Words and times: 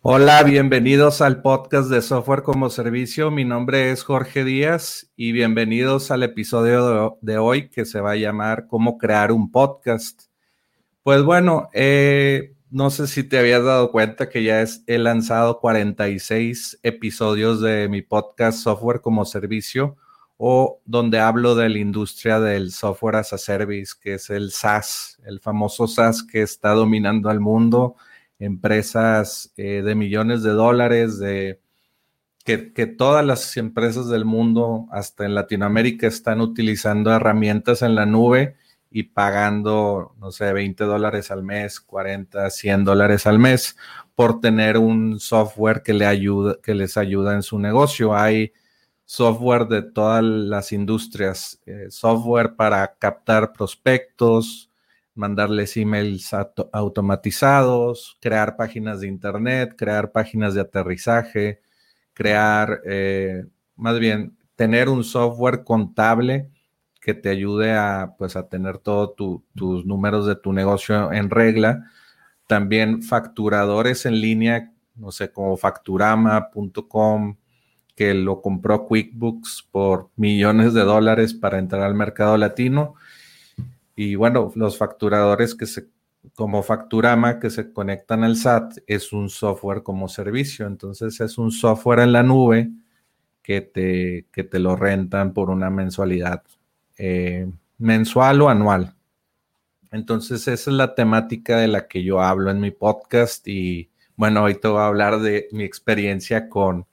Hola, 0.00 0.44
bienvenidos 0.44 1.20
al 1.20 1.42
podcast 1.42 1.90
de 1.90 2.02
Software 2.02 2.44
como 2.44 2.70
Servicio. 2.70 3.32
Mi 3.32 3.44
nombre 3.44 3.90
es 3.90 4.04
Jorge 4.04 4.44
Díaz 4.44 5.10
y 5.16 5.32
bienvenidos 5.32 6.12
al 6.12 6.22
episodio 6.22 7.18
de 7.20 7.38
hoy 7.38 7.68
que 7.68 7.84
se 7.84 8.00
va 8.00 8.12
a 8.12 8.16
llamar 8.16 8.68
Cómo 8.68 8.96
crear 8.96 9.32
un 9.32 9.50
podcast. 9.50 10.26
Pues 11.02 11.24
bueno, 11.24 11.68
eh, 11.72 12.54
no 12.70 12.90
sé 12.90 13.08
si 13.08 13.24
te 13.24 13.40
habías 13.40 13.64
dado 13.64 13.90
cuenta 13.90 14.28
que 14.28 14.44
ya 14.44 14.64
he 14.86 14.98
lanzado 14.98 15.58
46 15.58 16.78
episodios 16.84 17.60
de 17.60 17.88
mi 17.88 18.00
podcast 18.00 18.60
Software 18.60 19.00
como 19.00 19.24
Servicio 19.24 19.96
o 20.36 20.80
donde 20.84 21.18
hablo 21.18 21.56
de 21.56 21.68
la 21.70 21.78
industria 21.78 22.38
del 22.38 22.70
software 22.70 23.16
as 23.16 23.32
a 23.32 23.38
service, 23.38 23.94
que 24.00 24.14
es 24.14 24.30
el 24.30 24.52
SaaS, 24.52 25.18
el 25.26 25.40
famoso 25.40 25.88
SaaS 25.88 26.22
que 26.22 26.42
está 26.42 26.70
dominando 26.70 27.30
al 27.30 27.40
mundo 27.40 27.96
empresas 28.38 29.52
eh, 29.56 29.82
de 29.82 29.94
millones 29.94 30.42
de 30.42 30.50
dólares, 30.50 31.18
de 31.18 31.60
que, 32.44 32.86
todas 32.86 33.24
las 33.26 33.56
empresas 33.58 34.08
del 34.08 34.24
mundo, 34.24 34.86
hasta 34.90 35.26
en 35.26 35.34
Latinoamérica, 35.34 36.06
están 36.06 36.40
utilizando 36.40 37.12
herramientas 37.12 37.82
en 37.82 37.94
la 37.94 38.06
nube 38.06 38.56
y 38.90 39.02
pagando, 39.02 40.14
no 40.18 40.32
sé, 40.32 40.52
20 40.54 40.84
dólares 40.84 41.30
al 41.30 41.42
mes, 41.42 41.78
40, 41.80 42.48
100 42.48 42.84
dólares 42.84 43.26
al 43.26 43.38
mes 43.38 43.76
por 44.14 44.40
tener 44.40 44.78
un 44.78 45.20
software 45.20 45.82
que, 45.82 45.92
le 45.92 46.06
ayuda, 46.06 46.56
que 46.62 46.74
les 46.74 46.96
ayuda 46.96 47.34
en 47.34 47.42
su 47.42 47.58
negocio. 47.58 48.16
Hay 48.16 48.52
software 49.04 49.66
de 49.66 49.82
todas 49.82 50.24
las 50.24 50.72
industrias, 50.72 51.60
eh, 51.66 51.88
software 51.90 52.56
para 52.56 52.94
captar 52.98 53.52
prospectos, 53.52 54.67
mandarles 55.18 55.76
emails 55.76 56.30
automatizados, 56.72 58.16
crear 58.20 58.56
páginas 58.56 59.00
de 59.00 59.08
internet, 59.08 59.74
crear 59.76 60.12
páginas 60.12 60.54
de 60.54 60.60
aterrizaje, 60.60 61.60
crear, 62.14 62.80
eh, 62.86 63.44
más 63.74 63.98
bien, 63.98 64.38
tener 64.54 64.88
un 64.88 65.02
software 65.02 65.64
contable 65.64 66.50
que 67.00 67.14
te 67.14 67.30
ayude 67.30 67.72
a, 67.72 68.14
pues, 68.16 68.36
a 68.36 68.48
tener 68.48 68.78
todos 68.78 69.16
tus 69.54 69.84
números 69.84 70.24
de 70.26 70.36
tu 70.36 70.52
negocio 70.52 71.12
en 71.12 71.30
regla. 71.30 71.90
También 72.46 73.02
facturadores 73.02 74.06
en 74.06 74.20
línea, 74.20 74.72
no 74.94 75.10
sé, 75.10 75.32
como 75.32 75.56
facturama.com, 75.56 77.36
que 77.96 78.14
lo 78.14 78.40
compró 78.40 78.86
QuickBooks 78.86 79.68
por 79.72 80.10
millones 80.14 80.74
de 80.74 80.82
dólares 80.82 81.34
para 81.34 81.58
entrar 81.58 81.82
al 81.82 81.94
mercado 81.94 82.36
latino 82.36 82.94
y 84.00 84.14
bueno, 84.14 84.52
los 84.54 84.78
facturadores 84.78 85.56
que 85.56 85.66
se, 85.66 85.88
como 86.36 86.62
Facturama, 86.62 87.40
que 87.40 87.50
se 87.50 87.72
conectan 87.72 88.22
al 88.22 88.36
SAT, 88.36 88.78
es 88.86 89.12
un 89.12 89.28
software 89.28 89.82
como 89.82 90.08
servicio. 90.08 90.68
Entonces 90.68 91.20
es 91.20 91.36
un 91.36 91.50
software 91.50 91.98
en 91.98 92.12
la 92.12 92.22
nube 92.22 92.70
que 93.42 93.60
te, 93.60 94.26
que 94.30 94.44
te 94.44 94.60
lo 94.60 94.76
rentan 94.76 95.34
por 95.34 95.50
una 95.50 95.68
mensualidad 95.68 96.44
eh, 96.96 97.50
mensual 97.78 98.40
o 98.42 98.48
anual. 98.48 98.94
Entonces 99.90 100.46
esa 100.46 100.70
es 100.70 100.76
la 100.76 100.94
temática 100.94 101.56
de 101.58 101.66
la 101.66 101.88
que 101.88 102.04
yo 102.04 102.20
hablo 102.22 102.52
en 102.52 102.60
mi 102.60 102.70
podcast 102.70 103.48
y 103.48 103.90
bueno, 104.14 104.44
hoy 104.44 104.54
te 104.60 104.68
voy 104.68 104.78
a 104.78 104.86
hablar 104.86 105.18
de 105.18 105.48
mi 105.50 105.64
experiencia 105.64 106.48
con, 106.48 106.86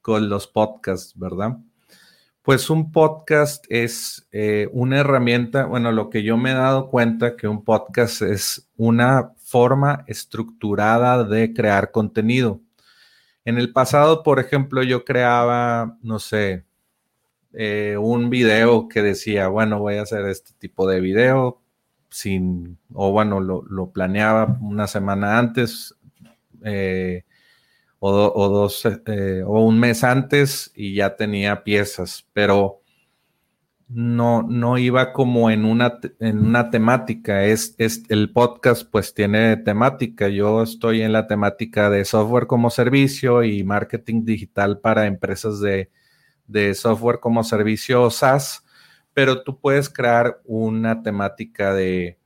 con 0.00 0.28
los 0.28 0.46
podcasts, 0.46 1.18
¿verdad? 1.18 1.58
Pues 2.48 2.70
un 2.70 2.92
podcast 2.92 3.66
es 3.68 4.26
eh, 4.32 4.70
una 4.72 5.00
herramienta, 5.00 5.66
bueno, 5.66 5.92
lo 5.92 6.08
que 6.08 6.22
yo 6.22 6.38
me 6.38 6.52
he 6.52 6.54
dado 6.54 6.88
cuenta 6.88 7.36
que 7.36 7.46
un 7.46 7.62
podcast 7.62 8.22
es 8.22 8.70
una 8.78 9.34
forma 9.36 10.02
estructurada 10.06 11.24
de 11.24 11.52
crear 11.52 11.90
contenido. 11.90 12.62
En 13.44 13.58
el 13.58 13.70
pasado, 13.70 14.22
por 14.22 14.40
ejemplo, 14.40 14.82
yo 14.82 15.04
creaba, 15.04 15.98
no 16.00 16.18
sé, 16.18 16.64
eh, 17.52 17.98
un 18.00 18.30
video 18.30 18.88
que 18.88 19.02
decía, 19.02 19.48
bueno, 19.48 19.80
voy 19.80 19.96
a 19.96 20.02
hacer 20.04 20.24
este 20.24 20.52
tipo 20.58 20.88
de 20.88 21.00
video 21.00 21.60
sin, 22.08 22.78
o 22.94 23.12
bueno, 23.12 23.40
lo, 23.40 23.90
planeaba 23.90 24.56
una 24.62 24.86
semana 24.86 25.38
antes. 25.38 25.94
Eh, 26.64 27.24
o, 28.00 28.48
dos, 28.48 28.86
eh, 29.06 29.42
o 29.44 29.64
un 29.64 29.78
mes 29.78 30.04
antes 30.04 30.70
y 30.74 30.94
ya 30.94 31.16
tenía 31.16 31.64
piezas, 31.64 32.26
pero 32.32 32.82
no, 33.88 34.42
no 34.42 34.76
iba 34.78 35.12
como 35.12 35.50
en 35.50 35.64
una, 35.64 35.98
en 36.20 36.38
una 36.38 36.70
temática. 36.70 37.44
Es, 37.44 37.74
es, 37.78 38.02
el 38.08 38.32
podcast 38.32 38.88
pues 38.90 39.14
tiene 39.14 39.56
temática. 39.56 40.28
Yo 40.28 40.62
estoy 40.62 41.02
en 41.02 41.12
la 41.12 41.26
temática 41.26 41.90
de 41.90 42.04
software 42.04 42.46
como 42.46 42.70
servicio 42.70 43.42
y 43.42 43.64
marketing 43.64 44.24
digital 44.24 44.80
para 44.80 45.06
empresas 45.06 45.60
de, 45.60 45.90
de 46.46 46.74
software 46.74 47.20
como 47.20 47.42
servicio 47.44 48.10
SaaS, 48.10 48.64
pero 49.14 49.42
tú 49.42 49.58
puedes 49.58 49.88
crear 49.88 50.40
una 50.44 51.02
temática 51.02 51.72
de, 51.74 52.18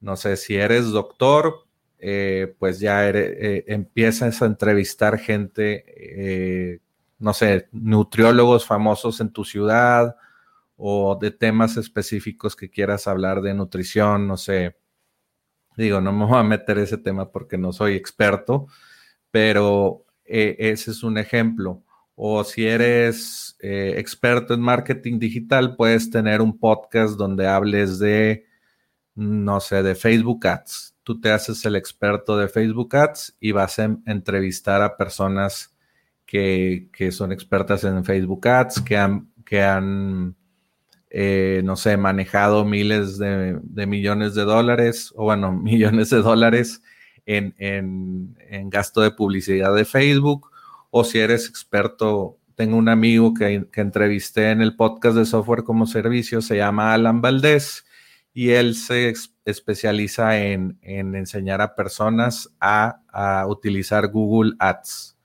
no 0.00 0.16
sé, 0.16 0.36
si 0.36 0.56
eres 0.56 0.90
doctor, 0.90 1.65
eh, 1.98 2.54
pues 2.58 2.78
ya 2.78 3.08
eh, 3.08 3.64
empiezas 3.68 4.42
a 4.42 4.46
entrevistar 4.46 5.18
gente, 5.18 5.84
eh, 6.74 6.80
no 7.18 7.32
sé, 7.32 7.68
nutriólogos 7.72 8.66
famosos 8.66 9.20
en 9.20 9.30
tu 9.32 9.44
ciudad 9.44 10.16
o 10.76 11.18
de 11.20 11.30
temas 11.30 11.76
específicos 11.78 12.54
que 12.54 12.70
quieras 12.70 13.06
hablar 13.08 13.40
de 13.40 13.54
nutrición, 13.54 14.28
no 14.28 14.36
sé. 14.36 14.76
Digo, 15.76 16.00
no 16.00 16.12
me 16.12 16.26
voy 16.26 16.38
a 16.38 16.42
meter 16.42 16.78
ese 16.78 16.98
tema 16.98 17.30
porque 17.30 17.58
no 17.58 17.72
soy 17.72 17.94
experto, 17.94 18.66
pero 19.30 20.04
ese 20.24 20.90
es 20.90 21.02
un 21.02 21.18
ejemplo. 21.18 21.82
O 22.14 22.44
si 22.44 22.66
eres 22.66 23.56
experto 23.60 24.54
en 24.54 24.60
marketing 24.60 25.18
digital, 25.18 25.76
puedes 25.76 26.10
tener 26.10 26.40
un 26.42 26.58
podcast 26.58 27.16
donde 27.16 27.46
hables 27.46 27.98
de, 27.98 28.46
no 29.14 29.60
sé, 29.60 29.82
de 29.82 29.94
Facebook 29.94 30.46
Ads 30.46 30.95
tú 31.06 31.20
te 31.20 31.30
haces 31.30 31.64
el 31.64 31.76
experto 31.76 32.36
de 32.36 32.48
Facebook 32.48 32.96
Ads 32.96 33.36
y 33.38 33.52
vas 33.52 33.78
a 33.78 33.96
entrevistar 34.06 34.82
a 34.82 34.96
personas 34.96 35.72
que, 36.26 36.90
son 37.12 37.30
expertas 37.30 37.84
en 37.84 38.04
Facebook 38.04 38.48
Ads, 38.48 38.80
que 38.80 38.96
han, 38.96 39.30
que 39.44 39.62
han 39.62 40.34
eh, 41.08 41.60
no 41.62 41.76
sé, 41.76 41.96
manejado 41.96 42.64
miles 42.64 43.18
de, 43.18 43.86
millones 43.86 44.34
de 44.34 44.42
dólares, 44.42 45.12
o 45.14 45.26
bueno, 45.26 45.52
millones 45.62 46.10
de 46.10 46.22
dólares 46.22 46.82
en, 47.24 47.54
gasto 48.68 49.00
de 49.00 49.12
publicidad 49.12 49.72
de 49.76 49.84
Facebook, 49.84 50.50
o 50.90 51.04
si 51.04 51.20
eres 51.20 51.48
experto, 51.48 52.36
tengo 52.56 52.76
un 52.76 52.88
amigo 52.88 53.32
que, 53.32 53.68
que 53.70 53.80
entrevisté 53.80 54.50
en 54.50 54.60
el 54.60 54.74
podcast 54.74 55.16
de 55.16 55.24
software 55.24 55.62
como 55.62 55.86
servicio, 55.86 56.42
se 56.42 56.56
llama 56.56 56.92
Alan 56.92 57.20
Valdés, 57.20 57.85
y 58.36 58.50
él 58.50 58.74
se 58.74 59.14
especializa 59.46 60.38
en, 60.38 60.78
enseñar 60.82 61.62
a 61.62 61.74
personas 61.74 62.54
a, 62.60 63.46
utilizar 63.48 64.08
Google 64.08 64.52
Ads. 64.58 65.16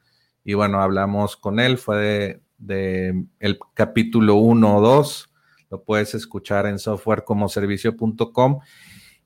Y 0.46 0.54
bueno, 0.54 0.80
hablamos 0.82 1.36
con 1.36 1.60
él, 1.60 1.78
fue 1.78 2.42
de, 2.58 3.26
el 3.42 3.60
capítulo 3.74 4.36
1 4.36 4.78
o 4.78 4.80
2, 4.80 5.30
lo 5.72 5.84
puedes 5.84 6.16
escuchar 6.16 6.66
en 6.68 6.80
softwarecomoservicio.com 6.80 8.62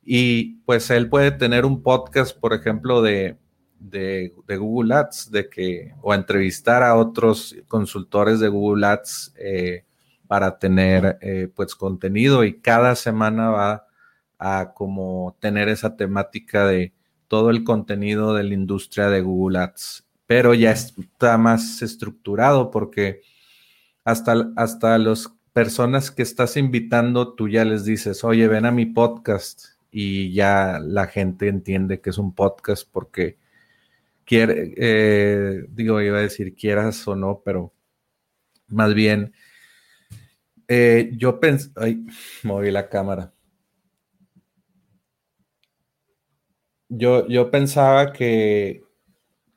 y 0.03 0.55
pues 0.65 0.89
él 0.89 1.07
puede 1.07 1.29
tener 1.29 1.63
un 1.63 1.83
podcast, 1.83 2.35
por 2.39 2.55
ejemplo, 2.55 3.03
de, 3.03 3.37
de, 3.77 4.33
Google 4.57 4.95
Ads, 4.95 5.29
de 5.29 5.47
que, 5.47 5.93
o 6.01 6.11
entrevistar 6.11 6.81
a 6.81 6.95
otros 6.95 7.55
consultores 7.67 8.39
de 8.39 8.47
Google 8.47 8.87
Ads 8.87 9.35
eh, 9.37 9.85
para 10.27 10.59
tener 10.59 11.17
eh, 11.21 11.49
pues 11.53 11.75
contenido 11.75 12.43
y 12.43 12.59
cada 12.59 12.95
semana 12.95 13.49
va 13.49 13.87
a 14.37 14.73
como 14.73 15.37
tener 15.39 15.69
esa 15.69 15.95
temática 15.95 16.65
de 16.65 16.93
todo 17.27 17.49
el 17.49 17.63
contenido 17.63 18.33
de 18.33 18.43
la 18.43 18.53
industria 18.53 19.09
de 19.09 19.21
Google 19.21 19.59
Ads, 19.59 20.05
pero 20.27 20.53
ya 20.53 20.71
está 20.71 21.37
más 21.37 21.81
estructurado 21.81 22.71
porque 22.71 23.21
hasta, 24.03 24.51
hasta 24.55 24.97
las 24.97 25.31
personas 25.53 26.11
que 26.11 26.21
estás 26.21 26.57
invitando, 26.57 27.33
tú 27.33 27.47
ya 27.49 27.65
les 27.65 27.85
dices, 27.85 28.23
oye, 28.23 28.47
ven 28.47 28.65
a 28.65 28.71
mi 28.71 28.85
podcast 28.85 29.65
y 29.91 30.33
ya 30.33 30.79
la 30.79 31.07
gente 31.07 31.47
entiende 31.47 32.01
que 32.01 32.09
es 32.09 32.17
un 32.17 32.35
podcast 32.35 32.87
porque 32.91 33.37
quiere, 34.25 34.73
eh, 34.77 35.65
digo, 35.69 36.01
iba 36.01 36.17
a 36.17 36.21
decir 36.21 36.55
quieras 36.55 37.07
o 37.07 37.15
no, 37.15 37.41
pero 37.45 37.71
más 38.67 38.93
bien 38.93 39.33
eh, 40.67 41.11
yo 41.17 41.39
pensé, 41.39 41.69
ay, 41.75 42.05
moví 42.43 42.71
la 42.71 42.89
cámara. 42.89 43.33
Yo, 46.89 47.27
yo 47.27 47.49
pensaba 47.51 48.13
que, 48.13 48.83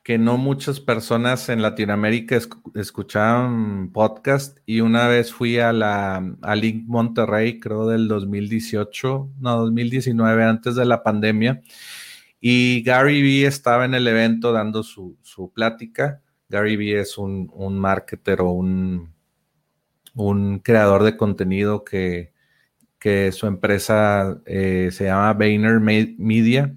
que 0.02 0.18
no 0.18 0.38
muchas 0.38 0.80
personas 0.80 1.48
en 1.50 1.62
Latinoamérica 1.62 2.38
escuchaban 2.74 3.92
podcast 3.92 4.58
y 4.64 4.80
una 4.80 5.08
vez 5.08 5.32
fui 5.32 5.58
a 5.58 5.72
la 5.72 6.16
a 6.42 6.56
Link 6.56 6.84
Monterrey, 6.86 7.60
creo 7.60 7.86
del 7.86 8.08
2018, 8.08 9.30
no, 9.40 9.58
2019, 9.58 10.44
antes 10.44 10.74
de 10.76 10.86
la 10.86 11.02
pandemia, 11.02 11.62
y 12.40 12.82
Gary 12.82 13.22
Vee 13.22 13.46
estaba 13.46 13.84
en 13.84 13.94
el 13.94 14.08
evento 14.08 14.52
dando 14.52 14.82
su, 14.82 15.18
su 15.22 15.52
plática. 15.52 16.22
Gary 16.48 16.76
Vee 16.76 17.00
es 17.00 17.18
un, 17.18 17.50
un 17.52 17.78
marketer 17.78 18.40
o 18.40 18.52
un 18.52 19.12
un 20.18 20.58
creador 20.58 21.04
de 21.04 21.16
contenido 21.16 21.84
que, 21.84 22.32
su 23.32 23.46
empresa 23.46 24.38
eh, 24.44 24.90
se 24.92 25.04
llama 25.04 25.32
Vayner 25.32 25.80
Media. 25.80 26.74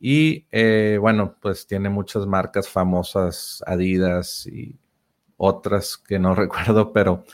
Y 0.00 0.46
eh, 0.50 0.98
bueno, 1.00 1.36
pues 1.40 1.66
tiene 1.66 1.88
muchas 1.88 2.26
marcas 2.26 2.68
famosas, 2.68 3.62
Adidas 3.66 4.46
y 4.46 4.76
otras 5.36 5.96
que 5.96 6.18
no 6.18 6.34
recuerdo, 6.34 6.92
pero 6.92 7.24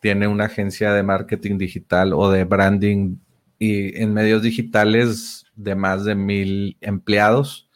tiene 0.00 0.28
una 0.28 0.44
agencia 0.46 0.92
de 0.92 1.02
marketing 1.02 1.58
digital 1.58 2.12
o 2.12 2.30
de 2.30 2.44
branding 2.44 3.16
y 3.58 4.00
en 4.00 4.14
medios 4.14 4.42
digitales 4.42 5.46
de 5.56 5.74
más 5.74 6.04
de 6.04 6.14
mil 6.14 6.76
empleados. 6.80 7.69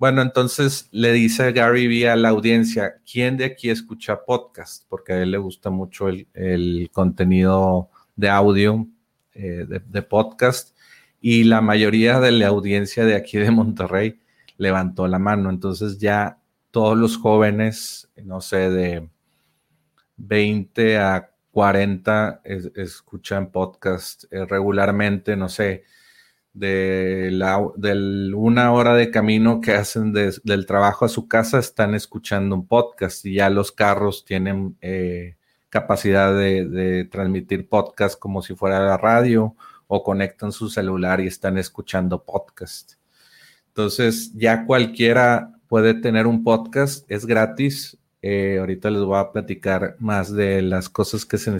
Bueno, 0.00 0.22
entonces 0.22 0.88
le 0.92 1.12
dice 1.12 1.52
Gary 1.52 1.86
Vee 1.86 2.08
a 2.08 2.16
la 2.16 2.30
audiencia, 2.30 3.02
¿quién 3.04 3.36
de 3.36 3.44
aquí 3.44 3.68
escucha 3.68 4.24
podcast? 4.24 4.86
Porque 4.88 5.12
a 5.12 5.22
él 5.22 5.30
le 5.30 5.36
gusta 5.36 5.68
mucho 5.68 6.08
el, 6.08 6.90
contenido 6.90 7.90
de 8.16 8.30
audio, 8.30 8.88
eh, 9.34 9.66
de, 9.68 10.00
podcast, 10.02 10.74
y 11.20 11.44
la 11.44 11.60
mayoría 11.60 12.18
de 12.18 12.32
la 12.32 12.48
audiencia 12.48 13.04
de 13.04 13.14
aquí 13.14 13.36
de 13.36 13.50
Monterrey 13.50 14.18
levantó 14.56 15.06
la 15.06 15.18
mano. 15.18 15.50
Entonces 15.50 15.98
ya 15.98 16.38
todos 16.70 16.96
los 16.96 17.18
jóvenes, 17.18 18.08
no 18.24 18.40
sé, 18.40 18.70
de 18.70 19.06
20 20.16 20.96
a 20.96 21.30
40 21.50 22.40
escuchan 22.74 23.50
podcast 23.50 24.24
eh, 24.30 24.46
regularmente, 24.46 25.36
no 25.36 25.50
sé 25.50 25.84
de, 26.52 27.30
la, 27.32 27.58
una 27.58 28.72
hora 28.72 28.94
de 28.94 29.10
camino 29.10 29.60
que 29.60 29.72
hacen 29.72 30.12
del 30.12 30.66
trabajo 30.66 31.04
a 31.04 31.08
su 31.08 31.28
casa 31.28 31.58
están 31.58 31.94
escuchando 31.94 32.54
un 32.54 32.66
podcast 32.66 33.24
y 33.24 33.34
ya 33.34 33.50
los 33.50 33.72
carros 33.72 34.24
tienen 34.24 34.76
eh, 34.80 35.36
capacidad 35.68 36.36
de, 36.36 37.08
transmitir 37.10 37.68
podcast 37.68 38.18
como 38.18 38.42
si 38.42 38.54
fuera 38.54 38.84
la 38.84 38.96
radio 38.96 39.54
o 39.86 40.02
conectan 40.02 40.52
su 40.52 40.68
celular 40.68 41.20
y 41.20 41.26
están 41.26 41.58
escuchando 41.58 42.22
podcast. 42.24 42.94
Entonces 43.68 44.32
ya 44.34 44.66
cualquiera 44.66 45.52
puede 45.68 45.94
tener 45.94 46.26
un 46.26 46.42
podcast, 46.42 47.08
es 47.10 47.26
gratis. 47.26 47.96
Eh, 48.22 48.58
ahorita 48.60 48.90
les 48.90 49.02
voy 49.02 49.18
a 49.18 49.32
platicar 49.32 49.96
más 49.98 50.30
de 50.30 50.60
las 50.60 50.90
cosas 50.90 51.24
que 51.24 51.38
se 51.38 51.50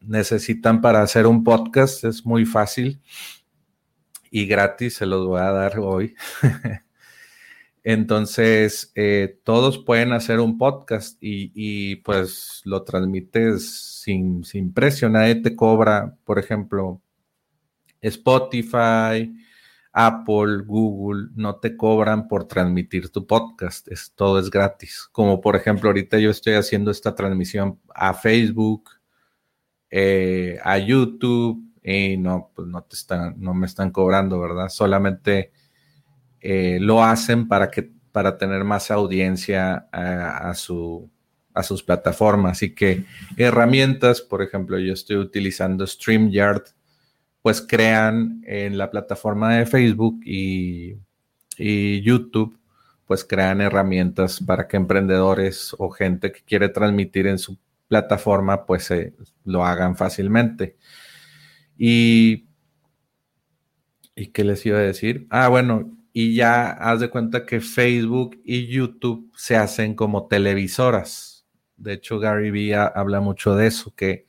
necesitan 0.00 0.80
para 0.80 1.00
hacer 1.00 1.28
un 1.28 1.44
podcast, 1.44 2.02
es 2.02 2.26
muy 2.26 2.44
fácil 2.44 3.00
y 4.30 4.46
gratis 4.46 4.94
se 4.94 5.06
los 5.06 5.26
voy 5.26 5.40
a 5.40 5.52
dar 5.52 5.78
hoy. 5.78 6.14
Entonces, 7.84 8.92
eh, 8.94 9.40
todos 9.44 9.78
pueden 9.78 10.12
hacer 10.12 10.40
un 10.40 10.58
podcast 10.58 11.16
y, 11.20 11.96
pues 11.96 12.60
lo 12.64 12.82
transmites 12.82 14.00
sin, 14.02 14.44
sin, 14.44 14.72
precio, 14.74 15.08
nadie 15.08 15.36
te 15.36 15.56
cobra, 15.56 16.16
por 16.24 16.38
ejemplo, 16.38 17.00
Spotify, 18.00 19.34
Apple, 19.92 20.64
Google, 20.66 21.30
no 21.34 21.56
te 21.56 21.76
cobran 21.76 22.28
por 22.28 22.46
transmitir 22.46 23.08
tu 23.10 23.26
podcast, 23.26 23.88
es, 23.88 24.12
todo 24.14 24.38
es 24.38 24.50
gratis. 24.50 25.08
Como 25.10 25.40
por 25.40 25.56
ejemplo, 25.56 25.88
ahorita 25.88 26.18
yo 26.18 26.30
estoy 26.30 26.54
haciendo 26.54 26.90
esta 26.90 27.14
transmisión 27.14 27.80
a 27.94 28.14
Facebook, 28.14 28.90
eh, 29.90 30.58
a 30.62 30.78
YouTube, 30.78 31.67
y 31.82 32.16
no, 32.16 32.50
pues 32.54 32.68
no 32.68 32.82
te 32.82 32.96
están, 32.96 33.34
no 33.38 33.54
me 33.54 33.66
están 33.66 33.90
cobrando, 33.90 34.40
¿verdad? 34.40 34.68
Solamente 34.68 35.52
eh, 36.40 36.78
lo 36.80 37.02
hacen 37.02 37.48
para 37.48 37.70
que, 37.70 37.90
para 38.12 38.38
tener 38.38 38.64
más 38.64 38.90
audiencia 38.90 39.88
a, 39.92 40.54
su, 40.54 41.10
a 41.54 41.62
sus 41.62 41.82
plataformas. 41.82 42.52
Así 42.52 42.74
que 42.74 43.04
herramientas, 43.36 44.20
por 44.20 44.42
ejemplo, 44.42 44.78
yo 44.78 44.92
estoy 44.92 45.16
utilizando 45.16 45.86
StreamYard, 45.86 46.62
pues 47.42 47.60
crean 47.60 48.42
en 48.46 48.76
la 48.78 48.90
plataforma 48.90 49.56
de 49.56 49.66
Facebook 49.66 50.20
y, 50.24 50.96
YouTube, 51.56 52.56
pues 53.04 53.24
crean 53.24 53.60
herramientas 53.60 54.40
para 54.40 54.68
que 54.68 54.76
emprendedores 54.76 55.74
o 55.76 55.90
gente 55.90 56.30
que 56.30 56.42
quiere 56.42 56.68
transmitir 56.68 57.26
en 57.26 57.38
su 57.38 57.58
plataforma, 57.88 58.64
pues 58.64 58.92
lo 59.44 59.64
hagan 59.64 59.96
fácilmente. 59.96 60.76
Y, 61.78 62.48
¿y 64.16 64.26
qué 64.28 64.44
les 64.44 64.66
iba 64.66 64.78
a 64.78 64.82
decir? 64.82 65.26
Ah, 65.30 65.48
bueno, 65.48 65.96
y 66.12 66.34
ya 66.34 66.70
haz 66.70 67.00
de 67.00 67.10
cuenta 67.10 67.46
que 67.46 67.60
Facebook 67.60 68.40
y 68.44 68.66
YouTube 68.66 69.32
se 69.36 69.56
hacen 69.56 69.94
como 69.94 70.26
televisoras. 70.26 71.46
De 71.76 71.94
hecho, 71.94 72.18
Gary 72.18 72.50
Vee 72.50 72.74
habla 72.74 73.20
mucho 73.20 73.54
de 73.54 73.68
eso, 73.68 73.94
que 73.94 74.26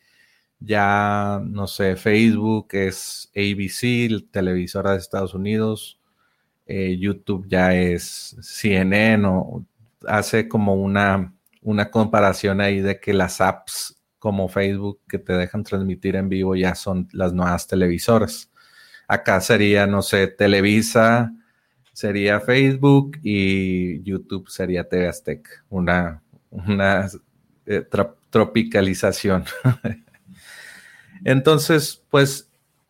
ya, 0.59 1.41
no 1.43 1.67
sé, 1.67 1.95
Facebook 1.95 2.67
es 2.73 3.31
ABC, 3.35 4.29
televisora 4.31 4.91
de 4.91 4.99
Estados 4.99 5.33
Unidos, 5.33 5.99
eh, 6.67 6.97
YouTube 6.99 7.47
ya 7.47 7.73
es 7.75 8.37
CNN, 8.41 9.25
o 9.27 9.65
hace 10.05 10.47
como 10.47 10.75
una, 10.75 11.33
una 11.61 11.89
comparación 11.89 12.61
ahí 12.61 12.81
de 12.81 12.99
que 12.99 13.13
las 13.13 13.41
apps 13.41 13.98
como 14.19 14.49
Facebook 14.49 14.99
que 15.07 15.17
te 15.17 15.33
dejan 15.33 15.63
transmitir 15.63 16.15
en 16.15 16.29
vivo 16.29 16.55
ya 16.55 16.75
son 16.75 17.07
las 17.13 17.33
nuevas 17.33 17.67
televisoras. 17.67 18.51
Acá 19.07 19.41
sería, 19.41 19.87
no 19.87 20.01
sé, 20.01 20.27
Televisa, 20.27 21.33
sería 21.93 22.39
Facebook 22.39 23.17
y 23.23 24.03
YouTube 24.03 24.49
sería 24.49 24.87
TV 24.87 25.11
una, 25.69 26.21
una 26.51 27.07
eh, 27.65 27.85
tropicalización. 28.29 29.45
Entonces, 31.23 32.03
pues 32.09 32.49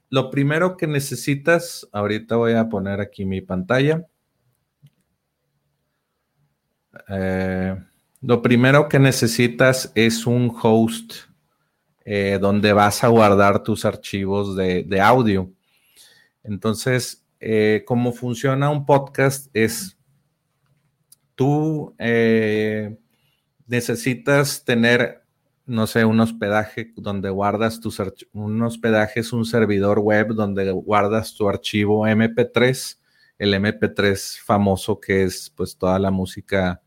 lo 0.10 0.30
primero 0.30 0.78
que 0.78 0.88
necesitas, 0.88 1.88
ahorita 1.92 2.36
voy 2.36 2.54
a 2.54 2.70
poner 2.70 3.00
aquí 3.00 3.26
mi 3.26 3.42
pantalla. 3.42 4.06
Eh, 7.08 7.78
lo 8.22 8.42
primero 8.42 8.90
que 8.90 9.00
necesitas 9.00 9.92
es 9.96 10.26
un 10.26 10.54
host 10.62 11.14
eh, 12.06 12.38
donde 12.42 12.74
vas 12.74 13.04
a 13.04 13.08
guardar 13.08 13.64
tus 13.64 13.86
archivos 13.86 14.56
de, 14.56 15.02
audio. 15.02 15.52
Entonces, 16.44 17.26
eh, 17.40 17.84
cómo 17.86 18.12
funciona 18.12 18.70
un 18.70 18.86
podcast 18.86 19.48
es 19.54 19.98
tú 21.36 21.96
eh, 21.98 22.98
necesitas 23.68 24.66
tener 24.66 25.24
no 25.70 25.86
sé, 25.86 26.04
un 26.04 26.20
hospedaje 26.20 26.92
donde 26.96 27.30
guardas 27.30 27.80
tus 27.80 28.02
un 28.34 28.62
hospedaje 28.64 29.20
es 29.20 29.32
un 29.32 29.46
servidor 29.46 30.00
web 30.00 30.34
donde 30.34 30.72
guardas 30.72 31.36
tu 31.36 31.48
archivo 31.48 32.08
MP3, 32.08 32.98
el 33.38 33.54
MP3 33.54 34.40
famoso 34.44 35.00
que 35.00 35.24
es 35.24 35.54
pues 35.56 35.78
toda 35.78 36.00
la 36.00 36.10
música, 36.10 36.82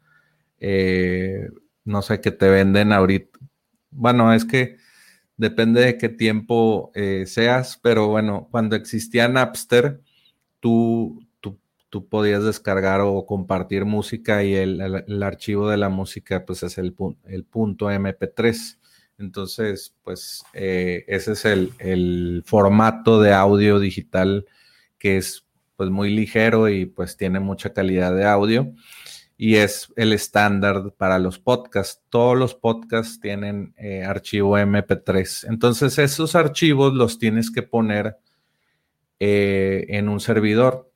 eh, 0.65 1.49
no 1.85 2.03
sé, 2.03 2.21
que 2.21 2.31
te 2.31 2.49
venden 2.49 2.93
ahorita. 2.93 3.39
Bueno, 3.91 4.33
es 4.33 4.45
que 4.45 4.77
depende 5.37 5.81
de 5.83 5.99
qué 5.99 6.09
tiempo 6.09 6.93
eh, 6.95 7.25
seas, 7.27 7.81
pero 7.83 8.07
bueno, 8.09 8.49
cuando 8.51 8.77
existía 8.77 9.27
Napster, 9.29 10.01
tú, 10.61 11.27
tú, 11.41 12.09
podías 12.09 12.45
descargar 12.45 13.03
o 13.03 13.27
compartir 13.27 13.85
música 13.85 14.45
y 14.45 14.55
el, 14.55 15.23
archivo 15.23 15.69
de 15.69 15.77
la 15.77 15.91
música 15.91 16.47
pues 16.47 16.63
es 16.63 16.79
el, 16.79 16.95
el 17.25 17.45
punto 17.45 17.91
MP3. 17.91 18.79
Entonces, 19.19 19.95
pues 20.03 20.43
eh, 20.55 21.05
ese 21.07 21.33
es 21.33 21.45
el, 21.45 22.43
formato 22.47 23.21
de 23.21 23.35
audio 23.35 23.79
digital 23.79 24.47
que 24.99 25.19
es 25.19 25.45
pues 25.77 25.91
muy 25.91 26.15
ligero 26.15 26.69
y 26.69 26.87
pues 26.87 27.17
tiene 27.17 27.41
mucha 27.41 27.73
calidad 27.75 28.15
de 28.15 28.25
audio 28.25 28.73
y 29.37 29.57
es 29.57 29.93
el 29.97 30.13
estándar 30.13 30.95
para 30.97 31.19
los 31.19 31.39
podcasts. 31.39 32.03
Todos 32.11 32.39
los 32.39 32.55
podcasts 32.55 33.21
tienen 33.21 33.75
eh, 33.77 34.05
archivo 34.05 34.59
MP3. 34.59 35.49
Entonces 35.49 35.99
esos 35.99 36.35
archivos 36.35 36.95
los 36.95 37.19
tienes 37.19 37.51
que 37.51 37.63
poner 37.63 38.19
eh, 39.19 39.87
en 39.89 40.09
un 40.09 40.21
servidor 40.21 40.91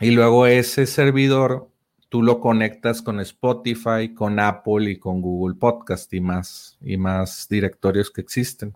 y 0.00 0.10
luego 0.12 0.46
ese 0.46 0.86
servidor 0.86 1.68
tú 2.08 2.22
lo 2.22 2.40
conectas 2.40 3.02
con 3.02 3.20
Spotify, 3.20 4.14
con 4.14 4.40
Apple 4.40 4.90
y 4.90 4.98
con 4.98 5.20
Google 5.20 5.56
Podcast 5.56 6.12
y 6.12 6.20
más, 6.20 6.76
y 6.80 6.96
más 6.96 7.46
directorios 7.48 8.10
que 8.10 8.20
existen. 8.20 8.74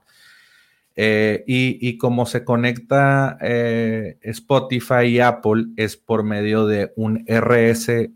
Eh, 0.97 1.43
y, 1.49 1.99
como 1.99 2.25
se 2.27 2.45
conecta 2.45 3.37
Spotify 3.41 5.07
y 5.07 5.19
Apple 5.19 5.65
es 5.77 5.97
por 5.97 6.23
medio 6.23 6.67
de 6.67 6.93
un 6.95 7.25
RS, 7.27 8.11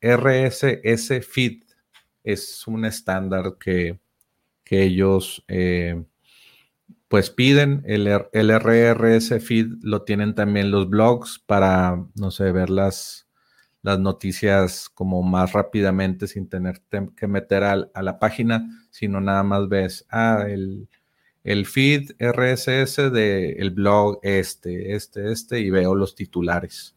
RSS 0.00 1.24
feed. 1.26 1.62
Es 2.24 2.66
un 2.66 2.84
estándar 2.84 3.56
que, 3.58 3.98
ellos 4.68 5.44
eh, 5.48 6.04
pues 7.08 7.30
piden. 7.30 7.82
El, 7.86 8.08
el 8.32 8.50
RRS 8.50 9.40
feed 9.40 9.66
lo 9.82 10.02
tienen 10.02 10.34
también 10.34 10.70
los 10.70 10.88
blogs 10.88 11.38
para, 11.38 12.04
no 12.14 12.30
sé, 12.30 12.50
ver 12.52 12.70
las, 12.70 13.26
las 13.86 14.00
noticias 14.00 14.88
como 14.88 15.22
más 15.22 15.52
rápidamente 15.52 16.26
sin 16.26 16.48
tener 16.48 16.82
que 17.16 17.28
meter 17.28 17.62
a 17.62 18.02
la 18.02 18.18
página, 18.18 18.68
sino 18.90 19.20
nada 19.20 19.44
más 19.44 19.68
ves, 19.68 20.04
ah, 20.10 20.44
el, 20.48 20.88
feed 21.66 22.10
RSS 22.18 23.12
del 23.12 23.70
blog 23.70 24.18
este, 24.24 24.96
este, 24.96 25.30
este, 25.30 25.60
y 25.60 25.70
veo 25.70 25.94
los 25.94 26.16
titulares. 26.16 26.95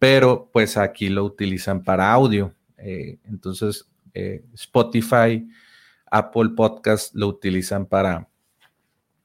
Pero 0.00 0.50
pues 0.52 0.76
aquí 0.76 1.08
lo 1.08 1.24
utilizan 1.24 1.84
para 1.84 2.12
audio. 2.12 2.52
Eh, 2.76 3.20
entonces, 3.22 3.88
eh, 4.12 4.44
Spotify, 4.54 5.48
Apple 6.10 6.50
Podcast 6.56 7.14
lo 7.14 7.28
utilizan 7.28 7.86
para 7.86 8.28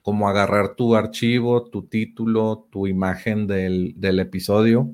como 0.04 0.30
agarrar 0.30 0.76
tu 0.76 0.96
archivo, 0.96 1.64
tu 1.72 1.88
título, 1.88 2.68
tu 2.70 2.86
imagen 2.86 3.48
del, 3.48 3.96
del 3.98 4.20
episodio 4.20 4.92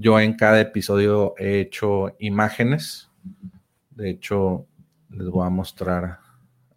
yo 0.00 0.18
en 0.18 0.32
cada 0.32 0.58
episodio 0.62 1.34
he 1.36 1.60
hecho 1.60 2.16
imágenes. 2.20 3.10
De 3.90 4.08
hecho, 4.08 4.66
les 5.10 5.28
voy 5.28 5.46
a 5.46 5.50
mostrar. 5.50 6.20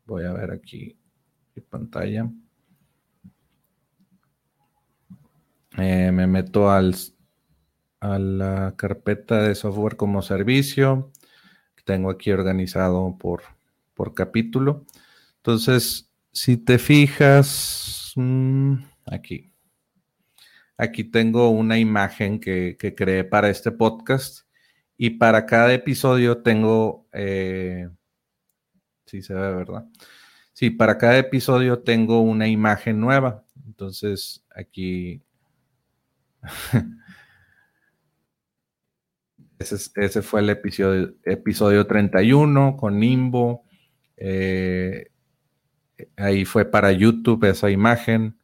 Voy 0.05 0.25
a 0.25 0.33
ver 0.33 0.51
aquí 0.51 0.97
mi 1.55 1.61
pantalla. 1.61 2.29
Eh, 5.77 6.11
me 6.11 6.27
meto 6.27 6.69
al, 6.69 6.93
a 8.03 8.19
la 8.19 8.75
carpeta 8.75 9.41
de 9.43 9.55
software 9.55 9.95
como 9.95 10.21
servicio. 10.21 11.11
Que 11.75 11.83
tengo 11.83 12.09
aquí 12.09 12.31
organizado 12.31 13.17
por, 13.17 13.43
por 13.93 14.13
capítulo. 14.13 14.85
Entonces, 15.37 16.11
si 16.33 16.57
te 16.57 16.79
fijas, 16.79 18.11
mm, 18.17 18.73
aquí. 19.05 19.53
Aquí 20.77 21.05
tengo 21.05 21.49
una 21.49 21.77
imagen 21.79 22.39
que, 22.39 22.75
creé 22.97 23.23
para 23.23 23.49
este 23.49 23.71
podcast 23.71 24.47
y 24.97 25.11
para 25.11 25.45
cada 25.45 25.73
episodio 25.73 26.39
tengo, 26.39 27.07
eh, 27.13 27.87
sí 29.05 29.21
se 29.21 29.33
ve, 29.33 29.53
¿verdad? 29.53 29.85
Sí, 30.51 30.71
para 30.71 30.97
cada 30.97 31.17
episodio 31.17 31.79
tengo 31.79 32.21
una 32.21 32.47
imagen 32.49 32.99
nueva. 32.99 33.45
Entonces, 33.65 34.43
aquí... 34.53 35.21
ese, 39.71 40.21
fue 40.21 40.41
el 40.41 40.49
episodio, 40.49 41.13
episodio 41.23 41.87
31 41.87 42.75
con 42.77 42.99
Nimbo. 42.99 43.63
Eh, 44.17 45.11
ahí 46.17 46.45
fue 46.45 46.65
para 46.65 46.91
YouTube 46.91 47.45
esa 47.45 47.69
imagen. 47.69 48.37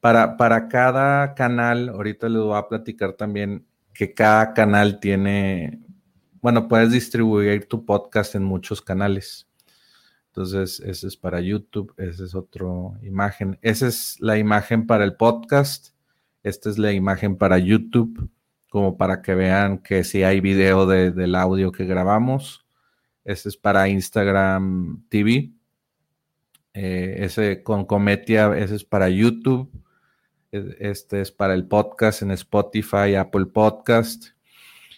Para, 0.00 0.36
para 0.36 0.68
cada 0.68 1.34
canal, 1.34 1.90
ahorita 1.90 2.28
les 2.28 2.42
voy 2.42 2.56
a 2.56 2.68
platicar 2.68 3.12
también 3.14 3.66
que 3.92 4.14
cada 4.14 4.54
canal 4.54 4.98
tiene, 4.98 5.80
bueno, 6.40 6.68
puedes 6.68 6.90
distribuir 6.90 7.68
tu 7.68 7.84
podcast 7.84 8.34
en 8.34 8.44
muchos 8.44 8.80
canales. 8.80 9.46
Entonces, 10.28 10.80
ese 10.80 11.08
es 11.08 11.16
para 11.16 11.40
YouTube, 11.40 11.92
esa 11.96 12.24
es 12.24 12.34
otra 12.34 12.66
imagen. 13.02 13.58
Esa 13.62 13.88
es 13.88 14.16
la 14.20 14.38
imagen 14.38 14.86
para 14.86 15.04
el 15.04 15.16
podcast. 15.16 15.88
Esta 16.42 16.70
es 16.70 16.78
la 16.78 16.92
imagen 16.92 17.36
para 17.36 17.58
YouTube, 17.58 18.30
como 18.70 18.96
para 18.96 19.20
que 19.20 19.34
vean 19.34 19.78
que 19.78 20.04
si 20.04 20.22
hay 20.22 20.40
video 20.40 20.86
del 20.86 21.34
audio 21.34 21.72
que 21.72 21.84
grabamos. 21.84 22.64
Ese 23.24 23.50
es 23.50 23.56
para 23.56 23.88
Instagram 23.88 25.04
TV. 25.08 25.50
Eh, 26.72 27.16
ese 27.18 27.64
con 27.64 27.84
Cometia, 27.84 28.56
ese 28.56 28.76
es 28.76 28.84
para 28.84 29.10
YouTube. 29.10 29.70
Este 30.52 31.20
es 31.20 31.32
para 31.32 31.54
el 31.54 31.66
podcast 31.66 32.22
en 32.22 32.30
Spotify, 32.30 33.16
Apple 33.16 33.46
Podcast. 33.46 34.26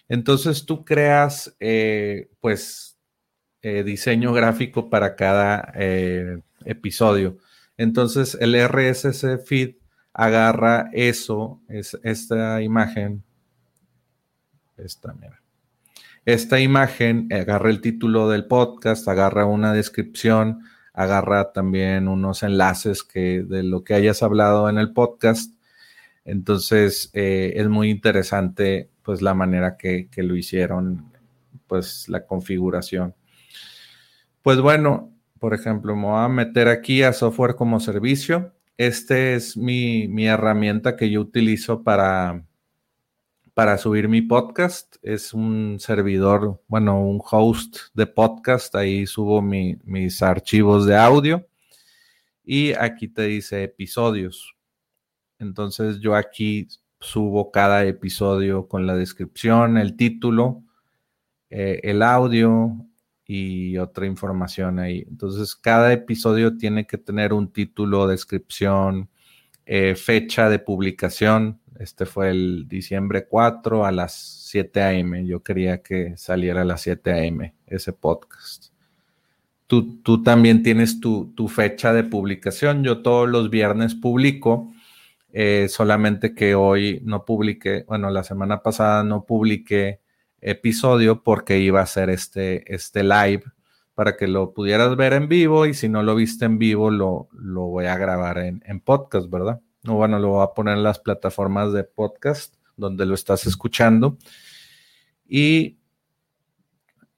Entonces 0.07 0.67
tú 0.67 0.85
creas, 0.85 1.55
eh, 1.59 2.29
pues, 2.41 2.99
eh, 3.63 3.83
diseño 3.83 4.33
gráfico 4.33 4.89
para 4.89 5.15
cada 5.15 5.73
episodio. 6.63 7.37
Entonces 7.75 8.37
el 8.39 8.53
RSS 8.55 9.39
feed 9.43 9.77
agarra 10.13 10.91
eso, 10.93 11.59
es, 11.67 11.97
esta 12.03 12.61
imagen. 12.61 13.23
Esta, 14.77 15.13
mira. 15.13 15.43
Esta 16.25 16.59
imagen 16.59 17.27
agarra 17.33 17.69
el 17.69 17.81
título 17.81 18.29
del 18.29 18.45
podcast, 18.45 19.07
agarra 19.09 19.45
una 19.45 19.73
descripción, 19.73 20.63
agarra 20.93 21.51
también 21.51 22.07
unos 22.07 22.43
enlaces 22.43 23.03
que 23.03 23.43
de 23.43 23.63
lo 23.63 23.83
que 23.83 23.93
hayas 23.93 24.23
hablado 24.23 24.69
en 24.69 24.77
el 24.77 24.93
podcast. 24.93 25.53
Entonces 26.23 27.09
eh, 27.13 27.53
es 27.57 27.67
muy 27.67 27.89
interesante 27.89 28.89
pues 29.01 29.21
la 29.21 29.33
manera 29.33 29.75
que, 29.75 30.07
lo 30.15 30.37
hicieron, 30.37 31.11
pues 31.67 32.07
la 32.07 32.25
configuración. 32.25 33.13
Pues 34.41 34.61
bueno, 34.61 35.13
por 35.39 35.53
ejemplo, 35.53 35.93
me 35.95 36.03
voy 36.03 36.23
a 36.23 36.29
meter 36.29 36.69
aquí 36.69 37.03
a 37.03 37.11
software 37.11 37.55
como 37.55 37.81
servicio. 37.81 38.53
Este 38.77 39.35
es 39.35 39.57
mi, 39.57 40.07
mi 40.07 40.27
herramienta 40.27 40.95
que 40.95 41.09
yo 41.09 41.19
utilizo 41.19 41.83
para, 41.83 42.45
para 43.53 43.77
subir 43.77 44.07
mi 44.07 44.21
podcast. 44.21 44.95
Es 45.01 45.33
un 45.33 45.77
servidor, 45.79 46.61
bueno, 46.67 46.99
un 46.99 47.21
host 47.23 47.77
de 47.93 48.07
podcast. 48.07 48.73
Ahí 48.75 49.05
subo 49.05 49.41
mis 49.41 50.21
archivos 50.21 50.85
de 50.85 50.97
audio. 50.97 51.47
Y 52.43 52.73
aquí 52.73 53.07
te 53.07 53.23
dice 53.23 53.63
episodios. 53.63 54.55
Entonces 55.39 55.99
yo 55.99 56.15
aquí 56.15 56.67
subo 56.99 57.51
cada 57.51 57.85
episodio 57.85 58.67
con 58.67 58.87
la 58.87 58.95
descripción, 58.95 59.77
el 59.77 59.95
título, 59.95 60.63
eh, 61.49 61.79
el 61.83 62.01
audio 62.01 62.73
y 63.25 63.77
otra 63.77 64.05
información 64.05 64.79
ahí. 64.79 65.05
Entonces 65.07 65.55
cada 65.55 65.93
episodio 65.93 66.57
tiene 66.57 66.87
que 66.87 66.97
tener 66.97 67.33
un 67.33 67.51
título, 67.51 68.07
descripción, 68.07 69.09
eh, 69.65 69.95
fecha 69.95 70.49
de 70.49 70.59
publicación, 70.59 71.59
este 71.79 72.05
fue 72.05 72.29
el 72.29 72.67
diciembre 72.67 73.25
4 73.27 73.85
a 73.85 73.91
las 73.91 74.13
7 74.13 74.81
a.m. 74.81 75.25
Yo 75.25 75.41
quería 75.41 75.81
que 75.81 76.15
saliera 76.17 76.61
a 76.61 76.65
las 76.65 76.81
7 76.81 77.11
a.m. 77.11 77.53
ese 77.67 77.93
podcast. 77.93 78.67
Tú, 79.67 80.01
tú 80.03 80.21
también 80.21 80.61
tienes 80.61 80.99
tu, 80.99 81.33
fecha 81.47 81.93
de 81.93 82.03
publicación. 82.03 82.83
Yo 82.83 83.01
todos 83.01 83.27
los 83.27 83.49
viernes 83.49 83.95
publico, 83.95 84.71
eh, 85.31 85.67
solamente 85.69 86.35
que 86.35 86.53
hoy 86.53 87.01
no 87.03 87.25
publiqué, 87.25 87.83
bueno, 87.87 88.11
la 88.11 88.23
semana 88.23 88.61
pasada 88.61 89.03
no 89.03 89.25
publiqué 89.25 89.99
episodio 90.41 91.23
porque 91.23 91.59
iba 91.59 91.81
a 91.81 91.85
ser 91.87 92.09
este, 92.09 92.71
este 92.73 93.03
live 93.03 93.43
para 93.95 94.17
que 94.17 94.27
lo 94.27 94.53
pudieras 94.53 94.95
ver 94.95 95.13
en 95.13 95.27
vivo 95.27 95.65
y 95.65 95.73
si 95.73 95.89
no 95.89 96.03
lo 96.03 96.15
viste 96.15 96.45
en 96.45 96.57
vivo 96.57 96.89
lo, 96.91 97.29
lo 97.31 97.61
voy 97.67 97.85
a 97.85 97.97
grabar 97.97 98.39
en, 98.39 98.63
en 98.65 98.79
podcast, 98.79 99.29
¿verdad? 99.29 99.61
No, 99.83 99.95
bueno, 99.95 100.17
lo 100.17 100.29
voy 100.29 100.43
a 100.43 100.53
poner 100.53 100.77
en 100.77 100.83
las 100.83 100.99
plataformas 100.99 101.73
de 101.73 101.83
podcast 101.83 102.55
donde 102.77 103.05
lo 103.05 103.13
estás 103.13 103.45
escuchando. 103.45 104.17
Y, 105.27 105.79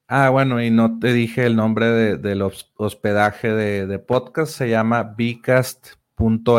ah, 0.07 0.29
bueno, 0.29 0.61
y 0.63 0.71
no 0.71 0.99
te 0.99 1.13
dije 1.13 1.45
el 1.45 1.55
nombre 1.55 1.87
de, 1.87 2.17
del 2.17 2.41
hospedaje 2.41 3.53
de, 3.53 3.99
podcast, 3.99 4.53
se 4.53 4.69
llama 4.69 5.03
bcast.fm. 5.17 6.55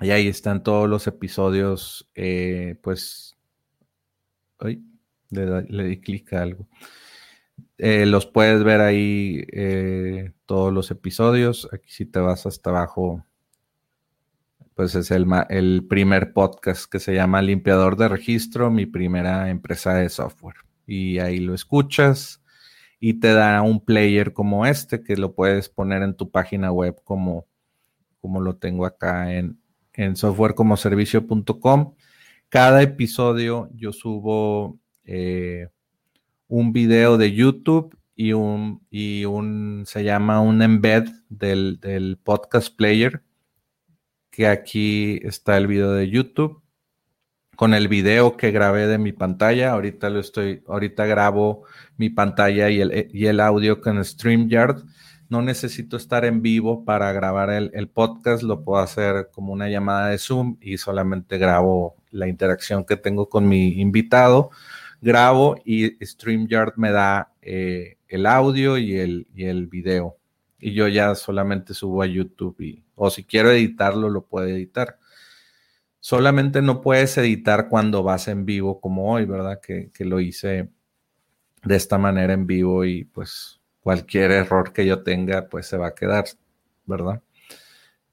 Y 0.00 0.10
ahí 0.12 0.28
están 0.28 0.62
todos 0.62 0.88
los 0.88 1.06
episodios, 1.06 2.10
eh, 2.14 2.80
pues, 2.82 3.36
ay, 4.60 4.82
le, 5.28 5.84
di 5.84 6.00
clic 6.00 6.32
a 6.32 6.40
algo. 6.40 6.66
Eh, 7.78 8.06
los 8.06 8.26
puedes 8.26 8.64
ver 8.64 8.80
ahí 8.80 9.44
eh, 9.52 10.32
todos 10.46 10.72
los 10.72 10.90
episodios. 10.90 11.68
Aquí 11.72 11.90
si 11.90 12.06
te 12.06 12.18
vas 12.20 12.46
hasta 12.46 12.70
abajo 12.70 13.24
pues 14.76 14.94
es 14.94 15.10
el, 15.10 15.26
el 15.48 15.86
primer 15.88 16.34
podcast 16.34 16.84
que 16.90 17.00
se 17.00 17.14
llama 17.14 17.40
Limpiador 17.40 17.96
de 17.96 18.08
Registro, 18.08 18.70
mi 18.70 18.84
primera 18.84 19.48
empresa 19.48 19.94
de 19.94 20.10
software. 20.10 20.56
Y 20.86 21.18
ahí 21.18 21.38
lo 21.38 21.54
escuchas 21.54 22.42
y 23.00 23.14
te 23.14 23.32
da 23.32 23.62
un 23.62 23.82
player 23.82 24.34
como 24.34 24.66
este 24.66 25.02
que 25.02 25.16
lo 25.16 25.34
puedes 25.34 25.70
poner 25.70 26.02
en 26.02 26.14
tu 26.14 26.30
página 26.30 26.72
web 26.72 26.94
como, 27.04 27.46
como 28.20 28.42
lo 28.42 28.56
tengo 28.56 28.84
acá 28.84 29.32
en, 29.32 29.58
en 29.94 30.14
softwarecomoservicio.com. 30.14 31.94
Cada 32.50 32.82
episodio 32.82 33.70
yo 33.74 33.94
subo 33.94 34.78
eh, 35.04 35.68
un 36.48 36.72
video 36.72 37.18
de 37.18 37.32
YouTube 37.32 37.96
y 38.14 38.32
un, 38.32 38.82
y 38.90 39.24
un 39.24 39.84
se 39.86 40.04
llama 40.04 40.40
un 40.40 40.62
embed 40.62 41.08
del, 41.28 41.78
del 41.80 42.18
podcast 42.22 42.74
player 42.74 43.22
que 44.30 44.46
aquí 44.46 45.18
está 45.22 45.56
el 45.56 45.66
video 45.66 45.92
de 45.92 46.10
YouTube 46.10 46.62
con 47.56 47.74
el 47.74 47.88
video 47.88 48.36
que 48.36 48.50
grabé 48.50 48.86
de 48.86 48.98
mi 48.98 49.12
pantalla. 49.12 49.72
Ahorita 49.72 50.10
lo 50.10 50.20
estoy, 50.20 50.62
ahorita 50.68 51.06
grabo 51.06 51.64
mi 51.96 52.10
pantalla 52.10 52.68
y 52.70 52.80
el, 52.80 53.08
y 53.12 53.26
el 53.26 53.40
audio 53.40 53.80
con 53.80 54.04
StreamYard. 54.04 54.84
No 55.28 55.42
necesito 55.42 55.96
estar 55.96 56.24
en 56.24 56.42
vivo 56.42 56.84
para 56.84 57.10
grabar 57.12 57.50
el, 57.50 57.70
el, 57.74 57.88
podcast, 57.88 58.44
lo 58.44 58.62
puedo 58.62 58.80
hacer 58.80 59.30
como 59.32 59.52
una 59.52 59.68
llamada 59.68 60.08
de 60.08 60.18
Zoom 60.18 60.58
y 60.60 60.76
solamente 60.76 61.38
grabo 61.38 61.96
la 62.10 62.28
interacción 62.28 62.84
que 62.84 62.96
tengo 62.96 63.28
con 63.28 63.48
mi 63.48 63.80
invitado. 63.80 64.50
Grabo 65.00 65.56
y 65.64 66.04
StreamYard 66.04 66.74
me 66.76 66.90
da 66.90 67.32
eh, 67.42 67.96
el 68.08 68.26
audio 68.26 68.78
y 68.78 68.96
el, 68.96 69.26
y 69.34 69.44
el 69.44 69.66
video. 69.66 70.16
Y 70.58 70.72
yo 70.72 70.88
ya 70.88 71.14
solamente 71.14 71.74
subo 71.74 72.02
a 72.02 72.06
YouTube 72.06 72.60
y, 72.60 72.82
o 72.94 73.10
si 73.10 73.24
quiero 73.24 73.50
editarlo, 73.50 74.08
lo 74.08 74.22
puedo 74.22 74.46
editar. 74.46 74.98
Solamente 76.00 76.62
no 76.62 76.80
puedes 76.80 77.18
editar 77.18 77.68
cuando 77.68 78.02
vas 78.02 78.28
en 78.28 78.46
vivo 78.46 78.80
como 78.80 79.12
hoy, 79.12 79.24
¿verdad? 79.24 79.60
Que, 79.60 79.90
lo 80.04 80.20
hice 80.20 80.68
de 81.64 81.76
esta 81.76 81.98
manera 81.98 82.32
en 82.32 82.46
vivo 82.46 82.84
y 82.84 83.04
pues 83.04 83.60
cualquier 83.80 84.30
error 84.30 84.72
que 84.72 84.86
yo 84.86 85.02
tenga, 85.02 85.48
pues 85.48 85.66
se 85.66 85.76
va 85.76 85.88
a 85.88 85.94
quedar, 85.94 86.26
¿verdad? 86.86 87.22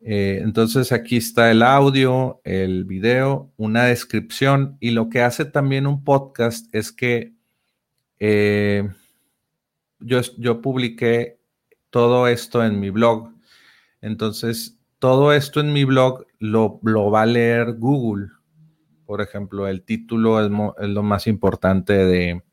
Eh, 0.05 0.41
entonces 0.43 0.91
aquí 0.91 1.17
está 1.17 1.49
el 1.49 1.63
audio, 1.63 2.41
el 2.43 2.83
video, 2.83 3.51
una 3.57 3.85
descripción 3.85 4.77
y 4.79 4.91
lo 4.91 5.09
que 5.09 5.21
hace 5.21 5.45
también 5.45 5.87
un 5.87 6.03
podcast 6.03 6.73
es 6.75 6.91
que 6.91 7.33
eh, 8.19 8.89
yo, 9.99 10.21
yo 10.37 10.61
publiqué 10.61 11.39
todo 11.89 12.27
esto 12.27 12.65
en 12.65 12.79
mi 12.79 12.89
blog 12.89 13.33
entonces, 14.03 14.77
todo 14.99 15.31
esto 15.31 15.61
en 15.61 15.71
mi 15.71 15.85
blog 15.85 16.25
lo, 16.37 16.81
va 16.83 17.21
a 17.21 17.25
leer 17.25 17.71
Google. 17.75 18.27
Por 19.05 19.21
ejemplo, 19.21 19.65
el 19.65 19.83
título 19.83 20.43
es, 20.43 20.51
lo 20.89 21.03
más 21.03 21.25
importante 21.25 21.93
de, 21.93 22.43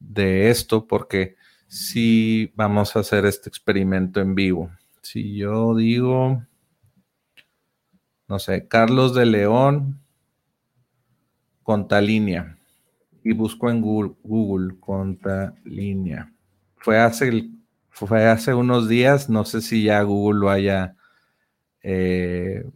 de, 0.00 0.50
esto 0.50 0.88
porque 0.88 1.36
si 1.68 2.52
vamos 2.56 2.96
a 2.96 3.00
hacer 3.00 3.24
este 3.24 3.48
experimento 3.48 4.20
en 4.20 4.34
vivo. 4.34 4.68
Si 5.00 5.36
yo 5.36 5.76
digo, 5.76 6.42
no 8.34 8.40
sé, 8.40 8.66
Carlos 8.66 9.14
de 9.14 9.26
León, 9.26 10.00
línea 12.02 12.58
y 13.22 13.32
busco 13.32 13.70
en 13.70 13.80
Google, 13.80 14.14
Google 14.24 14.74
línea. 15.64 16.32
Fue 16.78 16.98
hace 16.98 17.48
fue 17.90 18.26
hace 18.26 18.52
unos 18.52 18.88
días, 18.88 19.30
no 19.30 19.44
sé 19.44 19.60
si 19.62 19.84
ya 19.84 20.02
Google 20.02 20.40
lo 20.40 20.50
haya 20.50 20.96
eh, 21.80 22.68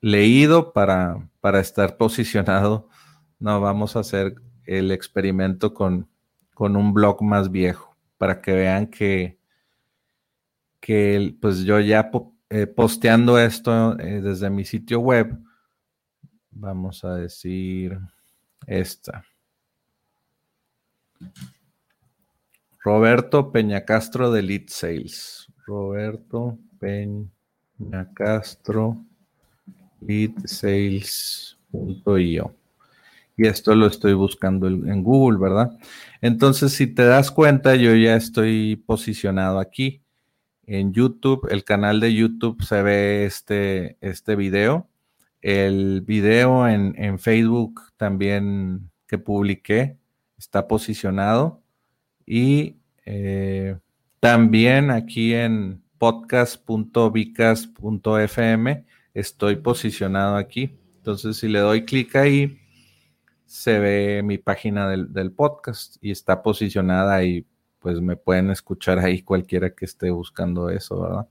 leído 0.00 0.72
para, 0.72 1.30
para, 1.40 1.60
estar 1.60 1.96
posicionado. 1.96 2.88
No, 3.38 3.60
vamos 3.60 3.94
a 3.94 4.00
hacer 4.00 4.34
el 4.66 4.90
experimento 4.90 5.74
con, 5.74 6.08
con 6.54 6.74
un 6.74 6.92
blog 6.92 7.22
más 7.22 7.52
viejo 7.52 7.96
para 8.18 8.42
que 8.42 8.52
vean 8.52 8.88
que, 8.88 9.38
que 10.80 11.36
pues 11.40 11.60
yo 11.60 11.78
ya 11.78 12.10
eh, 12.50 12.66
posteando 12.66 13.38
esto 13.38 13.98
eh, 13.98 14.20
desde 14.20 14.50
mi 14.50 14.64
sitio 14.64 15.00
web, 15.00 15.38
vamos 16.50 17.04
a 17.04 17.14
decir 17.16 17.98
esta. 18.66 19.24
Roberto 22.82 23.50
Peñacastro 23.50 24.30
de 24.30 24.42
Lead 24.42 24.64
Sales. 24.68 25.48
Roberto 25.66 26.58
Peñacastro 26.78 27.28
leadsales.io. 30.06 31.56
Y 33.36 33.46
esto 33.48 33.74
lo 33.74 33.86
estoy 33.86 34.12
buscando 34.12 34.68
en 34.68 35.02
Google, 35.02 35.38
¿verdad? 35.38 35.76
Entonces, 36.20 36.72
si 36.72 36.86
te 36.86 37.04
das 37.04 37.32
cuenta, 37.32 37.74
yo 37.74 37.92
ya 37.96 38.14
estoy 38.14 38.76
posicionado 38.76 39.58
aquí 39.58 40.03
en 40.66 40.92
YouTube. 40.92 41.48
El 41.50 41.64
canal 41.64 42.00
de 42.00 42.14
YouTube 42.14 42.62
se 42.62 42.82
ve 42.82 43.24
este, 43.24 43.96
este 44.00 44.36
video. 44.36 44.88
El 45.40 46.02
video 46.02 46.68
en, 46.68 46.94
en 46.96 47.18
Facebook 47.18 47.80
también 47.96 48.90
que 49.06 49.18
publiqué 49.18 49.96
está 50.38 50.68
posicionado. 50.68 51.60
Y 52.26 52.76
eh, 53.04 53.76
también 54.20 54.90
aquí 54.90 55.34
en 55.34 55.82
podcast.vicas.fm 55.98 58.84
estoy 59.12 59.56
posicionado 59.56 60.36
aquí. 60.36 60.78
Entonces, 60.96 61.36
si 61.36 61.48
le 61.48 61.58
doy 61.58 61.84
clic 61.84 62.16
ahí, 62.16 62.58
se 63.46 63.78
ve 63.78 64.22
mi 64.24 64.38
página 64.38 64.88
del, 64.88 65.32
podcast 65.32 65.96
y 66.00 66.10
está 66.10 66.42
posicionada 66.42 67.22
y 67.24 67.46
pues 67.84 68.00
me 68.00 68.16
pueden 68.16 68.50
escuchar 68.50 68.98
ahí 68.98 69.20
cualquiera 69.20 69.74
que 69.74 69.84
esté 69.84 70.08
buscando 70.08 70.70
eso, 70.70 71.02
¿verdad? 71.02 71.28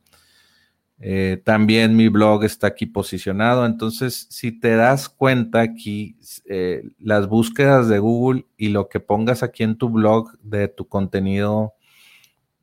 Eh, 0.99 1.41
también 1.43 1.97
mi 1.97 2.07
blog 2.09 2.43
está 2.43 2.67
aquí 2.67 2.85
posicionado. 2.85 3.65
Entonces, 3.65 4.27
si 4.29 4.51
te 4.57 4.75
das 4.75 5.09
cuenta 5.09 5.61
aquí, 5.61 6.15
eh, 6.45 6.83
las 6.99 7.27
búsquedas 7.27 7.89
de 7.89 7.97
Google 7.97 8.45
y 8.55 8.69
lo 8.69 8.87
que 8.87 8.99
pongas 8.99 9.41
aquí 9.41 9.63
en 9.63 9.77
tu 9.77 9.89
blog 9.89 10.37
de 10.43 10.67
tu 10.67 10.87
contenido, 10.87 11.73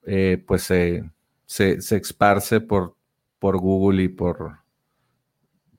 eh, 0.06 0.42
pues 0.46 0.62
se 0.62 1.04
se, 1.50 1.96
esparce 1.96 2.60
por, 2.60 2.96
por 3.40 3.58
Google 3.58 4.04
y 4.04 4.08
por, 4.08 4.59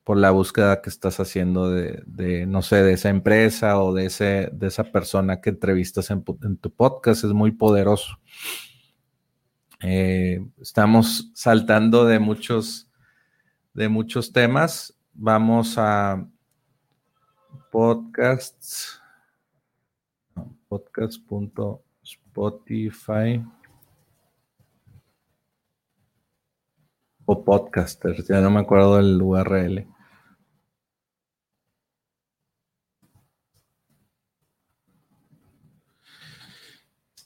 por 0.04 0.16
la 0.16 0.30
búsqueda 0.30 0.80
que 0.82 0.90
estás 0.90 1.20
haciendo 1.20 1.70
de, 1.70 2.44
no 2.46 2.62
sé, 2.62 2.82
de 2.82 2.94
esa 2.94 3.08
empresa 3.08 3.80
o 3.80 3.94
de, 3.94 4.06
ese, 4.06 4.50
de 4.52 4.66
esa 4.66 4.82
persona 4.84 5.40
que 5.40 5.50
entrevistas 5.50 6.10
en, 6.10 6.24
tu 6.24 6.70
podcast. 6.70 7.22
Es 7.24 7.32
muy 7.32 7.52
poderoso. 7.52 8.18
Eh, 9.80 10.44
estamos 10.60 11.30
saltando 11.34 12.04
de 12.04 12.18
muchos, 12.18 12.90
de 13.74 13.88
muchos 13.88 14.32
temas. 14.32 14.98
Vamos 15.12 15.78
a 15.78 16.26
podcasts. 17.70 19.00
Podcast.spotify. 20.68 23.40
podcasters, 27.40 28.28
ya 28.28 28.40
no 28.40 28.50
me 28.50 28.60
acuerdo 28.60 28.96
del 28.96 29.20
URL. 29.20 29.86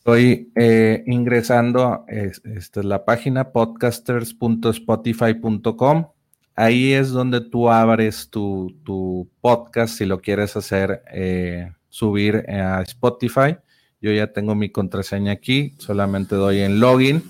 Estoy 0.07 0.53
eh, 0.55 1.03
ingresando, 1.09 2.05
esta 2.07 2.79
es 2.79 2.87
la 2.87 3.05
página 3.05 3.51
podcasters.spotify.com. 3.51 6.07
Ahí 6.55 6.93
es 6.93 7.11
donde 7.11 7.41
tú 7.41 7.69
abres 7.69 8.31
tu, 8.31 9.29
podcast 9.41 9.99
si 9.99 10.07
lo 10.07 10.21
quieres 10.21 10.57
hacer, 10.57 11.03
eh, 11.13 11.73
subir 11.89 12.49
a 12.49 12.83
Spotify. 12.83 13.57
Yo 14.01 14.13
ya 14.13 14.33
tengo 14.33 14.55
mi 14.55 14.71
contraseña 14.71 15.33
aquí, 15.33 15.75
solamente 15.79 16.37
doy 16.37 16.61
en 16.61 16.79
login. 16.79 17.25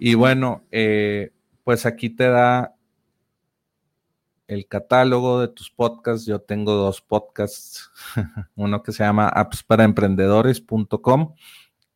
Y 0.00 0.14
bueno, 0.14 0.64
eh, 0.72 1.30
pues 1.64 1.86
aquí 1.86 2.10
te 2.10 2.28
da 2.28 2.74
el 4.46 4.68
catálogo 4.68 5.40
de 5.40 5.48
tus 5.48 5.70
podcasts. 5.70 6.26
Yo 6.26 6.40
tengo 6.40 6.74
dos 6.74 7.00
podcasts, 7.00 7.90
uno 8.54 8.82
que 8.82 8.92
se 8.92 9.04
llama 9.04 9.28
appsparaemprendedores.com. 9.28 11.34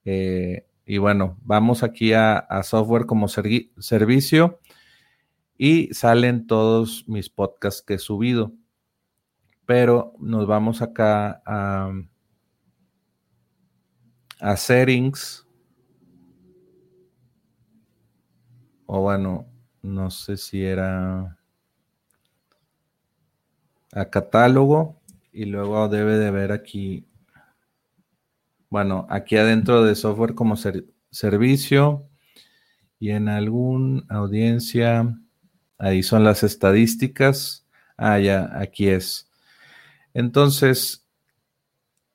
Eh, 0.05 0.67
y 0.87 0.99
bueno, 0.99 1.37
vamos 1.43 1.83
aquí 1.83 2.15
a, 2.15 2.47
software 2.63 3.05
como 3.05 3.29
servicio 3.29 4.61
y 5.59 5.93
salen 5.93 6.47
todos 6.47 7.05
mis 7.07 7.29
podcasts 7.29 7.83
que 7.83 7.95
he 7.95 7.99
subido. 7.99 8.53
Pero 9.67 10.15
nos 10.19 10.47
vamos 10.47 10.81
acá 10.81 11.43
a, 11.45 11.93
a 14.41 14.57
settings. 14.57 15.45
O 18.87 19.03
bueno, 19.03 19.47
no 19.89 20.11
sé 20.11 20.37
si 20.37 20.65
era 20.65 21.37
a 23.93 24.05
catálogo 24.11 25.01
y 25.33 25.47
luego 25.47 25.89
debe 25.89 26.19
de 26.19 26.31
ver 26.31 26.53
aquí, 26.53 27.07
bueno, 28.71 29.07
aquí 29.09 29.37
adentro 29.37 29.83
de 29.83 29.95
software 29.95 30.35
como 30.35 30.57
servicio 31.11 32.07
y 33.01 33.11
en 33.11 33.29
algún 33.29 34.05
audiencia, 34.09 35.19
ahí 35.79 36.03
son 36.03 36.25
las 36.25 36.43
estadísticas. 36.43 37.67
Ah, 37.97 38.19
ya, 38.19 38.51
aquí 38.59 38.89
es. 38.89 39.31
Entonces, 40.15 41.07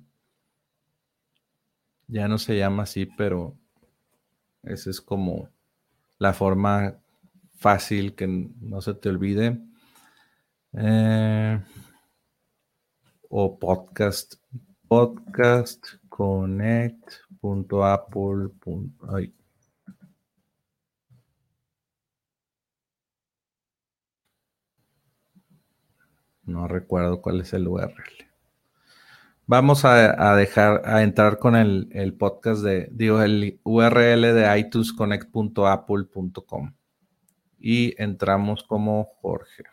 Ya 2.08 2.28
no 2.28 2.38
se 2.38 2.56
llama 2.56 2.84
así, 2.84 3.04
pero 3.04 3.54
esa 4.62 4.88
es 4.88 5.02
como 5.02 5.50
la 6.16 6.32
forma 6.32 6.96
fácil 7.58 8.14
que 8.14 8.26
no 8.26 8.80
se 8.80 8.94
te 8.94 9.10
olvide. 9.10 9.60
Eh, 10.72 11.60
o 13.28 13.58
podcast. 13.58 14.36
Podcast 14.88 15.84
connect.apple. 16.16 18.50
No 26.44 26.68
recuerdo 26.68 27.20
cuál 27.20 27.42
es 27.42 27.52
el 27.52 27.68
URL. 27.68 27.92
Vamos 29.46 29.84
a, 29.84 30.34
dejar, 30.36 30.88
a 30.88 31.02
entrar 31.02 31.38
con 31.38 31.54
el, 31.54 31.90
el, 31.92 32.14
podcast 32.14 32.62
de, 32.62 32.88
digo, 32.90 33.20
el 33.22 33.60
URL 33.62 34.22
de 34.22 34.58
itunesconnect.apple.com. 34.58 36.72
Y 37.58 37.94
entramos 38.02 38.62
como 38.62 39.04
Jorge. 39.20 39.64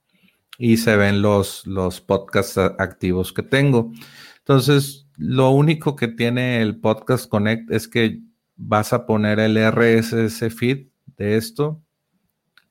y 0.58 0.78
se 0.78 0.95
ven 0.95 1.21
los, 1.21 1.67
los 1.67 2.02
podcasts 2.02 2.58
activos 2.58 3.32
que 3.34 3.43
tengo. 3.43 3.91
Entonces, 4.39 5.08
lo 5.17 5.52
único 5.52 5.95
que 5.95 6.08
tiene 6.08 6.62
el 6.62 6.80
Podcast 6.80 7.30
Connect 7.30 7.69
es 7.71 7.88
que 7.88 8.21
vas 8.56 8.93
a 8.93 9.06
poner 9.06 9.39
el 9.39 9.58
RSS 9.58 10.54
feed 10.54 10.88
de 11.17 11.38
esto 11.38 11.82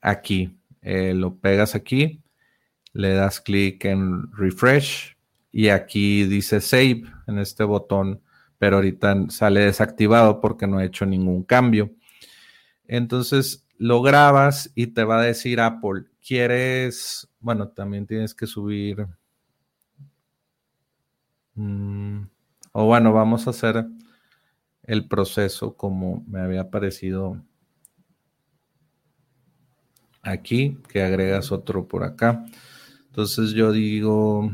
aquí. 0.01 0.59
Eh, 0.83 1.15
lo 1.15 1.37
pegas 1.37 1.75
aquí, 1.75 2.23
le 2.93 3.13
das 3.13 3.41
clic 3.41 3.85
en 3.85 4.33
refresh 4.33 5.18
y 5.53 5.69
aquí 5.69 6.25
dice 6.25 6.61
save 6.61 7.05
en 7.27 7.39
este 7.39 7.65
botón, 7.65 8.23
pero 8.59 8.77
ahorita 8.77 9.31
sale 9.31 9.61
desactivado 9.61 10.41
porque 10.41 10.67
no 10.67 10.81
he 10.81 10.87
hecho 10.87 11.07
ningún 11.07 11.43
cambio. 11.45 11.93
Entonces 12.87 13.67
lo 13.79 14.03
grabas 14.03 14.73
y 14.75 14.89
te 14.89 15.05
va 15.05 15.21
a 15.21 15.25
decir 15.25 15.61
Apple, 15.61 16.05
¿quieres? 16.27 17.29
Bueno, 17.41 17.69
también 17.69 18.07
tienes 18.07 18.35
que 18.35 18.47
subir. 18.47 19.07
Mm, 21.55 22.23
o 22.73 22.87
bueno, 22.87 23.13
vamos 23.13 23.47
a 23.47 23.51
hacer 23.51 23.87
el 24.83 25.09
proceso 25.09 25.77
como 25.77 26.25
me 26.27 26.41
había 26.41 26.71
parecido 26.71 27.43
aquí, 30.23 30.79
que 30.89 31.03
agregas 31.03 31.53
otro 31.53 31.87
por 31.87 32.05
acá. 32.05 32.45
Entonces 33.07 33.51
yo 33.51 33.73
digo 33.73 34.51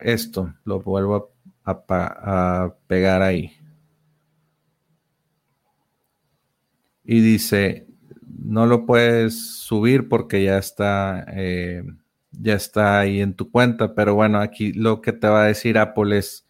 esto, 0.00 0.54
lo 0.64 0.80
vuelvo 0.80 1.32
a, 1.64 2.74
pegar 2.86 3.22
ahí. 3.22 3.52
Y 7.04 7.20
dice, 7.20 7.86
no 8.26 8.66
lo 8.66 8.84
puedes 8.86 9.38
subir 9.60 10.08
porque 10.08 10.42
ya 10.44 10.58
está, 10.58 11.24
eh, 11.28 11.84
ya 12.32 12.54
está 12.54 13.00
ahí 13.00 13.20
en 13.20 13.34
tu 13.34 13.50
cuenta, 13.50 13.94
pero 13.94 14.14
bueno, 14.14 14.40
aquí 14.40 14.72
lo 14.72 15.00
que 15.00 15.12
te 15.12 15.28
va 15.28 15.44
a 15.44 15.46
decir 15.46 15.78
Apple 15.78 16.18
es, 16.18 16.46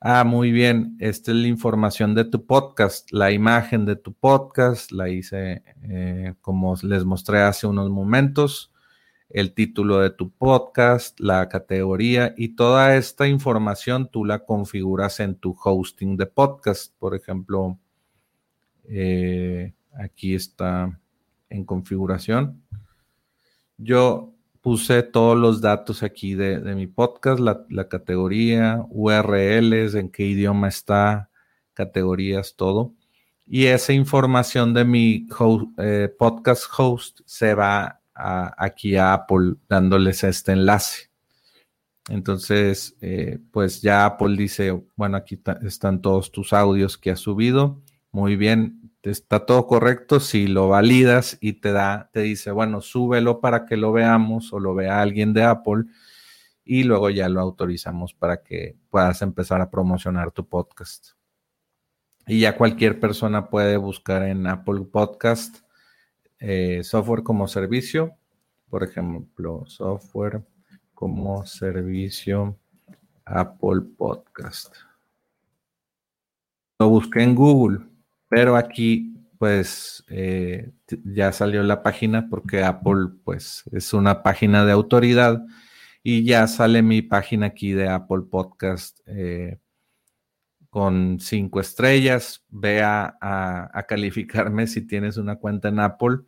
Ah, 0.00 0.24
muy 0.24 0.52
bien. 0.52 0.96
Esta 1.00 1.32
es 1.32 1.38
la 1.38 1.48
información 1.48 2.14
de 2.14 2.24
tu 2.24 2.46
podcast, 2.46 3.10
la 3.12 3.32
imagen 3.32 3.86
de 3.86 3.96
tu 3.96 4.12
podcast, 4.12 4.92
la 4.92 5.08
hice 5.08 5.62
eh, 5.82 6.34
como 6.42 6.76
les 6.82 7.04
mostré 7.04 7.40
hace 7.40 7.66
unos 7.66 7.88
momentos, 7.90 8.72
el 9.28 9.54
título 9.54 10.00
de 10.00 10.10
tu 10.10 10.30
podcast, 10.30 11.18
la 11.20 11.48
categoría 11.48 12.34
y 12.36 12.54
toda 12.54 12.96
esta 12.96 13.26
información 13.26 14.08
tú 14.10 14.24
la 14.24 14.44
configuras 14.44 15.20
en 15.20 15.34
tu 15.36 15.56
hosting 15.62 16.16
de 16.16 16.26
podcast. 16.26 16.94
Por 16.98 17.14
ejemplo, 17.14 17.78
eh, 18.84 19.74
aquí 19.92 20.34
está 20.34 20.98
en 21.50 21.64
configuración. 21.64 22.62
Yo 23.76 24.32
puse 24.60 25.02
todos 25.02 25.36
los 25.36 25.60
datos 25.60 26.02
aquí 26.02 26.34
de, 26.34 26.58
mi 26.74 26.86
podcast, 26.86 27.40
la, 27.40 27.88
categoría, 27.88 28.84
URLs, 28.88 29.94
en 29.94 30.10
qué 30.10 30.24
idioma 30.24 30.68
está, 30.68 31.30
categorías, 31.74 32.54
todo. 32.56 32.94
Y 33.46 33.66
esa 33.66 33.92
información 33.92 34.74
de 34.74 34.84
mi 34.84 35.28
eh, 35.78 36.12
podcast 36.18 36.64
host 36.76 37.20
se 37.26 37.54
va 37.54 38.00
aquí 38.16 38.96
a 38.96 39.14
Apple 39.14 39.54
dándoles 39.68 40.24
este 40.24 40.52
enlace. 40.52 41.10
Entonces, 42.08 42.96
eh, 43.00 43.38
pues 43.50 43.82
ya 43.82 44.06
Apple 44.06 44.36
dice, 44.36 44.80
bueno, 44.94 45.16
aquí 45.16 45.40
están 45.62 46.00
todos 46.00 46.30
tus 46.30 46.52
audios 46.52 46.96
que 46.96 47.10
has 47.10 47.20
subido. 47.20 47.82
Muy 48.12 48.36
bien, 48.36 48.92
está 49.02 49.44
todo 49.44 49.66
correcto 49.66 50.20
si 50.20 50.46
lo 50.46 50.68
validas 50.68 51.36
y 51.40 51.54
te 51.54 51.72
da, 51.72 52.10
te 52.12 52.20
dice, 52.20 52.52
bueno, 52.52 52.80
súbelo 52.80 53.40
para 53.40 53.66
que 53.66 53.76
lo 53.76 53.92
veamos 53.92 54.52
o 54.52 54.60
lo 54.60 54.74
vea 54.74 55.02
alguien 55.02 55.32
de 55.32 55.44
Apple 55.44 55.84
y 56.64 56.84
luego 56.84 57.10
ya 57.10 57.28
lo 57.28 57.40
autorizamos 57.40 58.14
para 58.14 58.42
que 58.42 58.76
puedas 58.90 59.22
empezar 59.22 59.60
a 59.60 59.70
promocionar 59.70 60.32
tu 60.32 60.48
podcast. 60.48 61.10
Y 62.26 62.40
ya 62.40 62.56
cualquier 62.56 62.98
persona 62.98 63.50
puede 63.50 63.76
buscar 63.76 64.24
en 64.24 64.46
Apple 64.46 64.82
Podcast 64.90 65.65
eh, 66.38 66.82
software 66.82 67.22
como 67.22 67.48
servicio, 67.48 68.16
por 68.68 68.82
ejemplo, 68.82 69.64
software 69.66 70.42
como 70.94 71.44
servicio 71.46 72.58
Apple 73.24 73.82
Podcast. 73.96 74.74
Lo 76.78 76.88
busqué 76.88 77.22
en 77.22 77.34
Google 77.34 77.96
pero 78.28 78.56
aquí, 78.56 79.14
pues, 79.38 80.04
eh, 80.08 80.70
ya 81.04 81.32
salió 81.32 81.62
la 81.62 81.82
página 81.82 82.28
porque 82.28 82.62
Apple, 82.62 83.08
pues, 83.24 83.64
es 83.72 83.92
una 83.92 84.22
página 84.22 84.64
de 84.64 84.72
autoridad 84.72 85.44
y 86.02 86.24
ya 86.24 86.46
sale 86.46 86.82
mi 86.82 87.02
página 87.02 87.46
aquí 87.46 87.72
de 87.72 87.88
Apple 87.88 88.22
Podcast 88.30 89.00
eh, 89.06 89.58
con 90.76 91.20
cinco 91.20 91.58
estrellas. 91.58 92.44
Ve 92.50 92.82
a, 92.82 93.16
a, 93.22 93.82
calificarme 93.84 94.66
si 94.66 94.86
tienes 94.86 95.16
una 95.16 95.36
cuenta 95.36 95.68
en 95.68 95.80
Apple. 95.80 96.18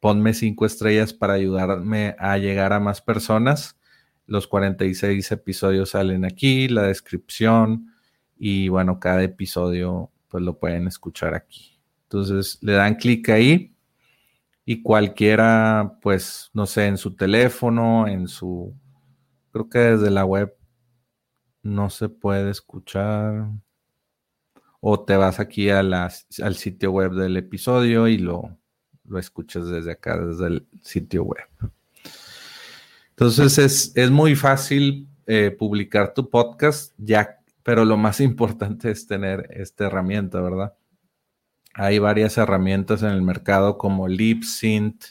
Ponme 0.00 0.34
cinco 0.34 0.66
estrellas 0.66 1.14
para 1.14 1.34
ayudarme 1.34 2.16
a 2.18 2.38
llegar 2.38 2.72
a 2.72 2.80
más 2.80 3.00
personas. 3.00 3.78
Los 4.26 4.48
46 4.48 5.30
episodios 5.30 5.90
salen 5.90 6.24
aquí, 6.24 6.66
la 6.66 6.88
descripción 6.88 7.94
y 8.36 8.68
bueno, 8.68 8.98
cada 8.98 9.22
episodio 9.22 10.10
pues 10.26 10.42
lo 10.42 10.58
pueden 10.58 10.88
escuchar 10.88 11.34
aquí. 11.34 11.80
Entonces 12.02 12.58
le 12.62 12.72
dan 12.72 12.96
clic 12.96 13.28
ahí 13.28 13.76
y 14.64 14.82
cualquiera, 14.82 16.00
pues, 16.02 16.50
no 16.52 16.66
sé, 16.66 16.86
en 16.86 16.98
su 16.98 17.14
teléfono, 17.14 18.08
en 18.08 18.26
su, 18.26 18.74
creo 19.52 19.68
que 19.68 19.78
desde 19.78 20.10
la 20.10 20.24
web 20.24 20.52
no 21.62 21.90
se 21.90 22.08
puede 22.08 22.50
escuchar. 22.50 23.52
O 24.80 25.04
te 25.04 25.16
vas 25.16 25.40
aquí 25.40 25.70
al 25.70 26.10
sitio 26.54 26.92
web 26.92 27.12
del 27.12 27.36
episodio 27.36 28.06
y 28.06 28.18
lo, 28.18 28.56
lo 29.04 29.18
escuchas 29.18 29.68
desde 29.68 29.92
acá, 29.92 30.18
desde 30.18 30.46
el 30.46 30.66
sitio 30.82 31.24
web. 31.24 31.46
Entonces 33.10 33.58
es, 33.58 33.92
es 33.96 34.10
muy 34.10 34.36
fácil 34.36 35.08
eh, 35.26 35.50
publicar 35.50 36.14
tu 36.14 36.30
podcast 36.30 36.94
ya 36.96 37.38
pero 37.68 37.84
lo 37.84 37.98
más 37.98 38.20
importante 38.22 38.90
es 38.90 39.06
tener 39.06 39.46
esta 39.50 39.88
herramienta, 39.88 40.40
¿verdad? 40.40 40.72
Hay 41.74 41.98
varias 41.98 42.38
herramientas 42.38 43.02
en 43.02 43.10
el 43.10 43.20
mercado 43.20 43.76
como 43.76 44.08
LipSync, 44.08 45.04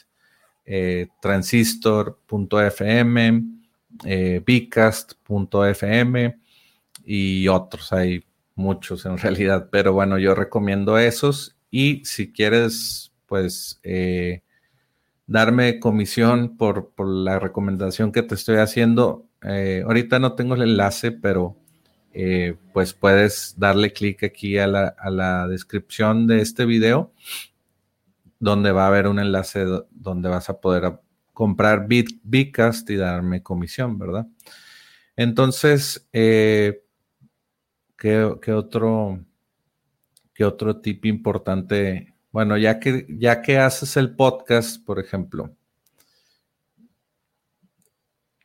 eh, 0.64 1.06
Transistor.fm, 1.22 3.44
eh, 4.04 4.42
Bcast.fm 4.44 6.36
y 7.04 7.46
otros. 7.46 7.92
Hay 7.92 8.24
muchos 8.58 9.06
en 9.06 9.16
realidad, 9.16 9.68
pero 9.70 9.92
bueno, 9.92 10.18
yo 10.18 10.34
recomiendo 10.34 10.98
esos 10.98 11.56
y 11.70 12.04
si 12.04 12.32
quieres, 12.32 13.12
pues, 13.26 13.80
eh, 13.82 14.42
darme 15.26 15.78
comisión 15.80 16.56
por, 16.56 16.90
por, 16.90 17.06
la 17.06 17.38
recomendación 17.38 18.12
que 18.12 18.22
te 18.22 18.34
estoy 18.34 18.56
haciendo, 18.56 19.26
eh, 19.42 19.82
ahorita 19.86 20.18
no 20.18 20.34
tengo 20.34 20.54
el 20.54 20.62
enlace, 20.62 21.12
pero 21.12 21.56
eh, 22.12 22.56
pues 22.72 22.94
puedes 22.94 23.54
darle 23.58 23.92
clic 23.92 24.24
aquí 24.24 24.58
a 24.58 24.66
la, 24.66 25.46
descripción 25.48 26.26
de 26.26 26.40
este 26.40 26.64
video, 26.64 27.12
donde 28.40 28.72
va 28.72 28.84
a 28.84 28.88
haber 28.88 29.06
un 29.06 29.18
enlace 29.18 29.64
donde 29.90 30.28
vas 30.28 30.48
a 30.48 30.60
poder 30.60 30.98
comprar 31.32 31.86
Bitcast 31.86 32.88
y 32.90 32.96
darme 32.96 33.42
comisión, 33.42 33.98
¿verdad? 33.98 34.26
Entonces, 35.16 36.08
eh, 36.12 36.82
¿qué, 37.98 38.52
otro, 38.52 39.20
¿qué 40.32 40.44
otro 40.44 40.80
tip 40.80 41.04
importante? 41.04 42.14
Bueno, 42.30 42.56
ya 42.56 42.78
que, 42.78 43.06
ya 43.08 43.42
que 43.42 43.58
haces 43.58 43.96
el 43.96 44.14
podcast, 44.14 44.84
por 44.84 45.00
ejemplo, 45.00 45.54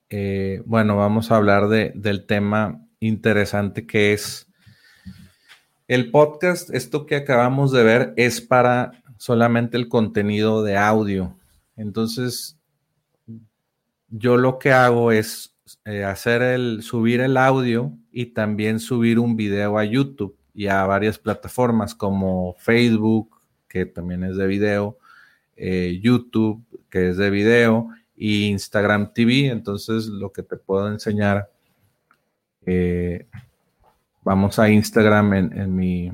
eh, 0.10 0.62
bueno, 0.66 0.98
vamos 0.98 1.32
a 1.32 1.38
hablar 1.38 1.68
del 1.68 2.26
tema 2.26 2.82
interesante 3.00 3.86
que 3.86 4.14
es 4.14 4.48
el 5.88 6.12
podcast, 6.12 6.70
esto 6.74 7.06
que 7.06 7.16
acabamos 7.16 7.72
de 7.72 7.84
ver 7.84 8.14
es 8.18 8.42
para 8.42 9.04
solamente 9.18 9.78
el 9.78 9.90
contenido 9.90 10.64
de 10.64 10.78
audio. 10.78 11.38
Entonces, 11.76 12.58
yo 14.10 14.38
lo 14.38 14.60
que 14.60 14.72
hago 14.72 15.12
es 15.12 15.56
eh, 15.86 16.04
hacer 16.04 16.42
el, 16.42 16.82
subir 16.84 17.22
el 17.22 17.38
audio 17.38 17.98
y 18.14 18.28
también 18.28 18.80
subir 18.80 19.18
un 19.18 19.36
video 19.36 19.78
a 19.78 19.84
YouTube 19.84 20.38
y 20.54 20.68
a 20.68 20.86
varias 20.86 21.18
plataformas 21.18 21.96
como 21.96 22.56
Facebook, 22.60 23.42
que 23.68 23.88
también 23.88 24.24
es 24.24 24.38
de 24.38 24.46
video, 24.46 25.00
eh, 25.58 26.00
YouTube, 26.02 26.64
que 26.92 27.10
es 27.10 27.18
de 27.18 27.32
video, 27.32 27.90
y 28.16 28.46
Instagram 28.46 29.14
TV. 29.14 29.48
Entonces, 29.48 30.06
lo 30.06 30.32
que 30.32 30.44
te 30.44 30.56
puedo 30.56 30.90
enseñar 30.90 31.50
Eh, 32.66 33.28
vamos 34.24 34.58
a 34.58 34.70
Instagram 34.70 35.34
en, 35.34 35.76
mi... 35.76 36.14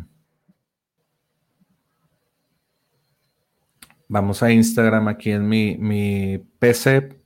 Vamos 4.07 4.41
a 4.41 4.51
Instagram 4.51 5.09
aquí 5.09 5.29
en 5.29 5.47
mi, 5.47 5.77
mi 5.77 6.39
PC. 6.57 7.18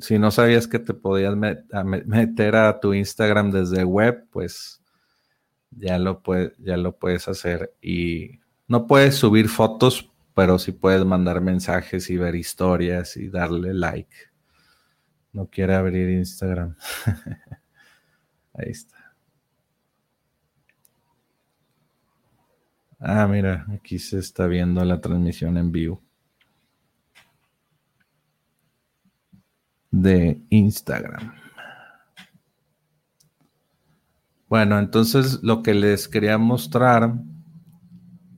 Si 0.00 0.18
no 0.18 0.30
sabías 0.30 0.68
que 0.68 0.78
te 0.78 0.94
podías 0.94 1.34
meter 1.36 2.56
a 2.56 2.78
tu 2.80 2.94
Instagram 2.94 3.50
desde 3.50 3.84
web, 3.84 4.26
pues 4.30 4.80
ya 5.70 5.98
lo, 5.98 6.22
ya 6.58 6.76
lo 6.76 6.96
puedes 6.96 7.28
hacer. 7.28 7.74
Y 7.80 8.40
no 8.68 8.86
puedes 8.86 9.16
subir 9.16 9.48
fotos, 9.48 10.10
pero 10.34 10.58
sí 10.58 10.72
puedes 10.72 11.04
mandar 11.04 11.40
mensajes 11.40 12.10
y 12.10 12.16
ver 12.16 12.34
historias 12.34 13.16
y 13.16 13.28
darle 13.28 13.74
like. 13.74 14.16
No 15.32 15.48
quiere 15.48 15.74
abrir 15.74 16.08
Instagram. 16.10 16.76
Ahí 18.54 18.70
está. 18.70 18.96
Ah, 22.98 23.26
mira, 23.26 23.66
aquí 23.74 23.98
se 23.98 24.18
está 24.18 24.46
viendo 24.46 24.82
la 24.84 25.00
transmisión 25.00 25.58
en 25.58 25.70
vivo 25.70 26.05
de 30.02 30.40
Instagram. 30.50 31.34
Bueno, 34.48 34.78
entonces 34.78 35.40
lo 35.42 35.62
que 35.62 35.74
les 35.74 36.06
quería 36.06 36.38
mostrar, 36.38 37.14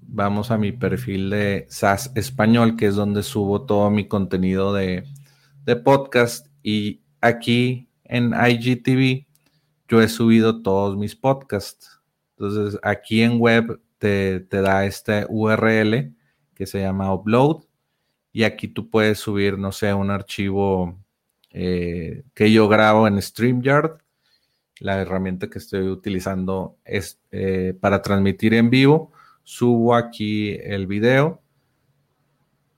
vamos 0.03 0.51
a 0.51 0.59
mi 0.59 0.73
perfil 0.73 1.31
de 1.31 1.67
SAS 1.69 2.13
Español, 2.15 2.77
que 2.77 2.87
es 2.87 2.95
donde 2.95 3.23
subo 3.23 3.67
todo 3.67 3.91
mi 3.91 4.09
contenido 4.09 4.73
de, 4.73 5.05
de 5.65 5.77
podcast. 5.77 6.47
Y 6.63 7.03
aquí 7.21 7.89
en 8.05 8.33
IGTV 8.33 9.27
yo 9.89 10.01
he 10.01 10.09
subido 10.09 10.63
todos 10.63 10.97
mis 10.97 11.15
podcasts. 11.15 12.01
Entonces 12.37 12.79
aquí 12.83 13.23
en 13.23 13.39
web 13.39 13.81
te, 13.99 14.41
da 14.49 14.87
este 14.87 15.27
URL 15.29 16.15
que 16.55 16.67
se 16.67 16.81
llama 16.81 17.13
upload 17.13 17.65
y 18.33 18.45
aquí 18.45 18.69
tú 18.69 18.89
puedes 18.91 19.19
subir, 19.19 19.59
no 19.59 19.73
sé, 19.73 19.93
un 19.93 20.11
archivo 20.11 20.99
eh, 21.51 22.25
que 22.35 22.53
yo 22.53 22.69
grabo 22.69 23.07
en 23.07 23.21
StreamYard. 23.21 23.99
La 24.81 25.01
herramienta 25.01 25.51
que 25.51 25.59
estoy 25.59 25.89
utilizando 25.89 26.77
es 26.85 27.21
eh, 27.31 27.77
para 27.81 28.03
transmitir 28.03 28.55
en 28.55 28.71
vivo. 28.71 29.13
Subo 29.43 29.95
aquí 29.95 30.53
el 30.63 30.87
video. 30.87 31.43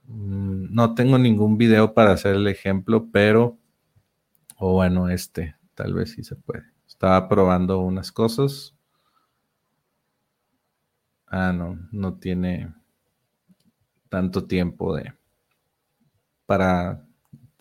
Mm, 0.06 0.74
no 0.74 0.94
tengo 0.94 1.18
ningún 1.18 1.58
video 1.58 1.94
para 1.94 2.12
hacer 2.12 2.36
el 2.36 2.46
ejemplo, 2.48 3.08
pero, 3.12 3.58
o 4.56 4.74
bueno, 4.74 5.08
este, 5.08 5.56
tal 5.74 5.94
vez 5.94 6.12
sí 6.12 6.24
se 6.24 6.36
puede. 6.36 6.64
Estaba 6.86 7.28
probando 7.28 7.80
unas 7.80 8.10
cosas. 8.12 8.74
Ah, 11.26 11.52
no, 11.52 11.78
no 11.92 12.14
tiene 12.18 12.74
tanto 14.08 14.46
tiempo 14.46 14.96
de 14.96 15.14
para 16.44 17.06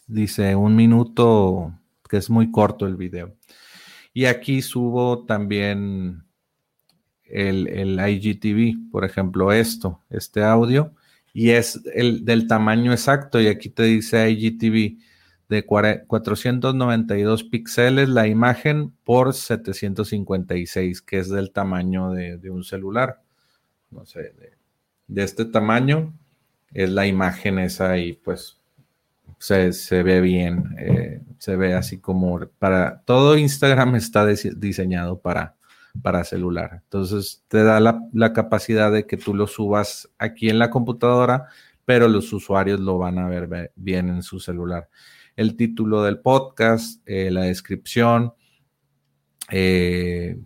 dice 0.10 0.56
un 0.56 0.76
minuto 0.76 1.74
que 2.10 2.17
es 2.17 2.30
muy 2.30 2.52
corto 2.52 2.86
el 2.86 2.95
video. 2.95 3.36
Y 4.13 4.26
aquí 4.26 4.62
subo 4.62 5.26
también 5.26 6.24
el, 7.24 7.67
el 7.67 8.00
IGTV, 8.00 8.91
por 8.91 9.06
ejemplo, 9.06 9.54
esto, 9.54 10.02
este 10.10 10.43
audio, 10.43 10.93
y 11.32 11.52
es 11.52 11.80
el 11.93 12.26
del 12.26 12.48
tamaño 12.48 12.91
exacto. 12.91 13.39
Y 13.39 13.48
aquí 13.48 13.69
te 13.69 13.84
dice 13.84 14.30
IGTV 14.30 14.98
de 15.48 15.65
492 15.65 17.43
píxeles 17.45 18.10
la 18.10 18.28
imagen 18.28 18.91
por 19.04 19.34
756, 19.34 21.02
que 21.02 21.19
es 21.19 21.30
del 21.30 21.52
tamaño 21.52 22.12
de 22.12 22.50
un 22.50 22.63
celular 22.63 23.22
no 23.91 24.06
sé, 24.06 24.34
de, 25.08 25.24
este 25.24 25.45
tamaño, 25.45 26.13
es 26.72 26.89
la 26.89 27.08
imagen 27.08 27.60
esa 27.60 27.98
y 27.98 28.13
pues 28.13 28.59
se, 29.39 30.04
ve 30.04 30.21
bien, 30.21 30.75
eh, 30.78 31.21
se 31.38 31.56
ve 31.56 31.73
así 31.73 31.99
como 31.99 32.39
para, 32.60 33.02
todo 33.06 33.38
Instagram 33.38 33.95
está 33.95 34.25
diseñado 34.25 35.19
para, 35.21 35.56
para 36.02 36.23
celular. 36.23 36.82
Entonces 36.84 37.43
te 37.47 37.63
da 37.63 37.80
la, 37.80 38.34
capacidad 38.34 38.91
de 38.91 39.08
que 39.08 39.17
tú 39.17 39.34
lo 39.34 39.47
subas 39.47 40.10
aquí 40.17 40.49
en 40.49 40.60
la 40.60 40.69
computadora, 40.69 41.47
pero 41.86 42.08
los 42.08 42.32
usuarios 42.34 42.80
lo 42.80 42.97
van 42.97 43.17
a 43.17 43.28
ver 43.28 43.71
bien 43.75 44.10
en 44.10 44.23
su 44.23 44.39
celular. 44.39 44.89
El 45.36 45.56
título 45.56 46.04
del 46.04 46.19
podcast, 46.19 47.02
eh, 47.08 47.32
la 47.32 47.43
descripción, 47.43 48.34
eh, 49.52 50.38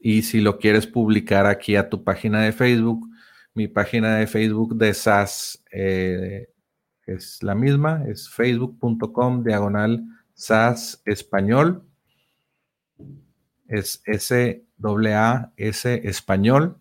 y 0.00 0.22
si 0.22 0.40
lo 0.40 0.58
quieres 0.58 0.86
publicar 0.86 1.46
aquí 1.46 1.76
a 1.76 1.88
tu 1.88 2.02
página 2.02 2.40
de 2.42 2.52
Facebook, 2.52 3.08
mi 3.54 3.68
página 3.68 4.16
de 4.16 4.26
Facebook 4.26 4.76
de 4.76 4.94
SAS 4.94 5.62
es 7.06 7.42
la 7.42 7.54
misma, 7.54 8.04
es 8.06 8.28
facebook.com 8.28 9.42
diagonal 9.42 10.04
SAS 10.34 11.02
español. 11.04 11.84
Es 13.68 14.02
S-A-S 14.04 14.48
español. 16.08 16.76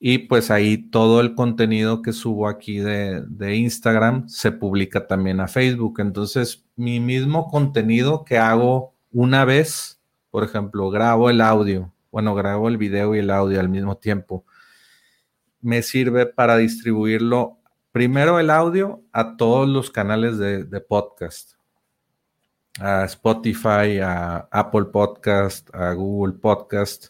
Y 0.00 0.18
pues 0.18 0.50
ahí 0.50 0.78
todo 0.90 1.20
el 1.20 1.34
contenido 1.34 2.02
que 2.02 2.12
subo 2.12 2.48
aquí 2.48 2.78
de, 2.78 3.24
de, 3.26 3.56
Instagram 3.56 4.28
se 4.28 4.52
publica 4.52 5.08
también 5.08 5.40
a 5.40 5.48
Facebook. 5.48 6.00
Entonces, 6.00 6.64
mi 6.76 7.00
mismo 7.00 7.48
contenido 7.48 8.24
que 8.24 8.38
hago 8.38 8.94
una 9.10 9.44
vez, 9.44 10.00
por 10.30 10.44
ejemplo, 10.44 10.88
grabo 10.90 11.30
el 11.30 11.40
audio 11.40 11.92
bueno, 12.10 12.34
grabo 12.34 12.68
el 12.68 12.78
video 12.78 13.14
y 13.14 13.18
el 13.18 13.30
audio 13.30 13.60
al 13.60 13.68
mismo 13.68 13.96
tiempo. 13.96 14.44
Me 15.60 15.82
sirve 15.82 16.26
para 16.26 16.56
distribuirlo 16.56 17.57
primero 17.98 18.38
el 18.38 18.48
audio 18.48 19.02
a 19.10 19.36
todos 19.36 19.68
los 19.68 19.90
canales 19.90 20.38
de, 20.38 20.80
podcast. 20.80 21.54
A 22.78 23.02
Spotify, 23.06 23.98
a 24.00 24.48
Apple 24.52 24.84
Podcast, 24.84 25.68
a 25.74 25.94
Google 25.94 26.34
Podcast. 26.34 27.08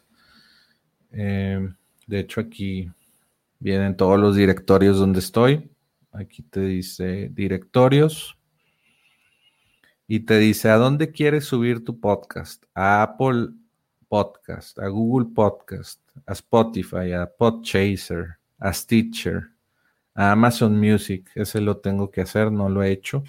Em, 1.10 1.76
de 2.06 2.20
hecho, 2.20 2.40
aquí 2.40 2.90
vienen 3.58 3.98
todos 3.98 4.18
los 4.18 4.34
directorios 4.34 4.98
donde 4.98 5.18
estoy. 5.18 5.70
Aquí 6.10 6.40
te 6.40 6.60
dice 6.60 7.28
directorios. 7.34 8.38
Y 10.06 10.20
te 10.20 10.38
dice, 10.38 10.70
¿a 10.70 10.76
dónde 10.76 11.12
quieres 11.12 11.44
subir 11.44 11.84
tu 11.84 12.00
podcast? 12.00 12.64
A 12.74 13.02
Apple 13.02 13.48
Podcast, 14.08 14.78
a 14.78 14.88
Google 14.88 15.28
Podcast, 15.34 16.00
a 16.24 16.32
Spotify, 16.32 17.12
a 17.12 17.26
Podchaser, 17.26 18.38
a 18.58 18.72
Stitcher, 18.72 19.50
Amazon 20.18 20.78
Music. 20.78 21.30
Ese 21.34 21.60
lo 21.60 21.78
tengo 21.78 22.10
que 22.10 22.20
hacer, 22.22 22.50
no 22.50 22.68
lo 22.68 22.82
he 22.82 22.90
hecho. 22.90 23.22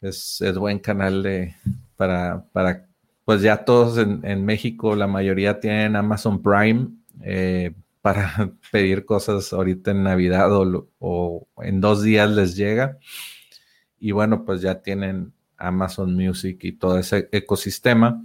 Es, 0.00 0.42
buen 0.56 0.78
canal 0.78 1.22
de 1.22 1.54
para, 1.96 2.44
para, 2.52 2.88
pues 3.24 3.40
ya 3.42 3.64
todos 3.64 3.98
en, 3.98 4.44
México, 4.44 4.96
la 4.96 5.06
mayoría 5.06 5.60
tienen 5.60 5.94
Amazon 5.96 6.42
Prime 6.42 6.88
eh, 7.22 7.72
para 8.02 8.52
pedir 8.72 9.04
cosas 9.04 9.52
ahorita 9.52 9.92
en 9.92 10.02
Navidad 10.02 10.52
o, 10.52 10.88
o 10.98 11.46
en 11.58 11.80
dos 11.80 12.02
días 12.02 12.28
les 12.30 12.56
llega. 12.56 12.98
Y 13.98 14.10
bueno, 14.10 14.44
pues 14.44 14.60
ya 14.60 14.82
tienen 14.82 15.32
Amazon 15.56 16.14
Music 16.14 16.58
y 16.64 16.72
todo 16.72 16.98
ese 16.98 17.28
ecosistema. 17.30 18.20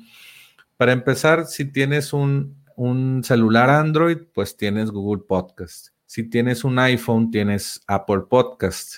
Para 0.76 0.92
empezar, 0.92 1.46
si 1.46 1.66
tienes 1.66 2.14
un, 2.14 2.56
celular 3.24 3.70
Android, 3.70 4.18
pues 4.34 4.58
tienes 4.58 4.92
Google 4.92 5.24
Podcast. 5.28 5.97
Si 6.08 6.28
tienes 6.28 6.64
un 6.64 6.80
iPhone, 6.80 7.30
tienes 7.30 7.84
Apple 7.86 8.22
Podcast. 8.28 8.96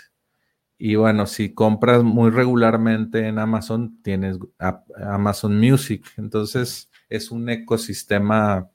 Y 0.78 0.96
bueno, 0.96 1.26
si 1.26 1.54
compras 1.54 2.04
muy 2.04 2.30
regularmente 2.30 3.28
en 3.28 3.38
Amazon, 3.38 4.02
tienes 4.02 4.38
Amazon 4.58 5.60
Music. 5.60 6.06
Entonces, 6.16 6.90
es 7.10 7.32
un 7.32 7.50
ecosistema, 7.50 8.70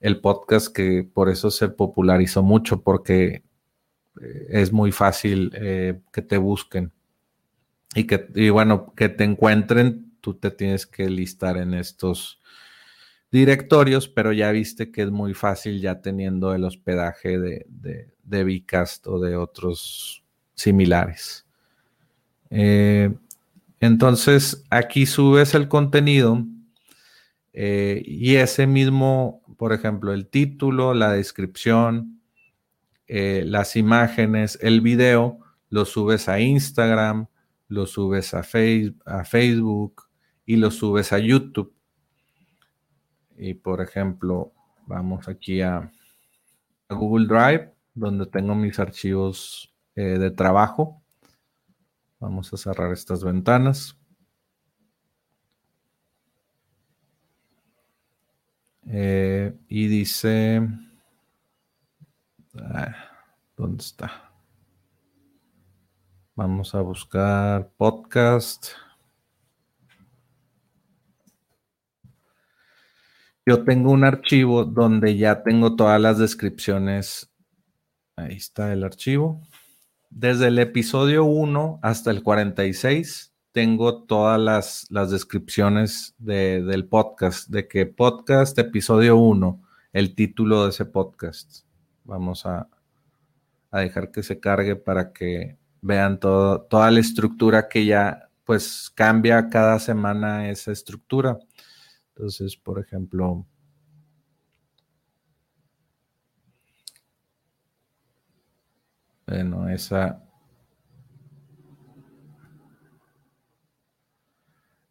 el 0.00 0.20
podcast, 0.20 0.74
que 0.74 1.02
por 1.10 1.30
eso 1.30 1.50
se 1.50 1.70
popularizó 1.70 2.42
mucho, 2.42 2.82
porque 2.82 3.44
eh, 4.20 4.46
es 4.50 4.70
muy 4.70 4.92
fácil 4.92 5.50
eh, 5.54 6.02
que 6.12 6.20
te 6.20 6.36
busquen. 6.36 6.92
Y 7.94 8.06
que, 8.06 8.28
y 8.34 8.50
bueno, 8.50 8.92
que 8.94 9.08
te 9.08 9.24
encuentren 9.24 10.10
tú 10.20 10.34
te 10.34 10.50
tienes 10.50 10.86
que 10.86 11.08
listar 11.08 11.56
en 11.56 11.74
estos 11.74 12.39
directorios, 13.30 14.08
pero 14.08 14.32
ya 14.32 14.50
viste 14.50 14.90
que 14.90 15.02
es 15.02 15.10
muy 15.10 15.34
fácil 15.34 15.80
ya 15.80 16.00
teniendo 16.00 16.54
el 16.54 16.64
hospedaje 16.64 17.38
de, 17.38 17.66
de, 17.68 18.08
de 18.24 18.64
o 19.04 19.20
de 19.20 19.36
otros 19.36 20.24
similares. 20.54 21.46
Eh, 22.50 23.14
entonces, 23.78 24.64
aquí 24.70 25.06
subes 25.06 25.54
el 25.54 25.68
contenido 25.68 26.44
eh, 27.52 28.02
y 28.04 28.36
ese 28.36 28.66
mismo, 28.66 29.42
por 29.56 29.72
ejemplo, 29.72 30.12
el 30.12 30.26
título, 30.26 30.94
la 30.94 31.12
descripción, 31.12 32.20
eh, 33.06 33.44
las 33.46 33.76
imágenes, 33.76 34.58
el 34.60 34.80
video, 34.80 35.38
lo 35.68 35.84
subes 35.84 36.28
a 36.28 36.40
Instagram, 36.40 37.26
lo 37.68 37.86
subes 37.86 38.34
a, 38.34 38.40
a 38.40 39.24
Facebook, 39.24 40.10
y 40.50 40.56
lo 40.56 40.72
subes 40.72 41.12
a 41.12 41.20
YouTube. 41.20 41.72
Y 43.42 43.54
por 43.54 43.80
ejemplo, 43.80 44.52
vamos 44.86 45.26
aquí 45.26 45.62
a, 45.62 45.90
Google 46.90 47.26
Drive, 47.26 47.72
donde 47.94 48.26
tengo 48.26 48.54
mis 48.54 48.78
archivos 48.78 49.74
eh, 49.94 50.18
de 50.18 50.30
trabajo. 50.30 51.02
Vamos 52.18 52.52
a 52.52 52.58
cerrar 52.58 52.92
estas 52.92 53.24
ventanas. 53.24 53.96
Eh, 58.88 59.56
y 59.68 59.86
dice, 59.86 60.68
ah, 62.58 62.94
¿dónde 63.56 63.82
está? 63.82 64.34
Vamos 66.34 66.74
a 66.74 66.80
buscar 66.82 67.70
podcast. 67.78 68.72
Yo 73.50 73.64
tengo 73.64 73.90
un 73.90 74.04
archivo 74.04 74.64
donde 74.64 75.16
ya 75.16 75.42
tengo 75.42 75.74
todas 75.74 76.00
las 76.00 76.18
descripciones. 76.18 77.32
Ahí 78.14 78.36
está 78.36 78.72
el 78.72 78.84
archivo. 78.84 79.42
Desde 80.08 80.46
el 80.46 80.60
episodio 80.60 81.24
1 81.24 81.80
hasta 81.82 82.12
el 82.12 82.22
46 82.22 83.34
tengo 83.50 84.04
todas 84.04 84.38
las, 84.88 85.10
descripciones 85.10 86.14
del 86.18 86.86
podcast, 86.86 87.48
de 87.48 87.66
que 87.66 87.86
podcast 87.86 88.56
episodio 88.56 89.16
1, 89.16 89.60
el 89.94 90.14
título 90.14 90.62
de 90.62 90.70
ese 90.70 90.84
podcast. 90.84 91.64
Vamos 92.04 92.46
a, 92.46 92.68
a 93.72 93.80
dejar 93.80 94.12
que 94.12 94.22
se 94.22 94.38
cargue 94.38 94.76
para 94.76 95.12
que 95.12 95.58
vean 95.80 96.20
todo, 96.20 96.60
toda 96.60 96.88
la 96.92 97.00
estructura 97.00 97.68
que 97.68 97.84
ya 97.84 98.30
pues 98.44 98.92
cambia 98.94 99.48
cada 99.48 99.80
semana 99.80 100.50
esa 100.50 100.70
estructura. 100.70 101.36
Entonces, 102.20 102.54
por 102.54 102.78
ejemplo, 102.78 103.46
bueno, 109.26 109.70
esa 109.70 110.22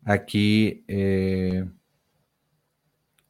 Aquí 0.04 0.84
eh, 0.88 1.70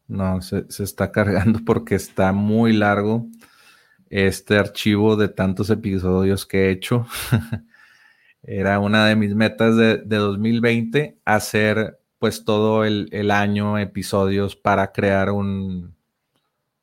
no, 0.08 0.42
se, 0.42 0.66
está 0.82 1.12
cargando 1.12 1.60
porque 1.66 1.96
está 1.96 2.32
muy 2.32 2.72
largo 2.72 3.28
este 4.10 4.58
archivo 4.58 5.18
de 5.18 5.28
tantos 5.28 5.70
episodios 5.72 6.46
que 6.46 6.68
he 6.68 6.72
hecho. 6.72 7.06
Era 8.44 8.80
una 8.80 9.08
de 9.08 9.18
mis 9.18 9.36
metas 9.36 9.76
de, 9.76 9.98
2020, 10.06 11.20
hacer 11.26 11.99
pues 12.20 12.46
todo 12.46 12.86
el, 12.86 13.32
año 13.32 13.78
episodios 13.78 14.56
para 14.56 14.92
crear 14.92 15.32
un, 15.32 15.96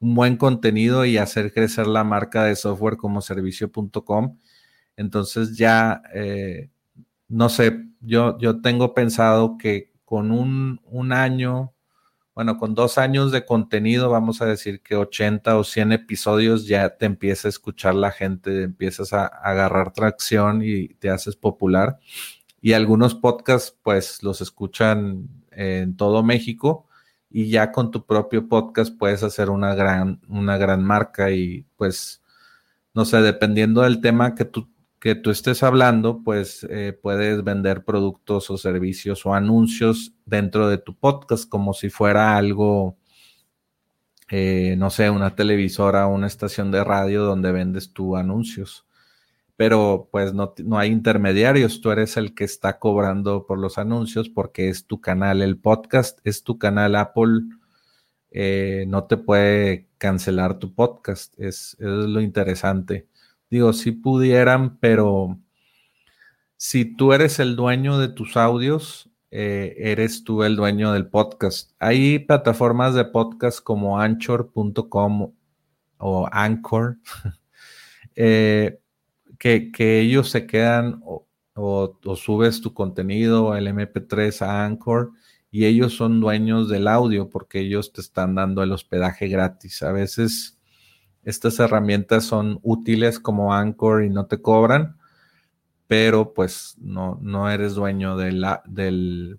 un, 0.01 0.15
buen 0.15 0.37
contenido 0.37 1.05
y 1.05 1.19
hacer 1.19 1.53
crecer 1.53 1.87
la 1.87 2.05
marca 2.05 2.45
de 2.45 2.57
software 2.57 2.97
como 2.97 3.21
servicio.com. 3.21 4.39
Entonces 4.97 5.57
ya 5.57 6.03
eh, 6.15 6.71
no 7.29 7.49
sé, 7.49 7.85
yo, 8.01 8.39
yo 8.39 8.61
tengo 8.61 8.95
pensado 8.95 9.59
que 9.59 9.93
con 10.05 10.31
un, 10.31 11.13
año, 11.13 11.75
bueno, 12.35 12.59
con 12.59 12.75
dos 12.75 12.99
años 12.99 13.33
de 13.33 13.45
contenido, 13.45 14.11
vamos 14.11 14.41
a 14.41 14.47
decir 14.47 14.81
que 14.83 14.95
80 14.95 15.57
o 15.59 15.65
100 15.65 15.93
episodios, 15.93 16.67
ya 16.67 16.97
te 16.97 17.07
empieza 17.07 17.49
a 17.49 17.51
escuchar 17.51 17.95
la 17.95 18.13
gente, 18.13 18.63
empiezas 18.63 19.13
a, 19.13 19.27
agarrar 19.27 19.93
tracción 19.93 20.63
y 20.63 20.89
te 20.95 21.11
haces 21.11 21.35
popular. 21.35 21.99
Y 22.67 22.73
algunos 22.73 23.15
podcasts, 23.15 23.79
pues, 23.81 24.25
los 24.25 24.41
escuchan 24.41 25.29
en 25.53 25.97
todo 25.97 26.25
México 26.25 26.89
y 27.31 27.49
ya 27.49 27.71
con 27.71 27.93
tu 27.93 28.05
propio 28.05 28.49
podcast 28.49 28.93
puedes 28.99 29.23
hacer 29.23 29.51
una 29.51 29.77
gran, 29.77 30.21
una 30.27 30.59
gran 30.59 30.83
marca 30.83 31.31
y 31.31 31.65
pues, 31.77 32.25
no 32.93 33.05
sé, 33.05 33.19
dependiendo 33.19 33.83
del 33.83 34.01
tema 34.01 34.35
que 34.35 34.47
tú 34.47 34.69
que 34.99 35.15
tú 35.15 35.31
estés 35.31 35.63
hablando, 35.63 36.25
pues 36.25 36.67
eh, 36.69 36.93
puedes 37.01 37.45
vender 37.45 37.85
productos 37.85 38.51
o 38.51 38.59
servicios 38.59 39.25
o 39.27 39.33
anuncios 39.33 40.15
dentro 40.25 40.69
de 40.69 40.79
tu 40.79 40.97
podcast 40.97 41.49
como 41.49 41.73
si 41.73 41.89
fuera 41.89 42.37
algo, 42.37 42.97
eh, 44.29 44.75
no 44.77 44.91
sé, 44.91 45.09
una 45.11 45.37
televisora 45.37 46.09
o 46.09 46.15
una 46.17 46.27
estación 46.27 46.73
de 46.73 46.83
radio 46.83 47.23
donde 47.23 47.53
vendes 47.53 47.93
tus 47.93 48.17
anuncios. 48.17 48.86
Pero 49.57 50.09
pues 50.13 50.35
no, 50.35 50.55
no, 50.65 50.79
hay 50.79 50.91
intermediarios, 50.91 51.81
tú 51.81 51.91
eres 51.91 52.17
el 52.17 52.35
que 52.35 52.45
está 52.45 52.79
cobrando 52.79 53.47
por 53.47 53.59
los 53.59 53.79
anuncios 53.79 54.29
porque 54.29 54.69
es 54.69 54.87
tu 54.87 55.01
canal, 55.01 55.41
el 55.43 55.59
podcast 55.59 56.19
es 56.25 56.43
tu 56.43 56.59
canal 56.59 56.95
Apple. 56.97 57.43
Eh, 58.31 58.85
no 58.89 59.05
te 59.05 59.17
puede 59.17 59.89
cancelar 59.99 60.59
tu 60.59 60.75
podcast, 60.75 61.39
es, 61.41 61.77
es 61.81 61.87
lo 61.87 62.21
interesante. 62.21 63.09
Digo, 63.51 63.73
si 63.73 63.93
pudieran, 63.93 64.77
pero 64.79 65.39
si 66.57 66.85
tú 66.85 67.13
eres 67.13 67.39
el 67.39 67.57
dueño 67.57 67.99
de 67.99 68.09
tus 68.09 68.37
audios, 68.37 69.11
eh, 69.31 69.75
eres 69.79 70.25
tú 70.25 70.43
el 70.43 70.57
dueño 70.57 70.93
del 70.93 71.09
podcast. 71.09 71.73
Hay 71.79 72.19
plataformas 72.19 72.95
de 72.95 73.05
podcast 73.05 73.61
como 73.61 74.01
anchor.com 74.01 75.33
o 75.99 76.29
Anchor, 76.33 76.99
eh, 78.17 78.81
que, 79.39 80.01
ellos 80.01 80.31
se 80.31 80.47
quedan 80.47 81.03
o, 81.05 81.27
subes 82.17 82.61
tu 82.61 82.75
contenido, 82.75 83.57
el 83.57 83.69
MP3 83.69 84.43
a 84.43 84.65
Anchor, 84.65 85.13
y 85.51 85.65
ellos 85.65 85.95
son 85.95 86.21
dueños 86.21 86.69
del 86.69 86.87
audio 86.87 87.31
porque 87.31 87.61
ellos 87.61 87.93
te 87.93 88.01
están 88.01 88.35
dando 88.35 88.63
el 88.63 88.73
hospedaje 88.73 89.29
gratis. 89.29 89.83
A 89.83 89.93
veces 89.93 90.59
estas 91.23 91.59
herramientas 91.59 92.25
son 92.25 92.61
útiles 92.63 93.19
como 93.19 93.55
Anchor 93.55 94.05
y 94.05 94.11
no 94.11 94.27
te 94.27 94.41
cobran, 94.43 94.99
pero 95.87 96.35
pues 96.35 96.77
no, 96.79 97.19
no 97.23 97.51
eres 97.51 97.75
dueño 97.75 98.17
de 98.17 98.33
la, 98.33 98.63
de 98.67 99.39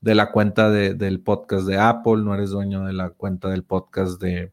la 0.00 0.32
cuenta 0.32 0.70
del 0.70 1.20
podcast 1.20 1.66
de 1.66 1.78
Apple, 1.78 2.18
no 2.18 2.34
eres 2.34 2.50
dueño 2.50 2.84
de 2.84 2.92
la 2.94 3.10
cuenta 3.10 3.48
del 3.48 3.64
podcast 3.64 4.20
de, 4.20 4.52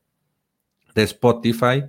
de 0.94 1.04
Spotify. 1.04 1.86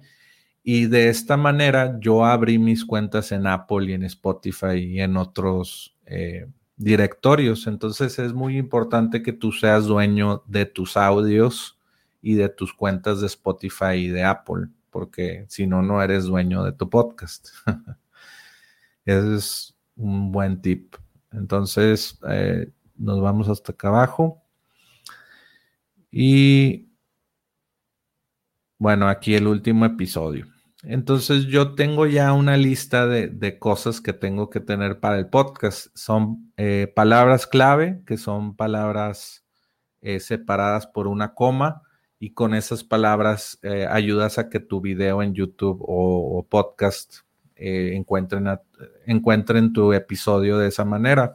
Y 0.70 0.84
de 0.84 1.08
esta 1.08 1.38
manera 1.38 1.98
yo 1.98 2.26
abrí 2.26 2.58
mis 2.58 2.84
cuentas 2.84 3.32
en 3.32 3.46
Apple 3.46 3.86
y 3.86 3.94
en 3.94 4.02
Spotify 4.02 4.76
y 4.76 5.00
en 5.00 5.16
otros 5.16 5.96
eh, 6.04 6.46
directorios. 6.76 7.66
Entonces 7.66 8.18
es 8.18 8.34
muy 8.34 8.58
importante 8.58 9.22
que 9.22 9.32
tú 9.32 9.50
seas 9.50 9.86
dueño 9.86 10.42
de 10.46 10.66
tus 10.66 10.98
audios 10.98 11.78
y 12.20 12.34
de 12.34 12.50
tus 12.50 12.74
cuentas 12.74 13.22
de 13.22 13.28
Spotify 13.28 13.94
y 13.94 14.08
de 14.08 14.24
Apple 14.24 14.68
porque 14.90 15.46
si 15.48 15.66
no, 15.66 15.80
no 15.80 16.02
eres 16.02 16.24
dueño 16.24 16.62
de 16.62 16.72
tu 16.72 16.90
podcast. 16.90 17.48
Ese 19.06 19.36
es 19.36 19.74
un 19.96 20.30
buen 20.30 20.60
tip. 20.60 20.96
Entonces, 21.32 22.18
eh, 22.28 22.70
nos 22.94 23.22
vamos 23.22 23.48
hasta 23.48 23.72
acá 23.72 23.88
abajo. 23.88 24.42
Y 26.10 26.90
bueno, 28.76 29.08
aquí 29.08 29.34
el 29.34 29.46
último 29.46 29.86
episodio. 29.86 30.57
Entonces 30.84 31.46
yo 31.46 31.74
tengo 31.74 32.06
ya 32.06 32.32
una 32.32 32.56
lista 32.56 33.06
de, 33.06 33.58
cosas 33.58 34.00
que 34.00 34.12
tengo 34.12 34.48
que 34.48 34.60
tener 34.60 35.00
para 35.00 35.18
el 35.18 35.28
podcast. 35.28 35.88
Son 35.94 36.52
eh, 36.56 36.92
palabras 36.94 37.46
clave, 37.46 38.00
que 38.06 38.16
son 38.16 38.54
palabras 38.54 39.44
eh, 40.00 40.20
separadas 40.20 40.86
por 40.86 41.08
una 41.08 41.34
coma 41.34 41.82
y 42.20 42.32
con 42.32 42.54
esas 42.54 42.84
palabras 42.84 43.58
eh, 43.62 43.86
ayudas 43.90 44.38
a 44.38 44.48
que 44.48 44.60
tu 44.60 44.80
video 44.80 45.22
en 45.22 45.34
YouTube 45.34 45.78
o, 45.80 46.46
podcast 46.48 47.18
encuentren, 47.60 48.46
encuentren 49.04 49.72
tu 49.72 49.92
episodio 49.92 50.58
de 50.58 50.68
esa 50.68 50.84
manera. 50.84 51.34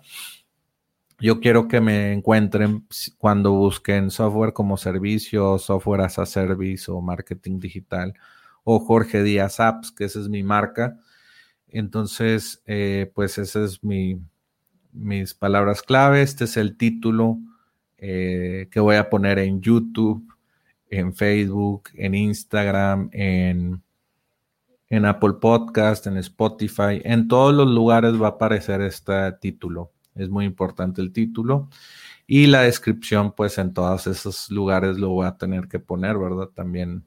Yo 1.19 1.41
quiero 1.41 1.67
que 1.67 1.81
me 1.81 2.13
encuentren 2.13 2.87
cuando 3.17 3.51
busquen 3.51 4.09
software 4.09 4.53
como 4.53 4.77
servicio, 4.77 5.59
software 5.59 6.01
as 6.01 6.17
a 6.19 6.25
service 6.25 6.89
o 6.89 7.01
marketing 7.01 7.59
digital 7.59 8.13
o 8.63 8.79
Jorge 8.79 9.23
Díaz 9.23 9.59
Apps, 9.59 9.91
que 9.91 10.05
esa 10.05 10.19
es 10.19 10.29
mi 10.29 10.43
marca. 10.43 10.99
Entonces, 11.67 12.61
eh, 12.65 13.11
pues 13.13 13.37
esas 13.37 13.73
es 13.73 13.83
mi, 13.83 14.19
mis 14.91 15.33
palabras 15.33 15.81
clave. 15.81 16.21
Este 16.21 16.45
es 16.45 16.57
el 16.57 16.77
título 16.77 17.39
que 17.97 18.79
voy 18.81 18.97
a 18.97 19.09
poner 19.09 19.39
en 19.39 19.61
YouTube 19.61 20.27
en 20.97 21.13
Facebook, 21.13 21.89
en 21.95 22.15
Instagram, 22.15 23.09
en, 23.11 23.81
en 24.89 25.05
Apple 25.05 25.33
Podcast, 25.41 26.07
en 26.07 26.17
Spotify, 26.17 27.01
en 27.03 27.27
todos 27.27 27.53
los 27.53 27.67
lugares 27.67 28.21
va 28.21 28.27
a 28.27 28.31
aparecer 28.31 28.81
este 28.81 29.31
título. 29.41 29.91
Es 30.15 30.29
muy 30.29 30.45
importante 30.45 31.01
el 31.01 31.11
título. 31.11 31.69
Y 32.27 32.45
la 32.47 32.61
descripción, 32.61 33.33
pues 33.33 33.57
en 33.57 33.73
todos 33.73 34.07
esos 34.07 34.49
lugares 34.49 34.97
lo 34.97 35.09
voy 35.09 35.25
a 35.25 35.35
tener 35.35 35.67
que 35.67 35.79
poner, 35.79 36.17
¿verdad? 36.17 36.49
También 36.53 37.03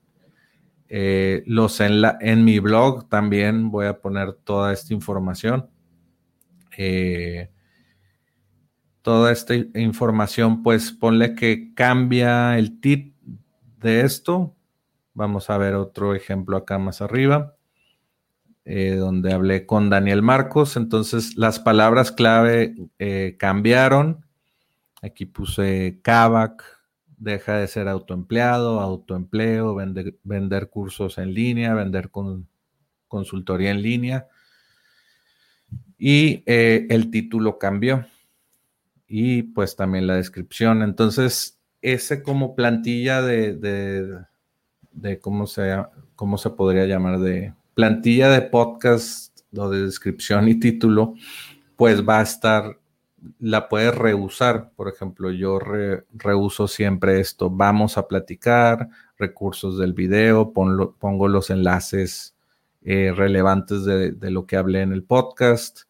eh, 0.89 1.43
los 1.47 1.81
en, 1.81 2.01
la, 2.01 2.17
en 2.21 2.45
mi 2.45 2.59
blog 2.59 3.09
también 3.09 3.71
voy 3.71 3.87
a 3.87 4.01
poner 4.01 4.33
toda 4.33 4.73
esta 4.73 4.95
información. 4.95 5.69
Eh, 6.77 7.51
toda 9.03 9.33
esta 9.33 9.55
información, 9.55 10.63
pues 10.63 10.93
ponle 10.93 11.35
que 11.35 11.75
cambia 11.75 12.59
el, 12.59 12.81
título 12.81 13.15
de 13.79 14.01
esto, 14.03 14.55
vamos 15.15 15.49
a 15.51 15.59
ver 15.59 15.75
otro 15.75 16.15
ejemplo 16.15 16.57
acá 16.57 16.79
más 16.79 17.01
arriba. 17.01 17.55
Eh, 18.69 18.97
donde 18.97 19.33
hablé 19.33 19.65
con 19.65 19.91
Daniel 19.91 20.23
Marcos. 20.23 20.77
Entonces 20.77 21.37
las 21.37 21.61
palabras 21.61 22.11
clave 22.11 22.75
cambiaron. 23.39 24.27
Aquí 25.03 25.25
puse 25.25 26.01
Kavak, 26.03 26.76
deja 27.19 27.59
de 27.59 27.67
ser 27.67 27.89
autoempleado, 27.89 28.81
autoempleo, 28.81 29.75
vender, 29.75 30.69
cursos 30.69 31.19
en 31.19 31.35
línea, 31.35 31.75
vender 31.75 32.11
con, 32.11 32.49
consultoría 33.09 33.71
en 33.71 33.83
línea. 33.83 34.29
Y 35.99 36.43
eh, 36.47 36.87
el 36.91 37.11
título 37.11 37.59
cambió. 37.59 38.07
Y 39.09 39.43
pues 39.43 39.77
también 39.77 40.07
la 40.07 40.17
descripción. 40.17 40.83
Entonces, 40.83 41.59
ese 41.83 42.23
como 42.23 42.55
plantilla 42.55 43.23
de, 43.23 43.55
de, 44.93 45.21
cómo, 45.21 45.47
se, 45.47 45.77
cómo 46.15 46.39
se 46.39 46.51
podría 46.51 46.87
llamar 46.87 47.21
de 47.21 47.55
plantilla 47.75 48.31
de 48.31 48.43
podcast 48.43 49.39
o 49.55 49.71
de 49.71 49.83
descripción 49.83 50.49
y 50.49 50.57
título, 50.59 51.15
pues 51.77 52.07
va 52.07 52.21
a 52.21 52.23
estar, 52.23 52.79
la 53.39 53.69
puedes 53.69 53.95
reusar. 53.95 54.73
Por 54.77 54.89
ejemplo, 54.89 55.31
yo 55.31 55.59
reuso 56.13 56.69
siempre 56.69 57.21
esto. 57.21 57.51
Vamos 57.51 57.99
a 57.99 58.07
platicar, 58.09 58.89
recursos 59.19 59.79
del 59.79 59.93
video, 59.93 60.53
pongo 60.53 61.29
los 61.29 61.51
enlaces 61.51 62.35
eh, 62.83 63.13
relevantes 63.15 63.85
de, 63.85 64.31
lo 64.31 64.47
que 64.47 64.57
hablé 64.57 64.83
en 64.83 64.93
el 64.93 65.03
podcast. 65.03 65.81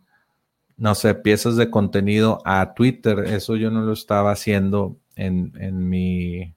no 0.81 0.95
sé, 0.95 1.13
piezas 1.13 1.57
de 1.57 1.69
contenido 1.69 2.41
a 2.43 2.73
Twitter. 2.73 3.19
Eso 3.19 3.55
yo 3.55 3.69
no 3.69 3.81
lo 3.81 3.93
estaba 3.93 4.31
haciendo 4.31 4.97
en, 5.15 5.51
mi 5.87 6.55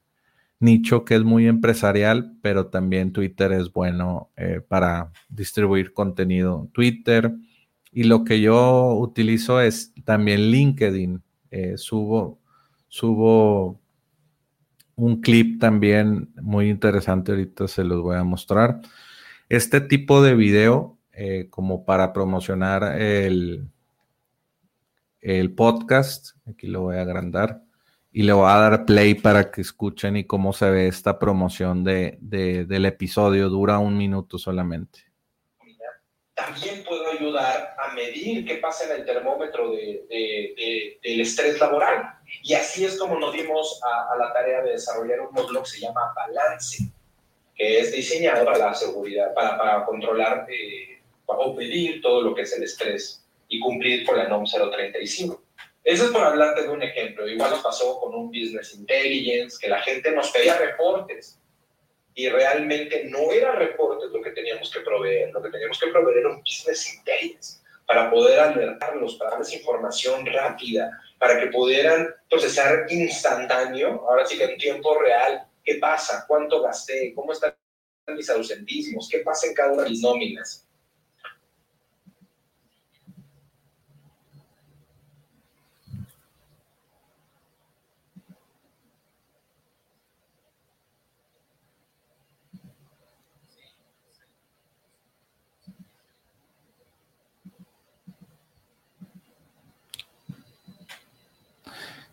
nicho 0.59 1.05
que 1.05 1.15
es 1.15 1.23
muy 1.23 1.47
empresarial, 1.47 2.37
pero 2.41 2.67
también 2.67 3.11
Twitter 3.11 3.51
es 3.51 3.71
bueno 3.71 4.31
eh, 4.35 4.61
para 4.67 5.11
distribuir 5.29 5.93
contenido. 5.93 6.69
Twitter 6.73 7.33
y 7.91 8.03
lo 8.03 8.23
que 8.23 8.41
yo 8.41 8.93
utilizo 8.95 9.61
es 9.61 9.93
también 10.03 10.51
LinkedIn. 10.51 11.21
Eh, 11.51 11.77
subo, 11.77 12.39
subo 12.87 13.79
un 14.95 15.21
clip 15.21 15.59
también 15.59 16.33
muy 16.41 16.69
interesante, 16.69 17.31
ahorita 17.31 17.67
se 17.67 17.83
los 17.83 18.01
voy 18.01 18.17
a 18.17 18.23
mostrar. 18.23 18.81
Este 19.49 19.81
tipo 19.81 20.23
de 20.23 20.35
video, 20.35 20.97
eh, 21.11 21.47
como 21.49 21.85
para 21.85 22.13
promocionar 22.13 22.99
el, 23.01 23.69
el 25.21 25.53
podcast. 25.53 26.37
Aquí 26.47 26.67
lo 26.67 26.81
voy 26.81 26.97
a 26.97 27.01
agrandar. 27.01 27.64
Y 28.17 28.23
le 28.23 28.31
voy 28.31 28.49
a 28.49 28.55
dar 28.55 28.85
play 28.85 29.13
para 29.15 29.51
que 29.51 29.59
escuchen 29.59 30.15
y 30.15 30.23
cómo 30.23 30.53
se 30.53 30.69
ve 30.69 30.87
esta 30.87 31.19
promoción 31.19 31.83
de, 31.83 32.17
del 32.21 32.85
episodio. 32.85 33.49
Dura 33.49 33.77
un 33.77 33.97
minuto 33.97 34.37
solamente. 34.37 35.01
También 36.33 36.85
puedo 36.87 37.11
ayudar 37.11 37.75
a 37.77 37.93
medir 37.93 38.45
qué 38.45 38.55
pasa 38.55 38.85
en 38.85 39.01
el 39.01 39.05
termómetro 39.05 39.69
de, 39.71 40.97
del 41.03 41.19
estrés 41.19 41.59
laboral. 41.59 42.13
Y 42.41 42.53
así 42.53 42.85
es 42.85 42.97
como 42.97 43.19
nos 43.19 43.33
dimos 43.33 43.81
a, 43.83 44.15
la 44.15 44.31
tarea 44.31 44.61
de 44.61 44.71
desarrollar 44.71 45.19
un 45.19 45.33
módulo 45.33 45.63
que 45.63 45.71
se 45.71 45.81
llama 45.81 46.13
Balance, 46.15 46.85
que 47.53 47.79
es 47.79 47.91
diseñado 47.91 48.45
para 48.45 48.59
la 48.59 48.73
seguridad, 48.73 49.33
para, 49.33 49.57
para 49.57 49.83
controlar 49.83 50.47
eh, 50.49 51.01
o 51.25 51.53
medir 51.53 52.01
todo 52.01 52.21
lo 52.21 52.33
que 52.33 52.43
es 52.43 52.53
el 52.53 52.63
estrés 52.63 53.27
y 53.49 53.59
cumplir 53.59 54.05
con 54.05 54.17
la 54.17 54.29
NOM 54.29 54.45
035. 54.45 55.44
Eso 55.85 56.05
es 56.05 56.11
por 56.11 56.23
hablarte 56.23 56.63
de 56.63 56.69
un 56.69 56.81
ejemplo. 56.81 57.27
Igual 57.27 57.51
nos 57.51 57.61
pasó 57.61 57.99
con 57.99 58.15
un 58.15 58.29
Business 58.29 58.73
Intelligence, 58.73 59.57
que 59.61 59.69
la 59.69 59.83
gente 59.83 60.09
nos 60.11 60.31
pedía 60.31 60.57
reportes 60.57 61.39
y 62.15 62.27
realmente 62.27 63.03
no 63.05 63.31
era 63.31 63.51
reportes 63.51 64.09
lo 64.09 64.19
que 64.19 64.31
teníamos 64.31 64.71
que 64.71 64.79
proveer. 64.79 65.31
Lo 65.31 65.43
que 65.43 65.51
teníamos 65.51 65.79
que 65.79 65.87
proveer 65.87 66.17
era 66.17 66.29
un 66.29 66.39
Business 66.41 66.91
Intelligence 66.95 67.59
para 67.85 68.09
poder 68.09 68.39
alertarlos, 68.39 69.15
para 69.15 69.31
darles 69.31 69.53
información 69.53 70.25
rápida, 70.25 70.89
para 71.19 71.39
que 71.39 71.47
pudieran 71.47 72.07
procesar 72.27 72.87
instantáneo, 72.89 74.03
ahora 74.09 74.25
sí 74.25 74.39
que 74.39 74.45
en 74.45 74.57
tiempo 74.57 74.99
real, 74.99 75.45
qué 75.63 75.75
pasa, 75.75 76.25
cuánto 76.27 76.63
gasté, 76.63 77.13
cómo 77.13 77.31
están 77.31 77.55
mis 78.07 78.29
ausentismos, 78.31 79.07
qué 79.07 79.19
pasa 79.19 79.45
en 79.45 79.53
cada 79.53 79.71
una 79.71 79.83
de 79.83 79.91
mis 79.91 80.01
nóminas. 80.01 80.64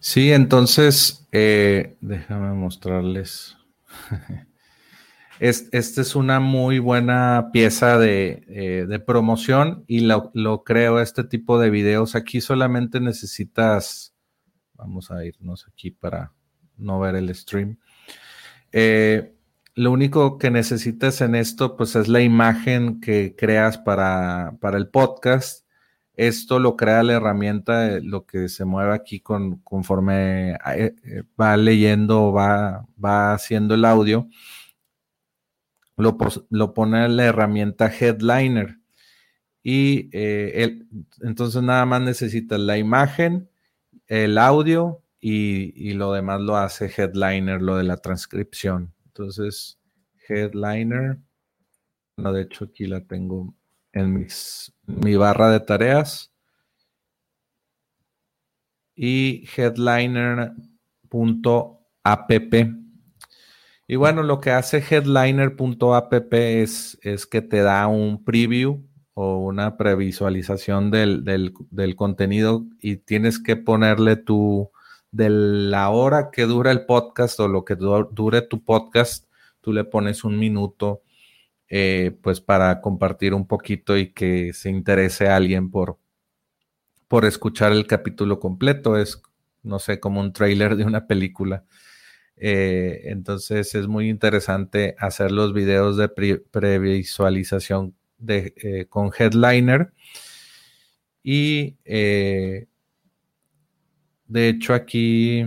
Sí, 0.05 0.33
entonces, 0.33 1.29
eh, 1.31 1.97
déjame 2.01 2.53
mostrarles. 2.55 3.57
Esta 5.39 6.01
es 6.01 6.17
una 6.17 6.41
muy 6.41 6.81
buena 6.81 7.51
pieza 7.53 7.99
de, 7.99 8.45
eh, 8.49 8.99
promoción 9.07 9.85
y 9.87 10.01
lo, 10.01 10.65
creo 10.65 11.01
este 11.01 11.23
tipo 11.23 11.61
de 11.61 11.71
videos. 11.71 12.17
Aquí 12.17 12.41
solamente 12.41 12.99
necesitas, 12.99 14.13
vamos 14.75 15.13
a 15.13 15.25
irnos 15.25 15.69
aquí 15.69 15.93
para 15.93 16.33
no 16.77 16.99
ver 16.99 17.15
el 17.15 17.33
stream. 17.33 17.79
Eh, 18.73 19.37
lo 19.77 19.93
único 19.93 20.37
que 20.37 20.51
necesitas 20.51 21.21
en 21.21 21.37
esto, 21.37 21.77
pues 21.77 21.95
es 21.95 22.09
la 22.09 22.23
imagen 22.23 23.01
que 23.01 23.37
creas 23.39 23.79
para, 23.79 24.57
para 24.61 24.79
el 24.79 24.89
podcast 24.89 25.62
esto 26.15 26.59
lo 26.59 26.77
crea 26.77 27.03
la 27.03 27.15
herramienta, 27.15 27.99
lo 28.01 28.27
que 28.27 28.49
se 28.49 28.65
mueve 28.65 28.95
aquí 28.95 29.21
con, 29.21 29.59
conforme 29.59 30.53
eh, 30.53 30.95
eh, 31.05 31.23
va 31.41 31.57
leyendo, 31.57 32.33
va, 32.33 32.87
va 33.03 33.35
haciendo 33.35 33.75
el 33.75 33.85
audio, 33.85 34.29
lo, 35.97 36.17
lo 36.51 36.75
pone 36.75 37.09
la 37.09 37.25
herramienta 37.25 37.87
Headliner. 37.87 38.79
Y 39.63 40.11
eh, 40.13 40.81
entonces 41.23 41.63
nada 41.63 41.87
más 41.87 42.03
necesitas 42.03 42.59
la 42.61 42.79
imagen, 42.79 43.49
el 44.09 44.37
audio 44.39 45.03
y, 45.21 45.73
y, 45.77 45.95
lo 45.95 46.13
demás 46.13 46.41
lo 46.41 46.57
hace 46.57 46.87
Headliner, 46.95 47.63
lo 47.63 47.77
de 47.77 47.85
la 47.85 47.97
transcripción. 47.99 48.93
Entonces, 49.07 49.79
Headliner, 50.29 51.19
no, 52.17 52.33
de 52.33 52.43
hecho 52.43 52.65
aquí 52.65 52.87
la 52.87 53.01
tengo 53.07 53.55
en 53.93 54.13
mis, 54.15 54.75
mi 54.87 55.17
barra 55.17 55.51
de 55.51 55.61
tareas 55.61 56.33
y 58.95 59.45
headliner.app. 59.57 60.53
Y 63.89 63.97
bueno, 63.97 64.23
lo 64.23 64.41
que 64.41 64.51
hace 64.51 64.79
headliner.app 64.79 66.35
es, 66.35 66.99
es 67.03 67.27
que 67.27 67.43
te 67.43 67.63
da 67.63 67.87
un 67.89 68.25
preview 68.25 68.87
o 69.15 69.39
una 69.39 69.77
previsualización 69.77 70.91
del, 70.91 71.25
del, 71.25 71.53
del, 71.71 71.97
contenido 71.97 72.65
y 72.81 72.97
tienes 72.97 73.39
que 73.39 73.57
ponerle 73.57 74.17
tu 74.17 74.71
de 75.11 75.29
la 75.29 75.91
hora 75.91 76.31
que 76.31 76.45
dura 76.45 76.71
el 76.71 76.87
podcast 76.87 77.39
o 77.41 77.49
lo 77.49 77.65
que 77.65 77.77
dure 77.77 78.43
tu 78.43 78.65
podcast, 78.65 79.27
tú 79.61 79.73
le 79.73 79.85
pones 79.85 80.25
un 80.25 80.39
minuto, 80.39 81.03
eh, 81.75 82.15
pues 82.21 82.43
para 82.43 82.83
compartir 82.83 83.33
un 83.33 83.47
poquito 83.47 83.97
y 83.97 84.13
que 84.13 84.53
se 84.53 84.69
interese 84.69 85.29
a 85.29 85.37
alguien 85.37 85.71
por, 85.71 85.99
por 87.09 87.25
escuchar 87.25 87.73
el 87.73 87.87
capítulo 87.87 88.39
completo. 88.39 88.99
Es, 88.99 89.23
no 89.63 89.79
sé, 89.79 89.99
como 89.99 90.21
un 90.21 90.35
trailer 90.35 90.77
de 90.77 90.85
una 90.85 91.07
película. 91.07 91.65
Eh, 92.37 93.05
entonces 93.05 93.75
es 93.75 93.89
muy 93.89 94.11
interesante 94.11 94.97
hacer 94.99 95.33
los 95.33 95.55
videos 95.55 95.97
de 95.97 96.11
previsualización 96.11 97.95
eh, 98.29 98.87
con 98.91 99.11
Headliner. 99.19 99.95
Y 101.23 101.79
de 101.87 102.67
hecho 104.35 104.75
aquí 104.75 105.47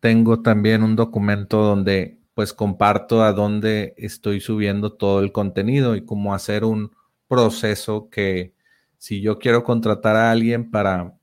tengo 0.00 0.42
también 0.42 0.82
un 0.82 0.96
documento 0.96 1.62
donde 1.62 2.18
pues 2.36 2.52
comparto 2.52 3.24
a 3.24 3.32
dónde 3.32 3.94
estoy 3.96 4.42
subiendo 4.42 4.92
todo 4.92 5.20
el 5.20 5.32
contenido 5.32 5.96
y 5.96 6.04
cómo 6.04 6.34
hacer 6.34 6.64
un 6.64 6.94
proceso 7.28 8.10
que 8.10 8.52
si 8.98 9.22
yo 9.22 9.38
quiero 9.38 9.64
contratar 9.64 10.16
a 10.16 10.30
alguien 10.30 10.70
para, 10.70 11.14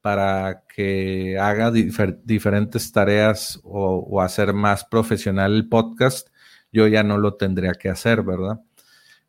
para 0.00 0.64
que 0.74 1.38
haga 1.38 1.70
diferentes 1.70 2.90
tareas 2.90 3.60
o, 3.62 4.20
hacer 4.20 4.52
más 4.52 4.84
profesional 4.84 5.54
el 5.54 5.68
podcast, 5.68 6.30
yo 6.72 6.88
ya 6.88 7.04
no 7.04 7.16
lo 7.16 7.34
tendría 7.34 7.74
que 7.74 7.88
hacer, 7.88 8.24
¿verdad? 8.24 8.60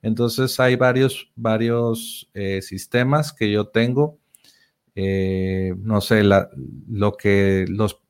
Entonces 0.01 0.59
hay 0.59 0.75
varios, 0.75 1.31
varios 1.35 2.31
eh, 2.33 2.63
sistemas 2.63 3.31
que 3.31 3.51
yo 3.51 3.67
tengo. 3.67 4.17
Eh, 4.95 5.75
no 5.77 6.01
sé, 6.01 6.23
lo 6.23 7.15
que 7.15 7.67
los 7.69 8.01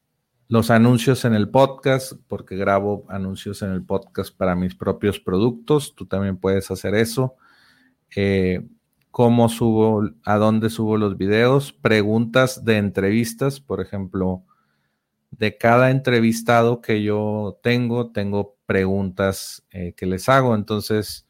los 0.49 0.71
anuncios 0.71 1.25
en 1.25 1.33
el 1.33 1.49
podcast, 1.49 2.13
porque 2.27 2.55
grabo 2.55 3.05
anuncios 3.09 3.61
en 3.61 3.71
el 3.71 3.83
podcast 3.83 4.35
para 4.35 4.55
mis 4.55 4.75
propios 4.75 5.19
productos. 5.19 5.93
Tú 5.95 6.05
también 6.05 6.37
puedes 6.37 6.71
hacer 6.71 6.95
eso. 6.95 7.35
Eh, 8.15 8.65
¿Cómo 9.11 9.49
subo, 9.49 10.09
a 10.23 10.37
dónde 10.37 10.69
subo 10.69 10.97
los 10.97 11.17
videos? 11.17 11.73
Preguntas 11.73 12.63
de 12.63 12.77
entrevistas, 12.77 13.59
por 13.59 13.81
ejemplo, 13.81 14.43
de 15.31 15.57
cada 15.57 15.91
entrevistado 15.91 16.81
que 16.81 17.03
yo 17.03 17.59
tengo, 17.61 18.11
tengo 18.11 18.55
preguntas 18.65 19.65
eh, 19.71 19.93
que 19.97 20.05
les 20.05 20.29
hago. 20.29 20.55
Entonces, 20.55 21.27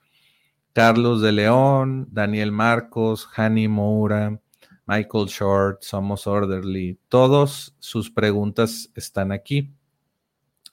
Carlos 0.74 1.22
de 1.22 1.32
León, 1.32 2.08
Daniel 2.12 2.52
Marcos, 2.52 3.28
Hani 3.36 3.68
Moura, 3.68 4.42
Michael 4.88 5.26
Short, 5.28 5.84
Somos 5.84 6.28
Orderly, 6.28 6.98
todos 7.10 7.76
sus 7.80 8.10
preguntas 8.10 8.90
están 8.96 9.34
aquí. 9.34 9.74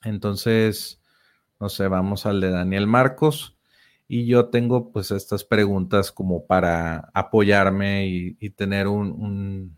Entonces, 0.05 1.01
no 1.59 1.67
sé, 1.67 1.89
vamos 1.89 2.25
al 2.25 2.39
de 2.39 2.49
Daniel 2.49 2.87
Marcos. 2.87 3.57
Y 4.07 4.25
yo 4.25 4.49
tengo 4.49 4.91
pues 4.91 5.11
estas 5.11 5.43
preguntas 5.43 6.13
como 6.13 6.45
para 6.45 7.09
apoyarme 7.13 8.07
y, 8.07 8.49
tener 8.51 8.87
un, 8.87 9.77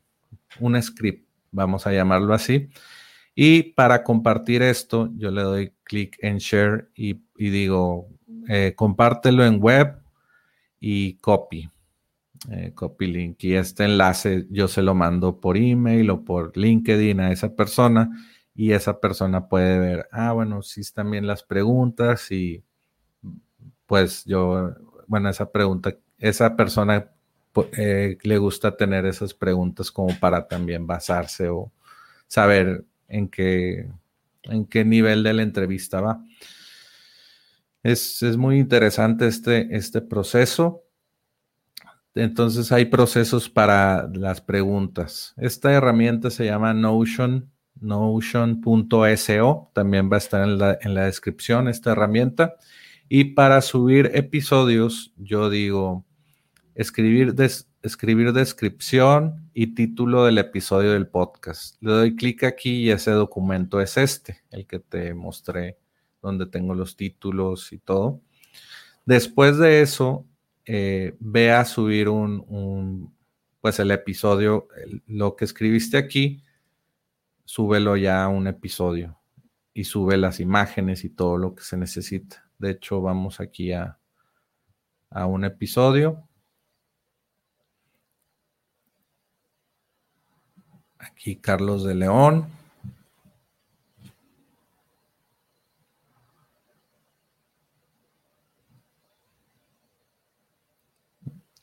script, 0.81 1.27
vamos 1.51 1.87
a 1.87 1.93
llamarlo 1.93 2.33
así. 2.33 2.69
Y 3.33 3.73
para 3.73 4.03
compartir 4.03 4.61
esto, 4.61 5.09
yo 5.15 5.31
le 5.31 5.41
doy 5.41 5.73
clic 5.83 6.17
en 6.21 6.37
share 6.37 6.91
y, 6.93 7.21
digo, 7.37 8.09
eh, 8.49 8.73
compártelo 8.75 9.43
en 9.45 9.59
web 9.59 9.97
y 10.79 11.15
copy 11.15 11.71
eh, 12.51 12.71
copy 12.75 13.07
link 13.07 13.43
y 13.43 13.55
este 13.55 13.85
enlace 13.85 14.45
yo 14.49 14.67
se 14.67 14.81
lo 14.81 14.93
mando 14.95 15.39
por 15.39 15.57
email 15.57 16.09
o 16.09 16.23
por 16.23 16.55
LinkedIn 16.55 17.19
a 17.19 17.31
esa 17.31 17.55
persona 17.55 18.09
y 18.53 18.71
esa 18.71 18.99
persona 18.99 19.47
puede 19.47 19.79
ver, 19.79 20.07
ah, 20.11 20.33
bueno, 20.33 20.63
sí 20.63 20.81
están 20.81 21.11
bien 21.11 21.27
las 21.27 21.43
preguntas 21.43 22.31
y 22.31 22.63
pues 23.85 24.25
yo, 24.25 24.71
bueno, 25.07 25.29
esa 25.29 25.51
pregunta, 25.51 25.95
esa 26.17 26.55
persona 26.55 27.11
eh, 27.77 28.17
le 28.21 28.37
gusta 28.37 28.75
tener 28.75 29.05
esas 29.05 29.33
preguntas 29.33 29.91
como 29.91 30.17
para 30.19 30.47
también 30.47 30.87
basarse 30.87 31.49
o 31.49 31.71
saber 32.27 32.83
en 33.07 33.29
qué, 33.29 33.89
en 34.43 34.65
qué 34.65 34.83
nivel 34.85 35.23
de 35.23 35.33
la 35.33 35.43
entrevista 35.43 36.01
va. 36.01 36.23
Es, 37.83 38.21
es 38.23 38.37
muy 38.37 38.59
interesante 38.59 39.27
este, 39.27 39.75
este 39.75 40.01
proceso. 40.01 40.83
Entonces 42.17 42.71
hay 42.71 42.85
procesos 42.85 43.49
para 43.49 44.09
las 44.13 44.41
preguntas. 44.41 45.33
Esta 45.37 45.71
herramienta 45.71 46.29
se 46.29 46.45
llama 46.45 46.73
Notion, 46.73 47.51
notion.so. 47.79 49.71
También 49.73 50.09
va 50.11 50.15
a 50.15 50.19
estar 50.19 50.47
en 50.47 50.93
la, 50.93 51.05
descripción 51.05 51.67
esta 51.67 51.91
herramienta. 51.91 52.55
Y 53.09 53.35
para 53.35 53.61
subir 53.61 54.11
episodios, 54.13 55.13
yo 55.17 55.49
digo 55.49 56.05
escribir, 56.75 57.35
escribir 57.81 58.33
descripción 58.33 59.49
y 59.53 59.73
título 59.73 60.25
del 60.25 60.37
episodio 60.37 60.91
del 60.91 61.07
podcast. 61.07 61.81
Le 61.81 61.91
doy 61.91 62.15
clic 62.15 62.43
aquí 62.43 62.83
y 62.83 62.91
ese 62.91 63.11
documento 63.11 63.79
es 63.81 63.97
este, 63.97 64.43
el 64.51 64.67
que 64.67 64.79
te 64.79 65.13
mostré, 65.13 65.77
donde 66.21 66.45
tengo 66.45 66.73
los 66.73 66.95
títulos 66.95 67.71
y 67.71 67.77
todo. 67.77 68.21
Después 69.05 69.57
de 69.57 69.81
eso, 69.81 70.27
eh, 70.67 71.15
ve 71.19 71.51
a 71.51 71.63
subir 71.63 72.09
un, 72.09 73.15
pues 73.61 73.79
el 73.79 73.89
episodio, 73.91 74.67
lo 75.07 75.35
que 75.37 75.45
escribiste 75.45 75.97
aquí, 75.97 76.43
súbelo 77.45 77.95
ya 77.95 78.25
a 78.25 78.27
un 78.27 78.47
episodio 78.47 79.17
y 79.73 79.85
sube 79.85 80.17
las 80.17 80.41
imágenes 80.41 81.05
y 81.05 81.09
todo 81.09 81.37
lo 81.37 81.55
que 81.55 81.63
se 81.63 81.77
necesita. 81.77 82.49
De 82.59 82.71
hecho, 82.71 83.01
vamos 83.01 83.39
aquí 83.39 83.71
a, 83.71 83.97
a 85.09 85.25
un 85.25 85.45
episodio. 85.45 86.27
Aquí 90.97 91.37
Carlos 91.37 91.85
de 91.85 91.95
León. 91.95 92.47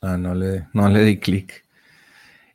Ah, 0.05 0.17
no 0.17 0.35
le, 0.35 0.67
no 0.73 0.87
le 0.87 1.03
di 1.03 1.17
clic. 1.17 1.65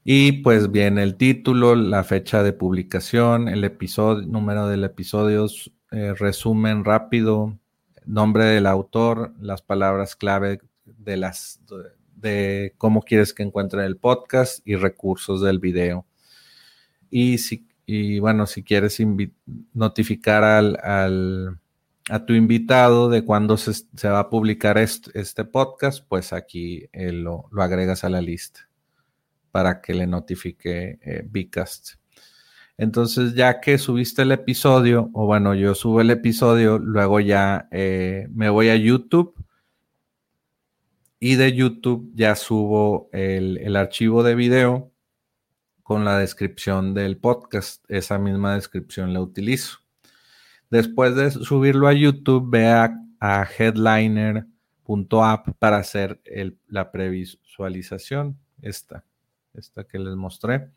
Y 0.05 0.33
pues 0.43 0.71
viene 0.71 1.03
el 1.03 1.17
título, 1.17 1.75
la 1.75 2.05
fecha 2.05 2.45
de 2.45 2.53
publicación, 2.53 3.49
el 3.49 3.65
episodio, 3.65 4.27
número 4.27 4.69
del 4.69 4.85
episodio, 4.85 5.47
eh, 5.91 6.15
resumen 6.17 6.85
rápido, 6.85 7.59
nombre 8.07 8.45
del 8.45 8.67
autor, 8.67 9.35
las 9.41 9.63
palabras 9.63 10.15
clave 10.15 10.61
de 10.85 11.17
las 11.17 11.61
de 12.15 12.75
cómo 12.79 13.03
quieres 13.03 13.35
que 13.35 13.43
encuentre 13.43 13.85
el 13.85 13.97
podcast 13.97 14.61
y 14.65 14.77
recursos 14.77 15.43
del 15.43 15.59
video. 15.59 16.07
Y 17.11 17.39
si 17.39 17.67
y 17.93 18.21
bueno, 18.21 18.47
si 18.47 18.63
quieres 18.63 19.03
notificar 19.75 20.45
al, 20.45 21.60
a 22.11 22.27
tu 22.27 22.35
invitado 22.35 23.09
de 23.09 23.25
cuándo 23.25 23.57
se, 23.57 24.09
va 24.09 24.19
a 24.19 24.31
publicar 24.31 24.79
este, 24.79 25.45
podcast, 25.45 26.05
pues 26.09 26.33
aquí 26.33 26.89
eh, 26.93 27.13
lo, 27.13 27.49
agregas 27.57 28.05
a 28.05 28.09
la 28.09 28.21
lista 28.21 28.69
para 29.53 29.81
que 29.81 29.95
le 29.95 30.07
notifique 30.07 30.99
eh. 31.03 31.29
Entonces, 32.77 33.35
ya 33.35 33.61
que 33.61 33.79
subiste 33.79 34.23
el 34.23 34.33
episodio, 34.33 35.11
o 35.13 35.27
bueno, 35.27 35.55
yo 35.55 35.75
subo 35.75 36.01
el 36.01 36.11
episodio, 36.11 36.79
luego 36.79 37.21
ya 37.21 37.69
eh, 37.71 38.27
me 38.33 38.49
voy 38.49 38.71
a 38.71 38.77
YouTube 38.77 39.35
y 41.21 41.37
de 41.37 41.53
YouTube 41.53 42.11
ya 42.15 42.35
subo 42.35 43.09
el, 43.13 43.59
el 43.59 43.77
archivo 43.77 44.23
de 44.23 44.35
video 44.35 44.91
con 45.83 46.05
la 46.05 46.19
descripción 46.19 46.95
del 46.95 47.19
podcast. 47.19 47.85
Esa 47.89 48.19
misma 48.19 48.55
descripción 48.55 49.13
la 49.13 49.21
utilizo. 49.21 49.80
Después 50.71 51.15
de 51.17 51.31
subirlo 51.33 51.89
a 51.89 51.93
YouTube, 51.93 52.49
ve 52.49 52.67
a, 52.69 52.97
headliner.app 53.59 55.49
para 55.59 55.77
hacer 55.79 56.23
la 56.69 56.91
previsualización. 56.93 58.39
Esta, 58.63 59.05
esta 59.53 59.85
que 59.85 59.99
les 59.99 60.15
mostré. 60.15 60.71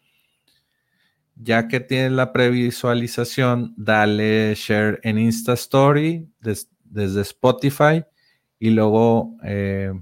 Ya 1.35 1.67
que 1.67 1.79
tienes 1.79 2.11
la 2.11 2.33
previsualización, 2.33 3.73
dale 3.77 4.53
share 4.55 4.99
en 5.03 5.17
Insta 5.19 5.53
Story 5.53 6.27
desde 6.39 7.21
Spotify 7.21 8.03
y 8.59 8.71
luego, 8.71 9.37
eh, 9.43 9.93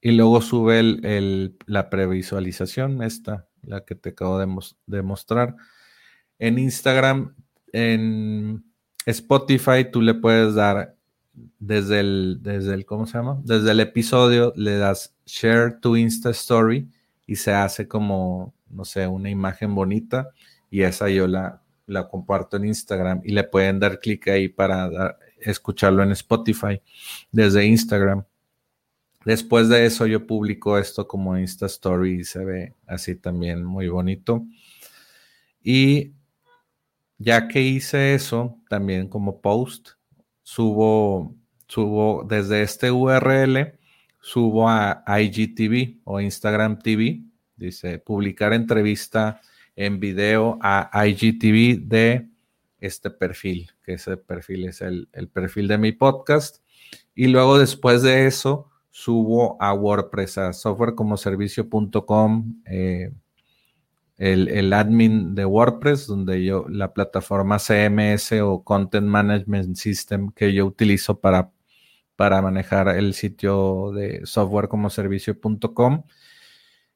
y 0.00 0.12
luego 0.12 0.40
sube 0.42 1.52
la 1.66 1.90
previsualización, 1.90 3.02
esta, 3.02 3.48
la 3.62 3.84
que 3.84 3.94
te 3.94 4.10
acabo 4.10 4.38
de 4.38 5.02
mostrar. 5.02 5.56
En 6.38 6.58
Instagram 6.58 7.34
en 7.72 8.64
Spotify 9.06 9.90
tú 9.90 10.02
le 10.02 10.14
puedes 10.14 10.54
dar 10.54 10.96
desde 11.58 12.00
el, 12.00 12.38
desde 12.42 12.74
el, 12.74 12.84
¿cómo 12.84 13.06
se 13.06 13.18
llama? 13.18 13.40
Desde 13.44 13.70
el 13.70 13.80
episodio 13.80 14.52
le 14.56 14.76
das 14.76 15.14
share 15.26 15.78
to 15.80 15.96
Insta 15.96 16.30
Story 16.30 16.88
y 17.26 17.36
se 17.36 17.52
hace 17.52 17.86
como 17.86 18.54
no 18.70 18.84
sé, 18.84 19.06
una 19.06 19.30
imagen 19.30 19.74
bonita 19.74 20.30
y 20.70 20.82
esa 20.82 21.08
yo 21.08 21.26
la, 21.26 21.62
la 21.86 22.08
comparto 22.08 22.56
en 22.56 22.66
Instagram 22.66 23.20
y 23.24 23.32
le 23.32 23.44
pueden 23.44 23.78
dar 23.78 23.98
clic 23.98 24.28
ahí 24.28 24.48
para 24.48 25.16
escucharlo 25.40 26.02
en 26.02 26.12
Spotify 26.12 26.80
desde 27.32 27.66
Instagram. 27.66 28.24
Después 29.24 29.68
de 29.68 29.86
eso 29.86 30.06
yo 30.06 30.26
publico 30.26 30.78
esto 30.78 31.06
como 31.06 31.36
Insta 31.38 31.66
Story 31.66 32.20
y 32.20 32.24
se 32.24 32.44
ve 32.44 32.74
así 32.86 33.14
también 33.14 33.64
muy 33.64 33.88
bonito. 33.88 34.44
Y 35.62 36.12
ya 37.18 37.48
que 37.48 37.60
hice 37.60 38.14
eso, 38.14 38.58
también 38.68 39.08
como 39.08 39.40
post, 39.40 39.90
subo, 40.42 41.34
subo 41.66 42.24
desde 42.24 42.62
este 42.62 42.90
URL, 42.90 43.78
subo 44.20 44.68
a 44.68 45.02
IGTV 45.20 46.00
o 46.04 46.20
Instagram 46.20 46.78
TV, 46.78 47.22
dice 47.56 47.98
publicar 47.98 48.52
entrevista 48.52 49.40
en 49.76 50.00
video 50.00 50.58
a 50.60 50.90
IGTV 51.06 51.86
de 51.86 52.28
este 52.80 53.10
perfil, 53.10 53.70
que 53.84 53.94
ese 53.94 54.16
perfil 54.16 54.66
es 54.66 54.80
el, 54.80 55.08
perfil 55.32 55.68
de 55.68 55.78
mi 55.78 55.92
podcast. 55.92 56.58
Y 57.14 57.28
luego 57.28 57.58
después 57.58 58.02
de 58.02 58.26
eso, 58.26 58.70
subo 58.90 59.56
a 59.60 59.72
WordPress, 59.74 60.38
a 60.38 60.52
softwarecomoservicio.com. 60.52 62.62
el, 64.18 64.72
admin 64.72 65.34
de 65.34 65.44
WordPress, 65.44 66.06
donde 66.08 66.44
yo, 66.44 66.66
la 66.68 66.92
plataforma 66.92 67.58
CMS 67.58 68.32
o 68.42 68.64
Content 68.64 69.06
Management 69.06 69.76
System 69.76 70.30
que 70.32 70.52
yo 70.52 70.66
utilizo 70.66 71.20
para, 71.20 71.52
para 72.16 72.42
manejar 72.42 72.88
el 72.88 73.14
sitio 73.14 73.92
de 73.92 74.26
softwarecomoservicio.com. 74.26 76.02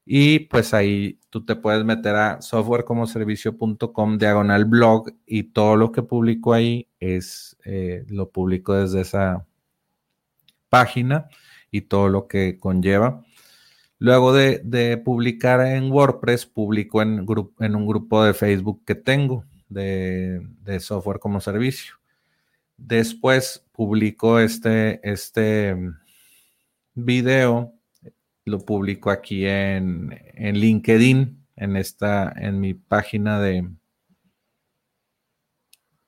Y 0.05 0.39
pues 0.39 0.73
ahí 0.73 1.17
tú 1.29 1.45
te 1.45 1.55
puedes 1.55 1.85
meter 1.85 2.15
a 2.15 2.41
softwarecomoservicio.com 2.41 4.17
diagonal 4.17 4.65
blog 4.65 5.09
y 5.25 5.43
todo 5.43 5.77
lo 5.77 5.93
que 5.93 6.03
publico 6.03 6.51
ahí 6.51 6.89
es, 6.99 7.55
eh, 7.63 8.03
lo 8.09 8.29
publico 8.29 8.73
desde 8.73 8.99
esa 8.99 9.45
página 10.67 11.29
y 11.71 11.81
todo 11.81 12.09
lo 12.09 12.27
que 12.27 12.57
conlleva. 12.59 13.23
Luego 13.99 14.33
de, 14.33 15.01
publicar 15.03 15.65
en 15.65 15.91
WordPress, 15.91 16.45
publico 16.45 17.01
en, 17.01 17.19
un 17.29 17.87
grupo 17.87 18.23
de 18.23 18.33
Facebook 18.33 18.83
que 18.85 18.95
tengo 18.95 19.45
de, 19.69 20.41
software 20.79 21.19
como 21.19 21.39
servicio. 21.39 21.95
Después 22.75 23.65
publico 23.71 24.39
este, 24.39 24.99
este 25.09 25.75
video, 26.93 27.73
lo 28.45 28.59
publico 28.59 29.09
aquí 29.09 29.45
en, 29.45 30.19
en 30.33 30.57
LinkedIn, 30.57 31.45
en 31.55 31.75
esta, 31.77 32.33
en 32.35 32.59
mi 32.59 32.73
página 32.73 33.39
de, 33.39 33.69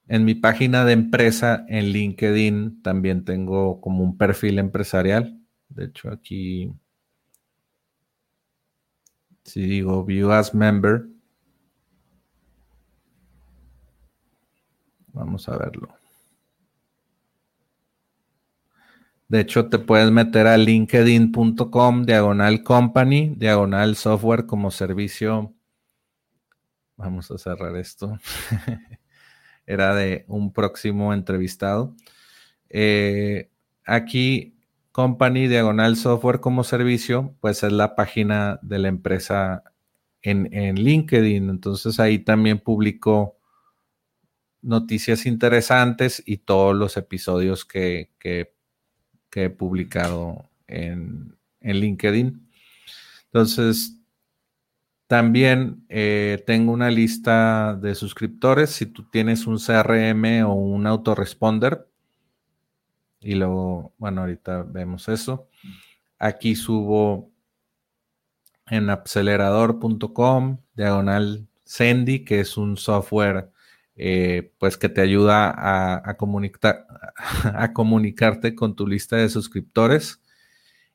en 0.07 0.25
mi 0.25 0.36
página 0.36 0.86
de 0.86 0.93
empresa 0.93 1.65
en 1.67 1.86
LinkedIn 1.86 2.81
también 2.83 3.25
tengo 3.25 3.81
como 3.81 4.03
un 4.03 4.17
perfil 4.17 4.59
empresarial. 4.59 5.39
De 5.69 5.86
hecho, 5.86 6.11
aquí 6.11 6.71
si 9.45 9.61
digo 9.61 10.03
View 10.03 10.31
as 10.31 10.53
Member, 10.53 11.05
vamos 15.13 15.47
a 15.47 15.57
verlo. 15.57 15.95
De 19.27 19.39
hecho, 19.39 19.69
te 19.69 19.79
puedes 19.79 20.11
meter 20.11 20.47
a 20.47 20.57
linkedin.com, 20.57 22.03
diagonal 22.05 22.63
company, 22.63 23.33
diagonal 23.35 23.95
software 23.95 24.45
como 24.45 24.69
servicio. 24.71 25.53
Vamos 26.95 27.31
a 27.31 27.37
cerrar 27.37 27.75
esto. 27.75 28.17
Era 29.65 29.95
de 29.95 30.25
un 30.27 30.53
próximo 30.53 31.13
entrevistado. 31.13 31.95
Eh, 32.69 33.49
aquí 33.83 34.54
Company 34.95 35.49
Diagonal 35.49 35.97
Software 35.97 36.39
como 36.39 36.63
servicio, 36.63 37.35
pues 37.41 37.63
es 37.63 37.73
la 37.73 37.97
página 37.97 38.59
de 38.61 38.79
la 38.79 38.87
empresa 38.87 39.61
en, 40.21 40.47
LinkedIn. 40.75 41.49
Entonces 41.49 41.99
ahí 41.99 42.19
también 42.19 42.59
publico 42.59 43.37
noticias 44.61 45.25
interesantes 45.25 46.23
y 46.25 46.37
todos 46.37 46.73
los 46.77 46.95
episodios 46.95 47.65
que, 47.65 48.13
he 49.33 49.49
publicado 49.49 50.49
en, 50.65 51.35
LinkedIn. 51.59 52.47
Entonces, 53.25 53.97
también 55.07 55.83
eh, 55.89 56.41
tengo 56.47 56.71
una 56.71 56.89
lista 56.89 57.75
de 57.75 57.95
suscriptores. 57.95 58.69
Si 58.69 58.85
tú 58.85 59.03
tienes 59.09 59.45
un 59.45 59.57
CRM 59.57 60.45
o 60.45 60.53
un 60.53 60.87
autoresponder, 60.87 61.85
y 63.26 63.34
luego, 63.34 63.95
bueno, 63.97 64.21
ahorita 64.21 64.61
vemos 64.63 65.09
eso. 65.09 65.49
Aquí 66.19 66.55
subo 66.55 67.32
en 68.67 68.91
acelerador.com, 68.91 70.59
diagonal 70.76 71.47
Sendy, 71.63 72.23
que 72.23 72.41
es 72.41 72.55
un 72.55 72.78
software 72.78 73.49
eh, 73.95 74.53
pues 74.59 74.78
que 74.78 74.89
te 74.89 75.01
ayuda 75.01 75.49
a, 75.49 75.95
a, 75.95 76.17
a 77.63 77.73
comunicarte 77.73 78.53
con 78.53 78.76
tu 78.76 78.86
lista 78.86 79.15
de 79.15 79.30
suscriptores. 79.30 80.21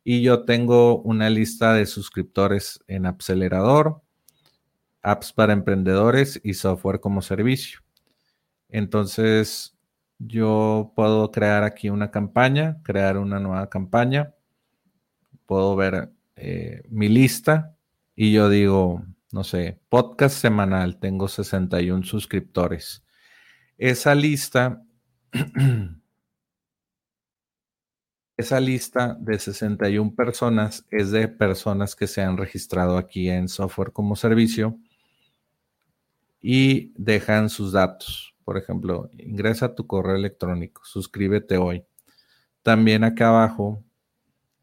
Y 0.04 0.22
yo 0.22 0.44
tengo 0.44 1.02
una 1.02 1.30
lista 1.30 1.74
de 1.74 1.84
suscriptores 1.84 2.84
en 2.86 3.06
Acelerador, 3.06 4.02
apps 5.02 5.32
para 5.32 5.52
emprendedores 5.52 6.40
y 6.44 6.54
software 6.54 7.00
como 7.00 7.22
servicio. 7.22 7.80
Entonces, 8.68 9.76
yo 10.20 10.92
puedo 10.94 11.30
crear 11.32 11.64
aquí 11.64 11.88
una 11.88 12.10
campaña, 12.10 12.80
crear 12.82 13.16
una 13.16 13.40
nueva 13.40 13.70
campaña. 13.70 14.34
Puedo 15.46 15.74
ver 15.76 16.12
eh, 16.36 16.82
mi 16.90 17.08
lista 17.08 17.74
y 18.14 18.32
yo 18.32 18.50
digo, 18.50 19.02
no 19.32 19.44
sé, 19.44 19.80
podcast 19.88 20.36
semanal, 20.36 20.98
tengo 21.00 21.26
61 21.26 22.04
suscriptores. 22.04 23.02
Esa 23.78 24.14
lista, 24.14 24.84
esa 28.36 28.60
lista 28.60 29.16
de 29.18 29.38
61 29.38 30.14
personas 30.14 30.86
es 30.90 31.10
de 31.12 31.28
personas 31.28 31.96
que 31.96 32.06
se 32.06 32.20
han 32.20 32.36
registrado 32.36 32.98
aquí 32.98 33.30
en 33.30 33.48
software 33.48 33.92
como 33.92 34.16
servicio 34.16 34.78
y 36.42 36.92
dejan 36.96 37.48
sus 37.48 37.72
datos 37.72 38.29
por 38.50 38.58
ejemplo, 38.58 39.08
ingresa 39.16 39.76
tu 39.76 39.86
correo 39.86 40.16
electrónico, 40.16 40.82
suscríbete 40.84 41.56
hoy. 41.56 41.84
También 42.64 43.04
acá 43.04 43.28
abajo 43.28 43.84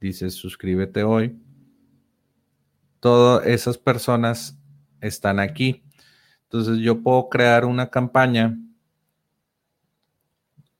dice 0.02 0.30
suscríbete 0.30 1.04
hoy. 1.04 1.42
Todas 3.00 3.48
esas 3.48 3.78
personas 3.78 4.60
están 5.00 5.40
aquí. 5.40 5.86
Entonces 6.44 6.80
yo 6.80 7.02
puedo 7.02 7.30
crear 7.30 7.64
una 7.64 7.90
campaña. 7.90 8.60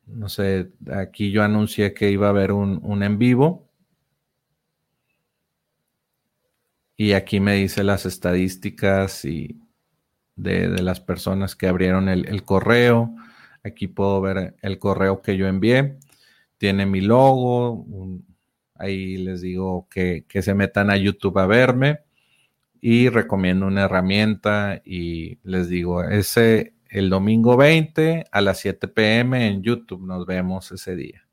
No 0.06 0.28
sé, 0.28 0.74
aquí 0.92 1.32
yo 1.32 1.44
anuncié 1.44 1.94
que 1.94 2.12
iba 2.12 2.28
a 2.28 2.32
haber 2.32 2.52
un, 2.52 2.82
un 2.84 3.04
en 3.04 3.18
vivo. 3.18 3.70
Y 6.98 7.14
aquí 7.14 7.40
me 7.40 7.54
dice 7.54 7.86
las 7.86 8.06
estadísticas 8.06 9.24
y 9.24 9.62
de, 10.38 10.82
las 10.82 11.02
personas 11.02 11.56
que 11.56 11.68
abrieron 11.68 12.08
el, 12.08 12.44
correo. 12.44 13.14
Aquí 13.64 13.88
puedo 13.88 14.22
ver 14.22 14.56
el 14.62 14.80
correo 14.80 15.22
que 15.22 15.36
yo 15.36 15.48
envié. 15.48 15.98
Tiene 16.58 16.86
mi 16.86 17.02
logo. 17.02 17.86
ahí 18.76 19.18
les 19.18 19.42
digo 19.42 19.88
que, 19.90 20.26
se 20.42 20.54
metan 20.54 20.90
a 20.90 20.98
YouTube 20.98 21.40
a 21.40 21.48
verme. 21.48 22.00
Y 22.80 23.10
recomiendo 23.10 23.66
una 23.68 23.86
herramienta 23.86 24.82
y 24.86 25.40
les 25.44 25.68
digo, 25.68 26.04
ese 26.04 26.76
el 26.90 27.10
domingo 27.10 27.58
20 27.58 28.26
a 28.32 28.42
las 28.42 28.60
7 28.60 28.88
pm 28.88 29.48
en 29.48 29.64
YouTube. 29.64 30.06
Nos 30.06 30.26
vemos 30.26 30.72
ese 30.72 30.96
día. 30.96 31.28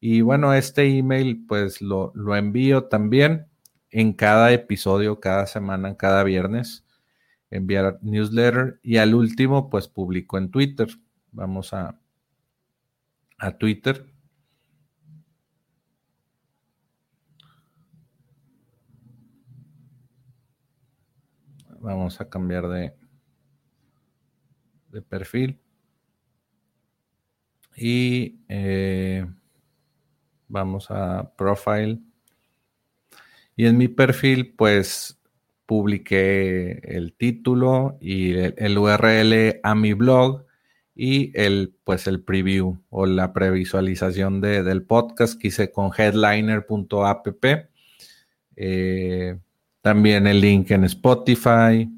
Y 0.00 0.22
bueno, 0.22 0.52
este 0.54 0.98
email 0.98 1.44
pues 1.46 1.80
lo, 1.80 2.12
lo 2.14 2.34
envío 2.34 2.84
también 2.84 3.46
en 3.90 4.14
cada 4.14 4.52
episodio, 4.52 5.20
cada 5.20 5.46
semana, 5.46 5.96
cada 5.96 6.24
viernes 6.24 6.83
enviar 7.54 8.00
newsletter 8.02 8.80
y 8.82 8.96
al 8.96 9.14
último 9.14 9.70
pues 9.70 9.86
publico 9.86 10.38
en 10.38 10.50
Twitter. 10.50 10.88
Vamos 11.30 11.72
a, 11.72 12.00
a 13.38 13.56
Twitter. 13.56 14.04
Vamos 21.78 22.20
a 22.20 22.28
cambiar 22.28 22.66
de, 22.68 22.94
de 24.90 25.02
perfil. 25.02 25.60
Y 27.76 28.40
eh, 28.48 29.26
vamos 30.48 30.90
a 30.90 31.32
profile. 31.36 32.00
Y 33.54 33.66
en 33.66 33.76
mi 33.76 33.86
perfil, 33.86 34.54
pues 34.56 35.20
publiqué 35.66 36.80
el 36.84 37.14
título 37.14 37.96
y 38.00 38.32
el, 38.32 38.78
URL 38.78 39.60
a 39.62 39.74
mi 39.74 39.92
blog 39.92 40.44
y 40.94 41.32
el, 41.34 41.74
pues 41.84 42.06
el 42.06 42.22
preview 42.22 42.78
o 42.90 43.06
la 43.06 43.32
previsualización 43.32 44.40
del 44.40 44.84
podcast 44.84 45.40
que 45.40 45.48
hice 45.48 45.72
con 45.72 45.90
headliner.app. 45.96 47.26
Eh, 48.56 49.38
también 49.80 50.26
el 50.26 50.40
link 50.40 50.70
en 50.70 50.84
Spotify, 50.84 51.90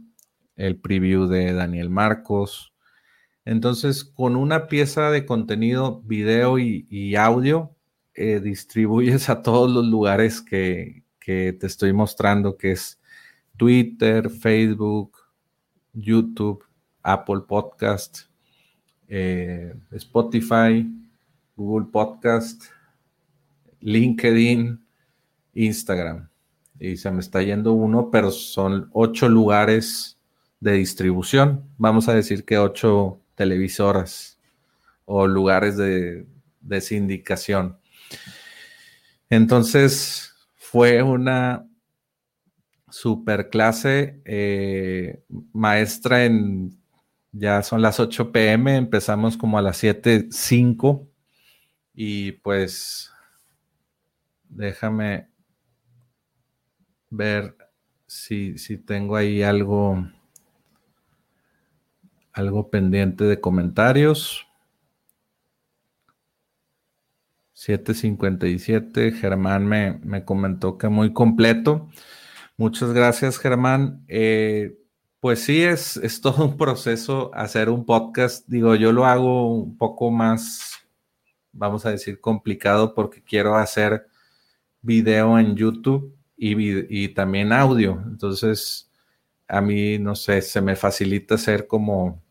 el 0.56 0.76
preview 0.76 1.26
de 1.26 1.52
Daniel 1.52 1.90
Marcos. 1.90 2.72
Entonces, 3.44 4.04
con 4.04 4.34
una 4.34 4.66
pieza 4.66 5.10
de 5.10 5.26
contenido, 5.26 6.00
video 6.02 6.58
y, 6.58 7.14
audio, 7.16 7.76
eh, 8.14 8.40
distribuyes 8.40 9.28
a 9.28 9.42
todos 9.42 9.70
los 9.70 9.86
lugares 9.86 10.40
que, 10.40 11.04
que 11.20 11.52
te 11.52 11.66
estoy 11.66 11.92
mostrando, 11.92 12.56
que 12.56 12.72
es 12.72 12.98
Twitter, 13.56 14.30
Facebook, 14.30 15.16
YouTube, 15.92 16.64
Apple 17.02 17.42
Podcast, 17.46 18.22
eh, 19.08 19.74
Spotify, 19.92 20.86
Google 21.56 21.88
Podcast, 21.90 22.64
LinkedIn, 23.80 24.84
Instagram. 25.54 26.28
Y 26.78 26.96
se 26.96 27.10
me 27.10 27.20
está 27.20 27.42
yendo 27.42 27.72
uno, 27.72 28.10
pero 28.10 28.30
son 28.30 28.90
ocho 28.92 29.28
lugares 29.28 30.18
de 30.60 30.72
distribución. 30.72 31.64
Vamos 31.78 32.08
a 32.08 32.14
decir 32.14 32.44
que 32.44 32.58
ocho 32.58 33.18
televisoras 33.34 34.38
o 35.06 35.26
lugares 35.26 35.76
de, 35.76 36.26
de 36.60 36.80
sindicación. 36.80 37.78
Entonces, 39.30 40.34
fue 40.56 41.02
una 41.02 41.66
super 42.96 43.50
clase 43.50 44.22
eh, 44.24 45.22
maestra 45.52 46.24
en, 46.24 46.80
ya 47.30 47.62
son 47.62 47.82
las 47.82 48.00
8 48.00 48.32
pm, 48.32 48.74
empezamos 48.74 49.36
como 49.36 49.58
a 49.58 49.62
las 49.62 49.84
7.05 49.84 51.06
y 51.92 52.32
pues 52.32 53.12
déjame 54.48 55.28
ver 57.10 57.54
si, 58.06 58.56
si 58.56 58.78
tengo 58.78 59.16
ahí 59.16 59.42
algo, 59.42 60.02
algo 62.32 62.70
pendiente 62.70 63.24
de 63.24 63.42
comentarios. 63.42 64.46
757, 67.52 69.12
Germán 69.12 69.66
me, 69.66 69.98
me 70.02 70.24
comentó 70.24 70.78
que 70.78 70.88
muy 70.88 71.12
completo. 71.12 71.90
Muchas 72.58 72.94
gracias, 72.94 73.38
Germán. 73.38 74.02
Eh, 74.08 74.78
pues 75.20 75.44
sí, 75.44 75.62
es, 75.62 76.00
todo 76.22 76.44
un 76.46 76.56
proceso 76.56 77.30
hacer 77.34 77.68
un 77.68 77.84
podcast. 77.84 78.48
Digo, 78.48 78.74
yo 78.76 78.92
lo 78.92 79.04
hago 79.04 79.54
un 79.54 79.76
poco 79.76 80.10
más, 80.10 80.72
vamos 81.52 81.84
a 81.84 81.90
decir, 81.90 82.18
complicado 82.18 82.94
porque 82.94 83.22
quiero 83.22 83.56
hacer 83.56 84.06
video 84.80 85.38
en 85.38 85.54
YouTube 85.54 86.16
y, 86.36 87.02
y 87.04 87.08
también 87.08 87.52
audio. 87.52 88.02
Entonces, 88.06 88.90
a 89.48 89.60
mí, 89.60 89.98
no 89.98 90.14
sé, 90.14 90.40
se 90.40 90.62
me 90.62 90.76
facilita 90.76 91.34
hacer 91.34 91.66
como, 91.66 92.22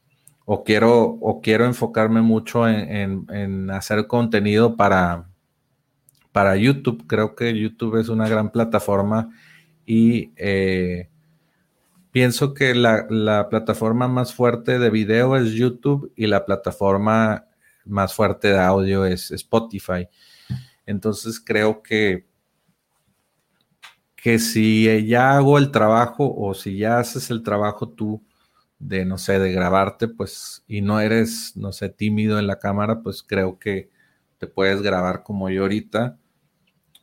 o 0.46 0.64
quiero, 0.64 1.04
o 1.04 1.40
quiero 1.40 1.66
enfocarme 1.66 2.22
mucho 2.24 2.68
en, 2.68 3.28
en 3.30 3.70
hacer 3.70 4.08
contenido 4.08 4.76
para, 4.76 5.30
para 6.32 6.56
YouTube. 6.56 7.06
Creo 7.06 7.36
que 7.36 7.56
YouTube 7.60 7.98
es 8.00 8.10
una 8.10 8.28
gran 8.28 8.52
plataforma 8.52 9.30
y 9.86 10.32
eh, 10.36 11.10
pienso 12.12 12.54
que 12.54 12.74
la, 12.74 13.08
plataforma 13.50 14.08
más 14.08 14.34
fuerte 14.34 14.80
de 14.80 14.90
video 14.90 15.36
es 15.36 15.52
YouTube 15.52 16.12
y 16.16 16.28
la 16.28 16.46
plataforma 16.46 17.46
más 17.86 18.14
fuerte 18.14 18.50
de 18.50 18.60
audio 18.60 19.06
es 19.06 19.32
Spotify. 19.32 20.08
Entonces 20.86 21.40
creo 21.40 21.84
que, 21.84 22.26
que 24.16 24.40
si 24.40 25.06
ya 25.08 25.36
hago 25.36 25.58
el 25.58 25.72
trabajo 25.72 26.34
o 26.36 26.54
si 26.54 26.78
ya 26.78 27.00
haces 27.00 27.30
el 27.30 27.44
trabajo 27.44 27.90
tú 27.90 28.24
de, 28.80 29.06
no 29.06 29.18
sé, 29.18 29.40
de 29.40 29.52
grabarte, 29.52 30.08
pues, 30.08 30.64
y 30.68 30.82
no 30.82 31.00
eres, 31.00 31.56
no 31.56 31.72
sé, 31.72 31.90
tímido 31.90 32.40
en 32.40 32.48
la 32.48 32.60
cámara, 32.60 33.02
pues 33.02 33.24
creo 33.24 33.60
que 33.60 33.90
te 34.38 34.48
puedes 34.48 34.82
grabar 34.82 35.24
como 35.24 35.50
yo 35.50 35.64
ahorita 35.64 36.18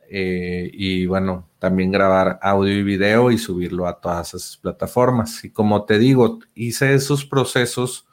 eh, 0.09 0.69
y 0.73 1.05
bueno, 1.05 1.49
también 1.59 1.91
grabar 1.91 2.39
audio 2.41 2.73
y 2.73 2.83
video 2.83 3.31
y 3.31 3.37
subirlo 3.37 3.87
a 3.87 3.99
todas 4.01 4.33
esas 4.33 4.57
plataformas. 4.57 5.43
Y 5.43 5.51
como 5.51 5.85
te 5.85 5.99
digo, 5.99 6.39
hice 6.55 6.93
esos 6.93 7.25
procesos 7.25 8.07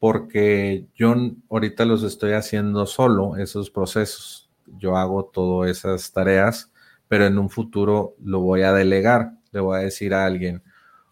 porque 0.00 0.86
yo 0.94 1.14
ahorita 1.50 1.84
los 1.84 2.02
estoy 2.02 2.32
haciendo 2.32 2.86
solo, 2.86 3.36
esos 3.36 3.70
procesos. 3.70 4.50
Yo 4.78 4.96
hago 4.96 5.26
todas 5.26 5.70
esas 5.70 6.10
tareas, 6.12 6.72
pero 7.06 7.26
en 7.26 7.38
un 7.38 7.50
futuro 7.50 8.16
lo 8.22 8.40
voy 8.40 8.62
a 8.62 8.72
delegar. 8.72 9.32
Le 9.52 9.60
voy 9.60 9.78
a 9.78 9.82
decir 9.82 10.14
a 10.14 10.24
alguien, 10.24 10.62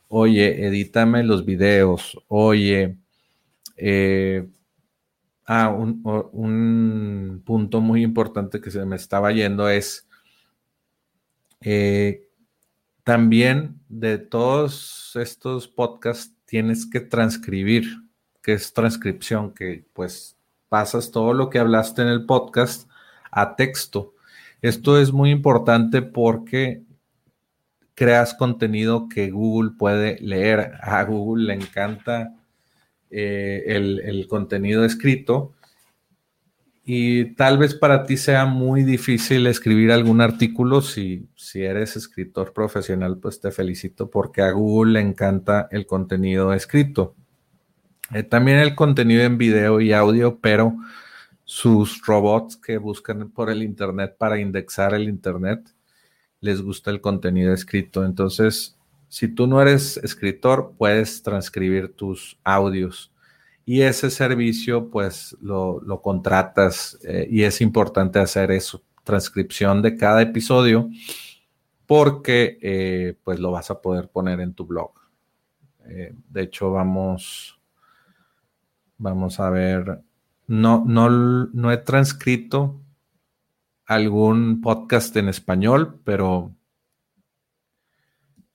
oye, 0.09 0.67
edítame 0.67 1.23
los 1.23 1.45
videos, 1.45 2.19
oye, 2.29 2.99
eh, 3.77 4.49
ah, 5.47 5.69
un, 5.71 6.01
un 6.33 7.43
punto 7.45 7.81
muy 7.81 8.03
importante 8.03 8.61
que 8.61 8.71
se 8.71 8.85
me 8.87 8.97
estaba 8.97 9.33
yendo 9.33 9.69
es, 9.69 10.08
eh, 11.61 12.29
también 13.05 13.81
de 13.89 14.19
todos 14.19 15.13
estos 15.17 15.69
podcasts 15.69 16.35
tienes 16.45 16.87
que 16.87 17.01
transcribir, 17.01 17.85
que 18.43 18.53
es 18.53 18.73
transcripción, 18.73 19.53
que 19.53 19.85
pues 19.93 20.37
pasas 20.69 21.11
todo 21.11 21.33
lo 21.33 21.51
que 21.51 21.59
hablaste 21.59 22.03
en 22.03 22.09
el 22.09 22.27
podcast 22.27 22.89
a 23.31 23.57
texto. 23.57 24.15
Esto 24.63 25.01
es 25.01 25.13
muy 25.13 25.31
importante 25.31 26.03
porque 26.03 26.83
creas 27.95 28.35
contenido 28.35 29.09
que 29.09 29.31
Google 29.31 29.73
puede 29.79 30.19
leer. 30.21 30.73
A 30.81 31.03
Google 31.05 31.47
le 31.47 31.55
encanta 31.55 32.35
eh, 33.11 33.65
el, 33.67 34.01
el 34.01 34.27
contenido 34.29 34.85
escrito 34.85 35.55
y 36.91 37.35
tal 37.35 37.59
vez 37.59 37.75
para 37.75 38.05
ti 38.05 38.17
sea 38.17 38.47
muy 38.47 38.83
difícil 38.83 39.47
escribir 39.47 39.93
algún 39.93 40.23
artículo. 40.23 40.81
Si, 40.81 41.29
si 41.37 41.63
eres 41.63 41.97
escritor 41.97 42.55
profesional, 42.55 43.19
pues 43.19 43.43
te 43.43 43.51
felicito 43.51 44.09
porque 44.09 44.41
a 44.41 44.53
Google 44.53 44.95
le 44.95 45.01
encanta 45.01 45.69
el 45.71 45.85
contenido 45.85 46.55
escrito. 46.55 47.15
Eh, 48.15 48.23
también 48.23 48.57
el 48.57 48.75
contenido 48.75 49.23
en 49.23 49.37
video 49.37 49.83
y 49.83 49.93
audio, 49.93 50.39
pero 50.41 50.79
sus 51.45 52.01
robots 52.07 52.57
que 52.57 52.79
buscan 52.79 53.33
por 53.33 53.51
el 53.51 53.63
Internet 53.63 54.17
para 54.17 54.41
indexar 54.41 54.95
el 54.95 55.11
Internet, 55.11 55.69
les 56.41 56.63
gusta 56.63 56.91
el 56.91 57.03
contenido 57.03 57.53
escrito. 57.53 58.03
Entonces, 58.03 58.79
si 59.11 59.29
tú 59.29 59.47
no 59.47 59.61
eres 59.61 59.99
escritor, 59.99 60.73
puedes 60.79 61.23
transcribir 61.23 61.93
tus 61.93 62.39
audios 62.45 63.13
y 63.69 63.83
ese 63.83 64.09
servicio 64.11 64.89
pues 64.89 65.37
lo, 65.43 66.01
contratas 66.03 66.99
eh, 67.03 67.29
y 67.31 67.43
es 67.43 67.61
importante 67.61 68.19
hacer 68.19 68.51
eso, 68.51 68.83
transcripción 69.05 69.83
de 69.83 69.95
cada 69.95 70.23
episodio 70.23 70.89
porque 71.85 72.59
eh, 72.63 73.19
pues 73.23 73.39
lo 73.39 73.51
vas 73.51 73.71
a 73.71 73.83
poder 73.83 74.09
poner 74.09 74.41
en 74.41 74.55
tu 74.55 74.65
blog. 74.65 74.93
Eh, 75.85 76.15
de 76.31 76.43
hecho 76.45 76.73
vamos, 76.73 77.61
vamos 78.97 79.39
a 79.39 79.51
ver, 79.51 80.01
no, 80.47 80.83
no, 80.87 81.11
no 81.11 81.71
he 81.71 81.77
transcrito 81.77 82.81
algún 83.85 84.63
podcast 84.63 85.15
en 85.19 85.29
español, 85.29 86.01
pero 86.05 86.55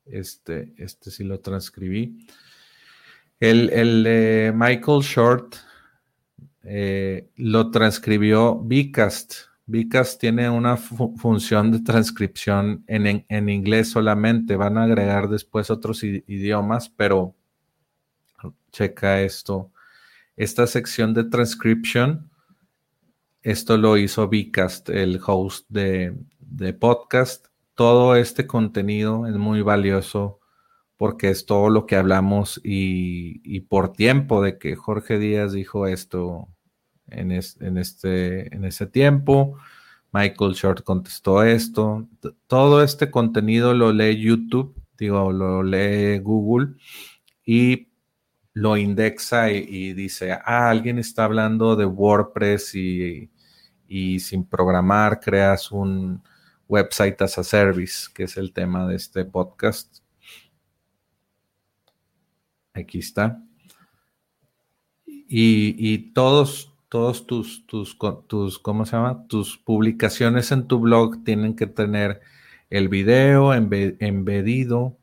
este, 0.06 0.74
este 0.78 1.12
sí 1.12 1.24
lo 1.24 1.40
transcribí. 1.40 2.26
El, 3.44 4.54
Michael 4.56 5.02
Short 5.02 5.58
eh, 6.64 7.30
lo 7.36 7.72
transcribió 7.72 8.56
Vcast. 8.56 9.34
Vcast 9.66 10.18
tiene 10.18 10.50
una 10.50 10.78
función 10.78 11.70
de 11.70 11.82
transcripción 11.82 12.86
en, 12.88 13.50
inglés 13.50 13.90
solamente. 13.90 14.56
Van 14.56 14.78
a 14.78 14.84
agregar 14.84 15.28
después 15.28 15.70
otros 15.70 16.06
idiomas, 16.06 16.88
pero 16.88 17.36
checa 18.72 19.22
esto. 19.22 19.74
Esta 20.38 20.66
sección 20.66 21.14
de 21.14 21.26
transcription, 21.26 22.30
esto 23.42 23.78
lo 23.78 23.98
hizo 23.98 24.30
Vcast, 24.30 24.88
el 24.88 25.20
host 25.26 25.66
de, 25.68 26.16
de 26.40 26.72
podcast. 26.72 27.48
Todo 27.76 28.16
este 28.16 28.48
contenido 28.48 29.28
es 29.28 29.36
muy 29.36 29.62
valioso 29.62 30.40
porque 30.98 31.30
es 31.30 31.46
todo 31.46 31.70
lo 31.70 31.86
que 31.86 31.96
hablamos 31.96 32.62
y, 32.64 33.60
por 33.62 33.94
tiempo 33.94 34.42
de 34.42 34.58
que 34.58 34.76
Jorge 34.76 35.20
Díaz 35.20 35.54
dijo 35.54 35.88
esto 35.88 36.48
en, 37.08 37.32
este, 37.32 38.56
en 38.56 38.66
ese 38.66 38.88
tiempo, 38.88 39.58
Michael 40.12 40.54
Short 40.54 40.84
contestó 40.84 41.44
esto, 41.44 42.08
todo 42.48 42.84
este 42.84 43.10
contenido 43.12 43.74
lo 43.74 43.92
lee 43.92 44.22
YouTube 44.22 44.76
digo, 44.98 45.32
lo 45.32 45.64
lee 45.64 46.20
Google 46.20 46.76
y 47.46 47.90
lo 48.54 48.78
indexa 48.78 49.52
y, 49.52 49.94
dice, 49.94 50.32
ah, 50.32 50.70
alguien 50.70 51.00
está 51.00 51.26
hablando 51.26 51.76
de 51.76 51.86
WordPress 51.86 52.76
y 52.76 53.30
sin 54.20 54.46
programar 54.46 55.20
creas 55.20 55.72
un 55.72 56.22
website 56.68 57.22
as 57.22 57.38
a 57.38 57.44
service, 57.44 58.08
que 58.14 58.24
es 58.24 58.38
el 58.38 58.54
tema 58.54 58.88
de 58.88 58.96
este 58.96 59.26
podcast. 59.26 60.03
Aquí 62.74 63.00
está. 63.00 63.44
Y, 65.06 66.14
todos, 66.14 66.74
todos 66.90 67.26
tus, 67.26 67.66
tus, 67.66 67.98
tus, 68.28 68.60
¿cómo 68.60 68.86
se 68.86 68.96
llama? 68.96 69.28
Tus 69.28 69.58
publicaciones 69.58 70.52
en 70.52 70.68
tu 70.68 70.80
blog 70.80 71.24
tienen 71.24 71.56
que 71.56 71.68
tener 71.68 72.22
el 72.70 72.90
video 72.90 73.54
embedido, 73.54 74.98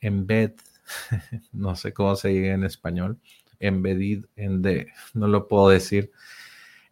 embed, 0.00 0.52
no 1.52 1.74
sé 1.76 1.92
cómo 1.92 2.16
se 2.16 2.28
dice 2.28 2.50
en 2.50 2.64
español, 2.64 3.18
embedido, 3.58 4.28
en 4.36 4.62
de, 4.62 4.88
no 5.14 5.28
lo 5.28 5.48
puedo 5.48 5.68
decir. 5.68 6.12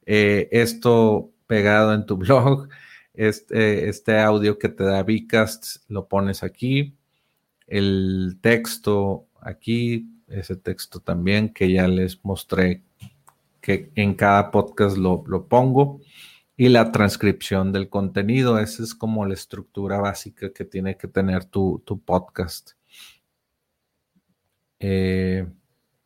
Eh, 0.07 0.49
esto 0.53 1.33
pegado 1.47 1.95
en 1.95 2.07
tu 2.07 2.17
blog, 2.19 2.69
este, 3.15 3.89
este 3.89 4.19
audio 4.19 4.59
que 4.59 4.69
te 4.69 4.85
da 4.85 5.03
Vcast 5.03 5.89
lo 5.89 6.09
pones 6.09 6.43
aquí, 6.43 6.97
el 7.67 8.39
texto 8.41 9.27
aquí, 9.45 10.09
ese 10.27 10.57
texto 10.57 11.01
también 11.01 11.53
que 11.53 11.71
ya 11.71 11.87
les 11.87 12.25
mostré 12.25 12.83
que 13.61 13.91
en 13.95 14.15
cada 14.15 14.51
podcast 14.51 14.97
lo, 14.97 15.47
pongo 15.49 16.01
y 16.57 16.69
la 16.69 16.93
transcripción 16.93 17.73
del 17.73 17.89
contenido. 17.89 18.59
Esa 18.59 18.83
es 18.83 18.95
como 18.95 19.25
la 19.27 19.35
estructura 19.35 19.99
básica 19.99 20.53
que 20.53 20.65
tiene 20.65 20.97
que 20.97 21.09
tener 21.09 21.45
tu, 21.45 21.83
podcast. 22.05 22.73
Eh, 24.81 25.47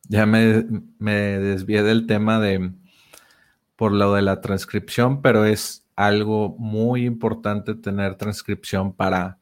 ya 0.07 0.25
me, 0.25 0.65
me, 0.99 1.13
desvié 1.39 1.83
del 1.83 2.07
tema 2.07 2.39
de 2.39 2.71
por 3.75 3.91
lo 3.91 4.13
de 4.13 4.21
la 4.21 4.41
transcripción, 4.41 5.21
pero 5.21 5.45
es 5.45 5.85
algo 5.95 6.55
muy 6.57 7.05
importante 7.05 7.75
tener 7.75 8.15
transcripción 8.15 8.93
para 8.93 9.39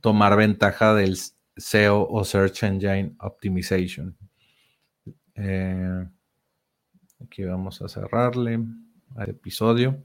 tomar 0.00 0.36
ventaja 0.36 0.94
del 0.94 1.16
SEO 1.60 2.08
o 2.10 2.24
Search 2.24 2.62
Engine 2.64 3.14
Optimization. 3.20 4.16
Eh, 5.34 6.06
aquí 7.24 7.44
vamos 7.44 7.80
a 7.82 7.88
cerrarle 7.88 8.60
al 9.16 9.30
episodio. 9.30 10.02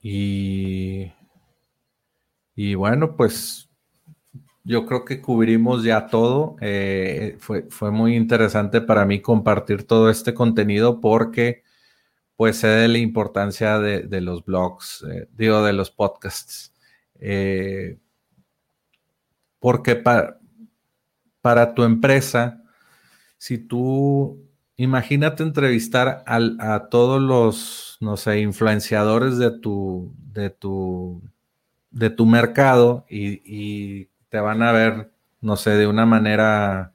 Y, 0.00 1.12
y 2.56 2.74
bueno, 2.74 3.16
pues 3.16 3.70
yo 4.64 4.86
creo 4.86 5.04
que 5.04 5.20
cubrimos 5.20 5.84
ya 5.84 6.06
todo. 6.06 6.56
Eh, 6.60 7.36
fue, 7.40 7.66
fue 7.70 7.90
muy 7.90 8.16
interesante 8.16 8.80
para 8.80 9.04
mí 9.04 9.20
compartir 9.20 9.86
todo 9.86 10.10
este 10.10 10.34
contenido 10.34 11.00
porque 11.00 11.62
pues 12.36 12.58
sé 12.58 12.68
de 12.68 12.88
la 12.88 12.98
importancia 12.98 13.78
de, 13.78 14.20
los 14.20 14.44
blogs, 14.44 15.04
eh, 15.10 15.28
digo, 15.32 15.62
de 15.62 15.72
los 15.72 15.90
podcasts. 15.90 16.74
Eh, 17.20 17.98
porque 19.58 19.94
para, 19.96 20.40
para 21.40 21.74
tu 21.74 21.84
empresa, 21.84 22.62
si 23.38 23.58
tú, 23.58 24.48
imagínate 24.76 25.42
entrevistar 25.42 26.24
a 26.26 26.88
todos 26.90 27.20
los, 27.22 27.96
no 28.00 28.16
sé, 28.16 28.40
influenciadores 28.40 29.38
de 29.38 29.58
tu, 29.58 30.12
de 30.16 30.50
tu, 30.50 31.22
de 31.90 32.10
tu 32.10 32.26
mercado 32.26 33.04
y 33.08 34.06
te 34.32 34.40
van 34.40 34.62
a 34.62 34.72
ver, 34.72 35.12
no 35.42 35.56
sé, 35.56 35.72
de 35.72 35.86
una 35.86 36.06
manera 36.06 36.91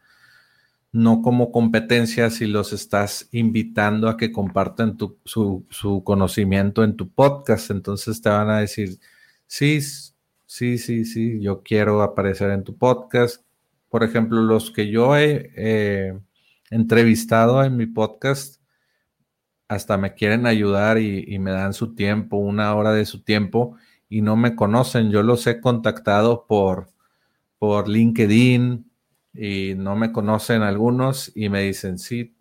no 0.92 1.22
como 1.22 1.52
competencia 1.52 2.30
si 2.30 2.46
los 2.48 2.74
estás 2.74 3.28
invitando 3.32 4.10
a 4.10 4.18
que 4.18 4.32
compartan 4.32 4.98
su, 5.26 6.04
conocimiento 6.04 6.84
en 6.84 6.96
tu 6.96 7.10
podcast. 7.10 7.72
Entonces 7.72 8.22
te 8.22 8.30
van 8.30 8.50
a 8.50 8.60
decir, 8.60 9.00
sí, 9.46 9.82
sí, 10.46 10.78
sí, 10.78 11.06
sí, 11.06 11.40
yo 11.42 11.62
quiero 11.64 12.02
aparecer 12.02 12.52
en 12.52 12.64
tu 12.64 12.78
podcast. 12.78 13.44
Por 13.90 14.04
ejemplo, 14.04 14.42
los 14.42 14.72
que 14.72 14.90
yo 14.90 15.18
he 15.18 16.14
entrevistado 16.70 17.64
en 17.64 17.78
mi 17.78 17.86
podcast, 17.86 18.62
hasta 19.68 19.98
me 19.98 20.14
quieren 20.14 20.46
ayudar 20.46 20.98
y, 20.98 21.26
y, 21.28 21.40
me 21.40 21.52
dan 21.52 21.74
su 21.74 21.94
tiempo, 21.94 22.38
una 22.38 22.74
hora 22.76 22.94
de 22.94 23.06
su 23.06 23.22
tiempo, 23.22 23.76
y 24.10 24.22
no 24.22 24.38
me 24.38 24.56
conocen. 24.56 25.12
Yo 25.12 25.24
los 25.24 25.46
he 25.48 25.60
contactado 25.60 26.46
por, 26.48 26.90
por 27.60 27.90
LinkedIn, 27.90 28.87
y 29.38 29.76
no 29.76 29.96
me 29.96 30.12
conocen 30.12 30.64
algunos 30.64 31.32
y 31.36 31.50
me 31.50 31.62
dicen, 31.62 32.00
sí, 32.00 32.36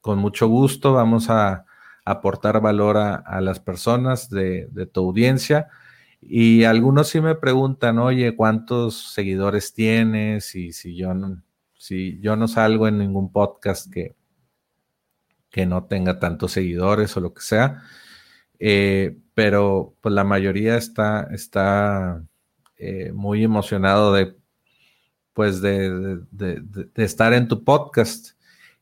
con 0.00 0.18
mucho 0.18 0.48
gusto 0.48 0.92
vamos 0.92 1.30
a 1.30 1.64
aportar 2.04 2.60
valor 2.60 2.96
a, 2.96 3.40
las 3.40 3.60
personas 3.60 4.30
de, 4.30 4.68
tu 4.92 5.00
audiencia. 5.00 5.68
Y 6.20 6.64
algunos 6.64 7.08
sí 7.08 7.20
me 7.20 7.34
preguntan, 7.34 7.98
oye, 7.98 8.34
¿cuántos 8.34 9.12
seguidores 9.12 9.74
tienes? 9.74 10.54
Y 10.54 10.72
si 10.72 10.96
yo 10.96 11.14
no, 11.14 11.42
si 11.74 12.18
yo 12.20 12.36
no 12.36 12.48
salgo 12.48 12.88
en 12.88 12.98
ningún 12.98 13.30
podcast 13.30 13.92
que, 13.92 14.16
que 15.50 15.66
no 15.66 15.84
tenga 15.84 16.18
tantos 16.18 16.52
seguidores 16.52 17.16
o 17.16 17.20
lo 17.20 17.34
que 17.34 17.42
sea. 17.42 17.82
Eh, 18.58 19.16
pero 19.34 19.94
pues 20.00 20.14
la 20.14 20.24
mayoría 20.24 20.76
está, 20.76 21.28
está 21.30 22.22
eh, 22.76 23.12
muy 23.12 23.44
emocionado 23.44 24.12
de 24.12 24.36
pues 25.38 25.62
de, 25.62 26.20
estar 26.96 27.32
en 27.32 27.46
tu 27.46 27.62
podcast. 27.62 28.30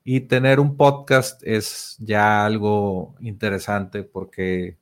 Y 0.02 0.20
tener 0.20 0.58
un 0.58 0.74
podcast 0.74 1.42
es 1.44 1.96
ya 1.98 2.46
algo 2.46 3.14
interesante 3.20 4.04
porque 4.04 4.78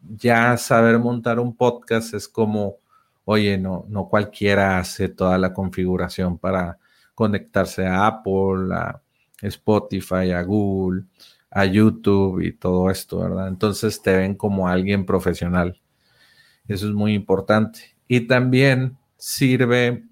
ya 0.00 0.56
saber 0.56 0.98
montar 0.98 1.38
un 1.38 1.54
podcast 1.54 2.14
es 2.14 2.26
como, 2.26 2.76
oye, 3.26 3.58
no, 3.58 3.84
no 3.90 4.08
cualquiera 4.08 4.78
hace 4.78 5.10
toda 5.10 5.36
la 5.36 5.52
configuración 5.52 6.38
para 6.38 6.78
conectarse 7.14 7.86
a 7.86 8.06
Apple, 8.06 8.74
a 8.74 9.02
Spotify, 9.42 10.30
a 10.30 10.42
Google, 10.42 11.04
a 11.50 11.66
YouTube 11.66 12.40
y 12.40 12.52
todo 12.52 12.90
esto, 12.90 13.18
¿verdad? 13.18 13.48
Entonces 13.48 14.00
te 14.00 14.16
ven 14.16 14.34
como 14.34 14.68
alguien 14.68 15.04
profesional. 15.04 15.78
Eso 16.66 16.88
es 16.88 16.94
muy 16.94 17.12
importante. 17.12 17.94
Y 18.08 18.20
también 18.22 18.96
sirve 19.18 20.08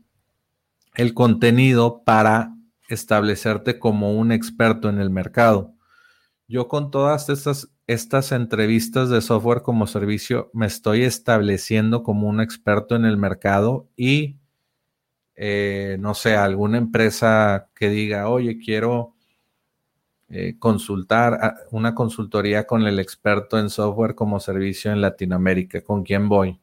el 0.99 1.14
contenido 1.14 2.03
para 2.05 2.57
establecerte 2.88 3.78
como 3.78 4.18
un 4.18 4.32
experto 4.32 4.88
en 4.88 4.99
el 4.99 5.11
mercado. 5.11 5.72
Yo 6.49 6.66
con 6.66 6.90
todas 6.90 7.28
estas, 7.28 7.70
estas 7.86 8.32
entrevistas 8.32 9.09
de 9.09 9.20
software 9.20 9.62
como 9.62 9.86
servicio 9.86 10.51
me 10.53 10.66
estoy 10.66 11.05
estableciendo 11.05 12.03
como 12.03 12.28
un 12.28 12.40
experto 12.40 12.96
en 12.96 13.05
el 13.05 13.16
mercado 13.16 13.88
y, 13.96 14.38
eh, 15.36 15.99
no 16.01 16.14
sé, 16.14 16.34
alguna 16.34 16.78
empresa 16.78 17.70
que 17.76 17.90
diga, 17.90 18.28
oye, 18.28 18.59
quiero 18.59 19.14
eh, 20.28 20.57
consultar 20.59 21.59
una 21.70 21.94
consultoría 21.94 22.66
con 22.66 22.88
el 22.88 22.99
experto 22.99 23.57
en 23.57 23.70
software 23.70 24.16
como 24.16 24.40
servicio 24.40 24.90
en 24.90 25.01
Latinoamérica, 25.01 25.80
¿con 25.82 26.03
quién 26.03 26.28
voy? 26.28 26.61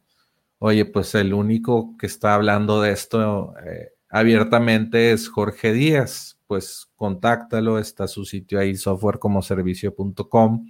Oye, 0.59 0.83
pues 0.83 1.15
el 1.15 1.33
único 1.33 1.95
que 1.97 2.07
está 2.07 2.33
hablando 2.33 2.81
de 2.81 2.91
esto 2.91 3.53
eh, 3.65 3.95
abiertamente 4.16 5.11
es 5.11 5.28
Jorge 5.28 5.74
Díaz. 5.74 6.39
Pues 6.47 6.88
contáctalo, 6.95 7.80
está 7.80 8.07
su 8.07 8.24
sitio 8.24 8.59
ahí, 8.59 8.76
softwarecomoservicio.com 8.76 10.70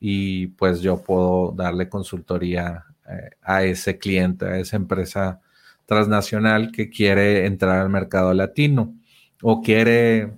y 0.00 0.48
pues 0.48 0.80
yo 0.80 1.02
puedo 1.04 1.52
darle 1.52 1.88
consultoría 1.88 2.86
eh, 3.08 3.30
a 3.42 3.62
ese 3.62 3.98
cliente, 3.98 4.46
a 4.46 4.58
esa 4.58 4.76
empresa 4.76 5.40
transnacional 5.86 6.72
que 6.72 6.90
quiere 6.90 7.46
entrar 7.46 7.78
al 7.80 7.90
mercado 7.90 8.34
latino. 8.34 8.96
O 9.42 9.62
quiere 9.62 10.32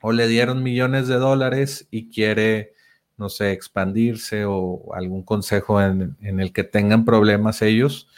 o 0.00 0.12
le 0.12 0.28
dieron 0.28 0.62
millones 0.62 1.08
de 1.08 1.16
dólares 1.16 1.88
y 1.90 2.10
quiere, 2.10 2.74
no 3.16 3.28
sé, 3.28 3.50
expandirse 3.52 4.44
o 4.46 4.94
algún 4.94 5.24
consejo 5.24 5.82
en, 5.82 6.16
el 6.20 6.52
que 6.52 6.62
tengan 6.62 7.04
problemas 7.04 7.60
ellos. 7.60 8.08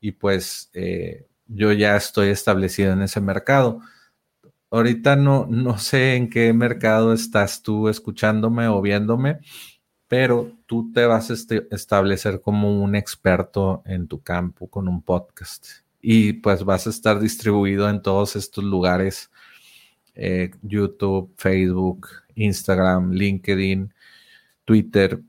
Y 0.00 0.12
pues 0.12 0.70
eh, 0.74 1.27
yo 1.48 1.72
ya 1.72 1.96
estoy 1.96 2.28
establecido 2.28 2.92
en 2.92 3.02
ese 3.02 3.20
mercado. 3.20 3.80
Ahorita 4.70 5.16
no, 5.16 5.46
no 5.48 5.78
sé 5.78 6.16
en 6.16 6.30
qué 6.30 6.52
mercado 6.52 7.12
estás 7.12 7.62
tú 7.62 7.88
escuchándome 7.88 8.68
o 8.68 8.80
viéndome, 8.82 9.40
pero 10.08 10.52
tú 10.66 10.92
te 10.92 11.06
vas 11.06 11.30
a 11.30 11.34
este, 11.34 11.66
establecer 11.70 12.40
como 12.40 12.82
un 12.82 12.94
experto 12.94 13.82
en 13.86 14.08
tu 14.08 14.22
campo 14.22 14.68
con 14.68 14.88
un 14.88 15.02
podcast 15.02 15.66
y 16.00 16.34
pues 16.34 16.64
vas 16.64 16.86
a 16.86 16.90
estar 16.90 17.18
distribuido 17.18 17.88
en 17.88 18.02
todos 18.02 18.36
estos 18.36 18.64
lugares, 18.64 19.30
eh, 20.14 20.50
YouTube, 20.62 21.32
Facebook, 21.36 22.08
Instagram, 22.34 23.12
LinkedIn, 23.12 23.92
Twitter, 24.64 25.20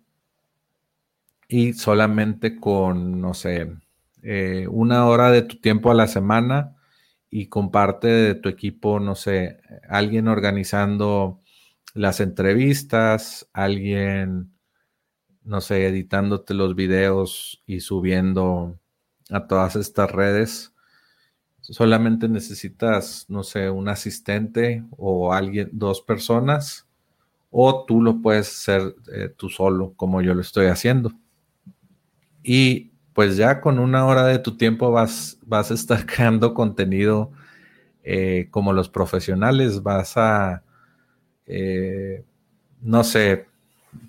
y 1.47 1.73
solamente 1.73 2.55
con, 2.59 3.19
no 3.19 3.33
sé, 3.33 3.75
eh, 4.23 4.67
una 4.69 5.07
hora 5.07 5.31
de 5.31 5.41
tu 5.43 5.59
tiempo 5.59 5.91
a 5.91 5.93
la 5.95 6.07
semana 6.07 6.75
y 7.29 7.47
comparte 7.47 8.07
de 8.07 8.35
tu 8.35 8.49
equipo, 8.49 8.99
no 8.99 9.15
sé, 9.15 9.59
alguien 9.87 10.27
organizando 10.27 11.39
las 11.93 12.19
entrevistas, 12.19 13.47
alguien, 13.53 14.51
no 15.43 15.61
sé, 15.61 15.87
editándote 15.87 16.53
los 16.53 16.75
videos 16.75 17.63
y 17.65 17.81
subiendo 17.81 18.79
a 19.29 19.47
todas 19.47 19.75
estas 19.75 20.11
redes. 20.11 20.73
Solamente 21.61 22.27
necesitas, 22.27 23.25
no 23.29 23.43
sé, 23.43 23.69
un 23.69 23.89
asistente 23.89 24.83
o 24.97 25.33
alguien, 25.33 25.69
dos 25.71 26.01
personas, 26.01 26.87
o 27.51 27.85
tú 27.85 28.01
lo 28.01 28.21
puedes 28.21 28.47
hacer 28.47 28.95
eh, 29.13 29.29
tú 29.35 29.49
solo, 29.49 29.93
como 29.95 30.21
yo 30.21 30.33
lo 30.33 30.41
estoy 30.41 30.67
haciendo. 30.67 31.11
Y 32.43 32.88
pues 33.19 33.35
ya 33.35 33.59
con 33.59 33.79
una 33.79 34.05
hora 34.05 34.25
de 34.27 34.39
tu 34.39 34.55
tiempo 34.55 34.91
vas, 34.91 35.37
vas 35.45 35.71
a 35.71 35.73
estar 35.73 36.05
creando 36.05 36.53
contenido 36.53 37.33
eh, 38.01 38.47
como 38.49 38.71
los 38.71 38.87
profesionales, 38.87 39.83
vas 39.83 40.15
a, 40.15 40.63
eh, 41.45 42.23
no 42.79 43.03
sé, 43.03 43.45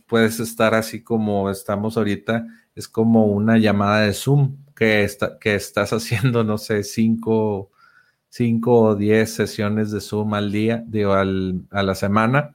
puedes 0.06 0.38
estar 0.38 0.74
así 0.74 1.02
como 1.02 1.50
estamos 1.50 1.96
ahorita, 1.96 2.46
es 2.76 2.86
como 2.86 3.26
una 3.26 3.58
llamada 3.58 4.02
de 4.02 4.12
Zoom 4.12 4.58
que, 4.76 5.08
que 5.40 5.56
estás 5.56 5.92
haciendo, 5.92 6.44
no 6.44 6.56
sé, 6.56 6.84
cinco, 6.84 7.72
cinco 8.28 8.80
o 8.80 8.94
diez 8.94 9.34
sesiones 9.34 9.90
de 9.90 10.00
Zoom 10.00 10.34
al 10.34 10.52
día, 10.52 10.84
digo, 10.86 11.14
al, 11.14 11.62
a 11.72 11.82
la 11.82 11.96
semana, 11.96 12.54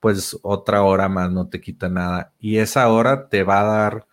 pues 0.00 0.38
otra 0.40 0.84
hora 0.84 1.10
más 1.10 1.30
no 1.30 1.50
te 1.50 1.60
quita 1.60 1.90
nada. 1.90 2.32
Y 2.38 2.56
esa 2.56 2.88
hora 2.88 3.28
te 3.28 3.42
va 3.42 3.60
a 3.60 3.64
dar 3.64 4.06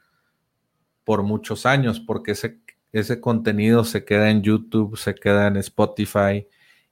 por 1.07 1.23
muchos 1.23 1.65
años, 1.65 2.01
porque 2.01 2.33
ese, 2.33 2.59
ese 2.91 3.21
contenido 3.21 3.85
se 3.85 4.03
queda 4.03 4.29
en 4.29 4.41
YouTube, 4.41 4.97
se 4.97 5.15
queda 5.15 5.47
en 5.47 5.55
Spotify 5.55 6.45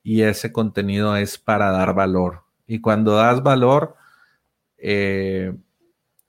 y 0.04 0.22
ese 0.22 0.54
contenido 0.54 1.18
es 1.18 1.38
para 1.38 1.70
dar 1.72 1.94
valor. 1.94 2.44
Y 2.66 2.80
cuando 2.80 3.18
das 3.18 3.44
valor, 3.44 3.98
eh, 4.78 5.54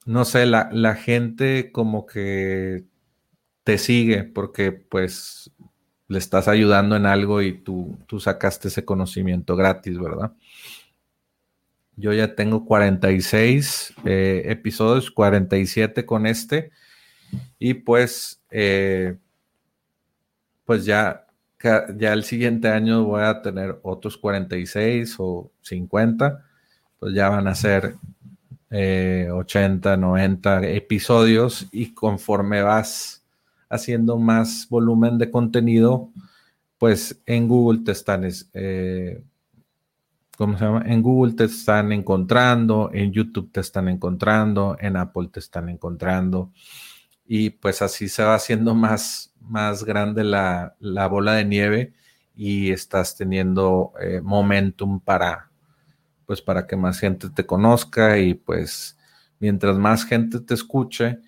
no 0.05 0.25
sé, 0.25 0.47
la, 0.47 0.69
la, 0.73 0.97
gente 0.97 1.71
como 1.71 2.07
que 2.07 2.83
te 3.63 3.79
sigue 3.79 4.25
porque 4.25 4.73
pues 4.73 5.53
le 6.09 6.19
estás 6.19 6.49
ayudando 6.49 6.97
en 6.97 7.07
algo 7.07 7.41
y 7.41 7.53
tú, 7.53 7.97
tú 8.09 8.19
sacaste 8.19 8.67
ese 8.67 8.85
conocimiento 8.85 9.55
gratis, 9.55 9.97
¿verdad? 9.97 10.33
Yo 11.95 12.13
ya 12.13 12.35
tengo 12.35 12.65
46 12.65 13.95
eh, 14.05 14.43
episodios, 14.47 15.13
47 15.13 16.05
con 16.05 16.27
este. 16.27 16.73
Y 17.59 17.75
pues, 17.75 18.41
eh, 18.51 19.17
pues 20.65 20.85
ya, 20.85 21.27
ya 21.97 22.13
el 22.13 22.25
siguiente 22.25 22.69
año 22.69 23.05
voy 23.05 23.23
a 23.23 23.41
tener 23.43 23.79
otros 23.83 24.17
46 24.17 25.17
o 25.19 25.51
50, 25.63 26.45
pues 26.99 27.15
ya 27.15 27.29
van 27.29 27.49
a 27.49 27.55
ser 27.55 27.95
80, 28.71 29.95
eh, 29.95 29.97
90 29.97 30.69
episodios 30.69 31.67
y 31.73 31.95
conforme 31.95 32.63
vas 32.63 33.25
haciendo 33.69 34.19
más 34.19 34.67
volumen 34.69 35.19
de 35.19 35.31
contenido, 35.31 36.11
pues 36.79 37.21
en 37.27 37.49
Google 37.49 37.81
te 37.85 37.93
están, 37.93 38.29
eh, 38.53 39.23
¿cómo 40.37 40.59
se 40.59 40.65
llama? 40.65 40.83
En 40.87 41.03
Google 41.03 41.35
te 41.35 41.45
están 41.45 41.93
encontrando, 41.93 42.91
en 42.93 43.13
YouTube 43.13 43.51
te 43.51 43.61
están 43.61 43.89
encontrando, 43.89 44.77
en 44.79 44.97
Apple 44.97 45.29
te 45.33 45.41
están 45.41 45.69
encontrando 45.69 46.53
y 47.27 47.51
pues 47.51 47.83
así 47.83 48.09
se 48.09 48.23
va 48.23 48.35
haciendo 48.35 48.75
más, 48.75 49.35
más 49.41 49.85
grande 49.85 50.25
la, 50.25 50.75
bola 51.11 51.35
de 51.35 51.45
nieve 51.45 51.93
y 52.35 52.71
estás 52.71 53.17
teniendo 53.17 53.93
eh, 54.01 54.21
momentum 54.23 55.01
para, 55.01 55.51
pues 56.27 56.41
para 56.41 56.67
que 56.67 56.77
más 56.77 56.99
gente 57.01 57.31
te 57.31 57.47
conozca 57.47 58.19
y 58.19 58.35
pues 58.35 58.97
mientras 59.39 59.77
más 59.77 60.05
gente 60.05 60.41
te 60.41 60.55
escuche, 60.55 61.19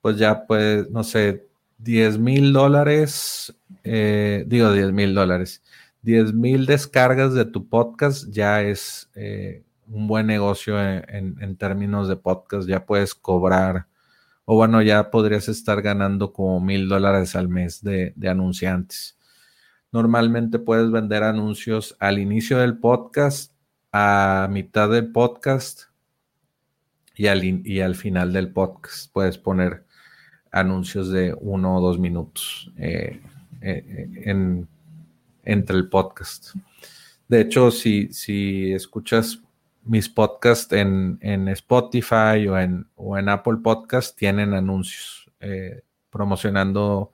pues 0.00 0.16
ya 0.18 0.46
pues, 0.46 0.90
no 0.90 1.04
sé, 1.04 1.46
10 1.78 2.18
mil 2.18 2.52
dólares, 2.52 3.54
eh, 3.82 4.44
digo 4.46 4.72
10 4.72 4.92
mil 4.92 5.14
dólares, 5.14 5.62
10 6.02 6.32
mil 6.34 6.66
descargas 6.66 7.34
de 7.34 7.44
tu 7.44 7.68
podcast 7.68 8.28
ya 8.30 8.62
es 8.62 9.10
eh, 9.14 9.62
un 9.88 10.06
buen 10.06 10.26
negocio 10.26 10.80
en, 10.80 11.36
en, 11.40 11.56
términos 11.56 12.08
de 12.08 12.16
podcast, 12.16 12.68
ya 12.68 12.86
puedes 12.86 13.14
cobrar 13.14 13.86
o 14.44 14.56
bueno, 14.56 14.82
ya 14.82 15.10
podrías 15.10 15.48
estar 15.48 15.80
ganando 15.80 16.32
como 16.32 16.60
mil 16.60 16.88
dólares 16.88 17.34
al 17.36 17.48
mes 17.48 17.82
de, 17.82 18.14
anunciantes. 18.28 19.18
Normalmente 19.90 20.58
puedes 20.58 20.90
vender 20.90 21.22
anuncios 21.22 21.96
al 21.98 22.18
inicio 22.18 22.58
del 22.58 22.78
podcast, 22.78 23.52
a 23.92 24.48
mitad 24.50 24.90
del 24.90 25.12
podcast 25.12 25.84
y 27.14 27.28
al, 27.28 27.44
y 27.44 27.80
al 27.80 27.94
final 27.94 28.32
del 28.32 28.50
podcast. 28.50 29.10
Puedes 29.12 29.38
poner 29.38 29.84
anuncios 30.50 31.10
de 31.10 31.34
uno 31.40 31.76
o 31.76 31.80
dos 31.80 31.98
minutos 31.98 32.70
eh, 32.76 33.20
eh, 33.60 34.08
en, 34.24 34.68
entre 35.44 35.76
el 35.76 35.88
podcast. 35.88 36.54
De 37.28 37.40
hecho, 37.40 37.70
si, 37.70 38.12
si 38.12 38.72
escuchas 38.72 39.40
mis 39.84 40.08
podcasts 40.08 40.72
en, 40.72 41.18
Spotify 41.48 42.46
o 42.48 42.58
en, 42.58 42.86
o 42.94 43.18
en, 43.18 43.28
Apple 43.28 43.58
Podcast 43.62 44.16
tienen 44.16 44.54
anuncios 44.54 45.30
eh, 45.40 45.82
promocionando 46.10 47.12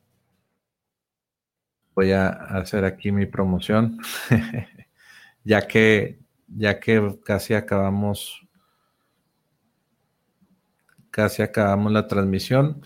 voy 1.95 2.13
a 2.13 2.29
hacer 2.29 2.85
aquí 2.85 3.11
mi 3.11 3.27
promoción, 3.27 3.99
ya 5.45 5.67
que 5.67 6.21
ya 6.55 6.79
que 6.79 7.19
casi 7.25 7.55
acabamos 7.55 8.47
casi 11.11 11.43
acabamos 11.43 11.93
la 11.93 12.07
transmisión 12.07 12.83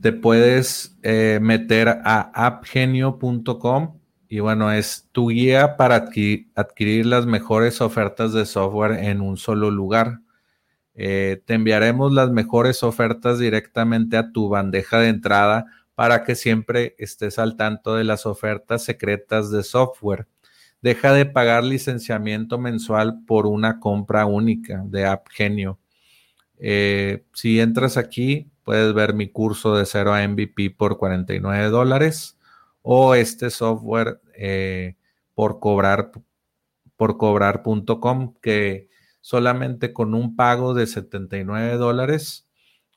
te 0.00 0.12
puedes 0.12 0.96
eh, 1.02 1.38
meter 1.40 1.88
a 1.88 2.46
appgenio.com 2.46 3.98
y 4.28 4.40
bueno, 4.40 4.72
es 4.72 5.08
tu 5.12 5.28
guía 5.28 5.76
para 5.76 5.96
adquirir, 6.54 7.06
las 7.06 7.26
mejores 7.26 7.80
ofertas 7.80 8.32
de 8.32 8.44
software 8.44 9.04
en 9.04 9.20
un 9.20 9.36
solo 9.36 9.70
lugar. 9.70 10.20
Eh, 10.94 11.42
te 11.44 11.54
enviaremos 11.54 12.12
las 12.12 12.30
mejores 12.30 12.82
ofertas 12.82 13.38
directamente 13.38 14.16
a 14.16 14.32
tu 14.32 14.48
bandeja 14.48 14.98
de 14.98 15.08
entrada 15.08 15.66
para 15.94 16.24
que 16.24 16.34
siempre 16.34 16.94
estés 16.98 17.38
al 17.38 17.56
tanto 17.56 17.94
de 17.94 18.04
las 18.04 18.26
ofertas 18.26 18.82
secretas 18.82 19.50
de 19.50 19.62
software. 19.62 20.26
Deja 20.82 21.12
de 21.12 21.26
pagar 21.26 21.64
licenciamiento 21.64 22.58
mensual 22.58 23.20
por 23.26 23.46
una 23.46 23.78
compra 23.78 24.26
única 24.26 24.82
de 24.86 25.06
AppGenio. 25.06 25.78
Eh, 26.58 27.24
si 27.32 27.60
entras 27.60 27.96
aquí, 27.96 28.50
puedes 28.66 28.92
ver 28.94 29.14
mi 29.14 29.28
curso 29.28 29.76
de 29.76 29.86
cero 29.86 30.12
a 30.12 30.26
MVP 30.26 30.70
por 30.72 30.98
49 30.98 31.68
dólares 31.70 32.36
o 32.82 33.14
este 33.14 33.50
software 33.50 34.20
eh, 34.34 34.96
por 35.34 35.60
cobrar 35.60 36.10
por 36.96 37.16
cobrar.com 37.16 38.34
que 38.42 38.88
solamente 39.20 39.92
con 39.92 40.14
un 40.14 40.34
pago 40.34 40.74
de 40.74 40.88
79 40.88 41.76
dólares 41.76 42.48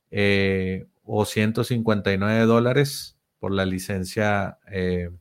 eh, 0.10 0.88
o 1.04 1.24
159 1.26 2.46
dólares 2.46 3.20
por 3.38 3.52
la 3.52 3.66
licencia, 3.66 4.58
eh, 4.72 5.12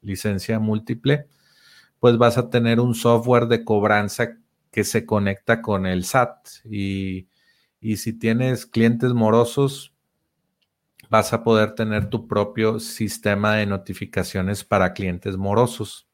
licencia 0.00 0.58
múltiple, 0.58 1.28
pues 2.00 2.18
vas 2.18 2.36
a 2.36 2.50
tener 2.50 2.80
un 2.80 2.96
software 2.96 3.46
de 3.46 3.64
cobranza 3.64 4.38
que 4.72 4.82
se 4.82 5.06
conecta 5.06 5.62
con 5.62 5.86
el 5.86 6.04
SAT 6.04 6.48
y, 6.68 7.28
y 7.84 7.98
si 7.98 8.14
tienes 8.14 8.64
clientes 8.64 9.12
morosos, 9.12 9.92
vas 11.10 11.34
a 11.34 11.44
poder 11.44 11.74
tener 11.74 12.08
tu 12.08 12.26
propio 12.26 12.80
sistema 12.80 13.56
de 13.56 13.66
notificaciones 13.66 14.64
para 14.64 14.94
clientes 14.94 15.36
morosos. 15.36 16.08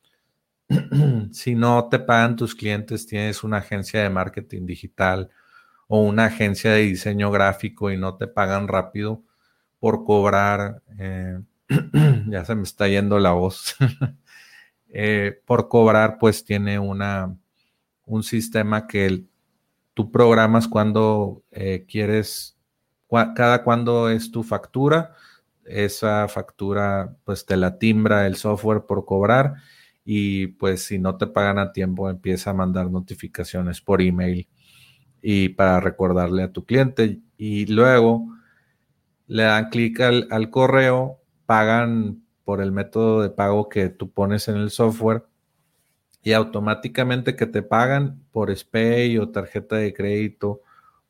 si 1.30 1.54
no 1.54 1.88
te 1.88 2.00
pagan 2.00 2.34
tus 2.34 2.56
clientes, 2.56 3.06
tienes 3.06 3.44
una 3.44 3.58
agencia 3.58 4.02
de 4.02 4.10
marketing 4.10 4.66
digital 4.66 5.30
o 5.86 6.02
una 6.02 6.24
agencia 6.24 6.72
de 6.72 6.80
diseño 6.80 7.30
gráfico 7.30 7.92
y 7.92 7.96
no 7.96 8.16
te 8.16 8.26
pagan 8.26 8.66
rápido 8.66 9.22
por 9.78 10.02
cobrar, 10.02 10.82
eh, 10.98 11.38
ya 12.26 12.44
se 12.44 12.56
me 12.56 12.64
está 12.64 12.88
yendo 12.88 13.20
la 13.20 13.30
voz, 13.30 13.76
eh, 14.88 15.40
por 15.46 15.68
cobrar 15.68 16.18
pues 16.18 16.44
tiene 16.44 16.80
una, 16.80 17.32
un 18.06 18.24
sistema 18.24 18.88
que 18.88 19.29
tú 19.94 20.10
programas 20.10 20.68
cuando 20.68 21.42
eh, 21.50 21.86
quieres, 21.88 22.56
cada 23.34 23.62
cuando 23.64 24.08
es 24.10 24.30
tu 24.30 24.42
factura, 24.42 25.14
esa 25.64 26.26
factura 26.28 27.16
pues 27.24 27.46
te 27.46 27.56
la 27.56 27.78
timbra 27.78 28.26
el 28.26 28.36
software 28.36 28.86
por 28.86 29.04
cobrar 29.04 29.54
y 30.04 30.48
pues 30.48 30.84
si 30.84 30.98
no 30.98 31.16
te 31.16 31.26
pagan 31.26 31.58
a 31.58 31.72
tiempo 31.72 32.10
empieza 32.10 32.50
a 32.50 32.54
mandar 32.54 32.90
notificaciones 32.90 33.80
por 33.80 34.02
email 34.02 34.48
y 35.22 35.50
para 35.50 35.80
recordarle 35.80 36.42
a 36.42 36.52
tu 36.52 36.64
cliente. 36.64 37.20
Y 37.36 37.66
luego 37.66 38.26
le 39.26 39.44
dan 39.44 39.70
clic 39.70 40.00
al, 40.00 40.50
correo, 40.50 41.20
pagan 41.46 42.24
por 42.44 42.60
el 42.60 42.72
método 42.72 43.22
de 43.22 43.30
pago 43.30 43.68
que 43.68 43.88
tú 43.88 44.10
pones 44.10 44.48
en 44.48 44.56
el 44.56 44.70
software 44.70 45.24
y 46.22 46.32
automáticamente 46.32 47.36
que 47.36 47.46
te 47.46 47.62
pagan 47.62 48.22
por 48.30 48.54
SPAY 48.54 49.18
o 49.18 49.30
tarjeta 49.30 49.76
de 49.76 49.94
crédito 49.94 50.60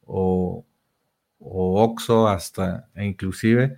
o, 0.05 0.65
o 1.39 1.83
OXO 1.83 2.29
hasta 2.29 2.89
e 2.95 3.07
inclusive 3.07 3.77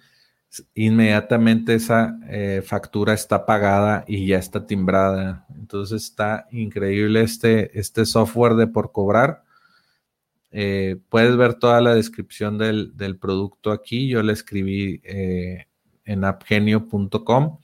inmediatamente 0.74 1.74
esa 1.74 2.18
eh, 2.28 2.62
factura 2.64 3.14
está 3.14 3.46
pagada 3.46 4.04
y 4.06 4.26
ya 4.26 4.38
está 4.38 4.66
timbrada. 4.66 5.46
Entonces 5.54 6.02
está 6.04 6.46
increíble 6.50 7.22
este, 7.22 7.78
este 7.78 8.04
software 8.04 8.54
de 8.54 8.66
por 8.66 8.92
cobrar. 8.92 9.44
Eh, 10.50 10.96
puedes 11.08 11.36
ver 11.36 11.54
toda 11.54 11.80
la 11.80 11.94
descripción 11.94 12.58
del, 12.58 13.18
producto 13.18 13.72
aquí. 13.72 14.08
Yo 14.08 14.22
le 14.22 14.34
escribí 14.34 15.00
eh, 15.04 15.66
en 16.04 16.24
appgenio.com. 16.24 17.58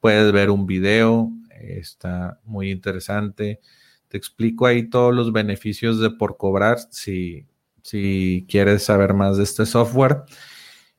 Puedes 0.00 0.32
ver 0.32 0.50
un 0.50 0.66
video. 0.66 1.30
Está 1.60 2.40
muy 2.44 2.70
interesante. 2.70 3.60
Te 4.08 4.16
explico 4.16 4.66
ahí 4.66 4.88
todos 4.88 5.14
los 5.14 5.32
beneficios 5.32 6.00
de 6.00 6.10
por 6.10 6.36
cobrar 6.36 6.78
si, 6.90 7.46
si 7.82 8.46
quieres 8.48 8.84
saber 8.84 9.14
más 9.14 9.36
de 9.36 9.44
este 9.44 9.66
software. 9.66 10.24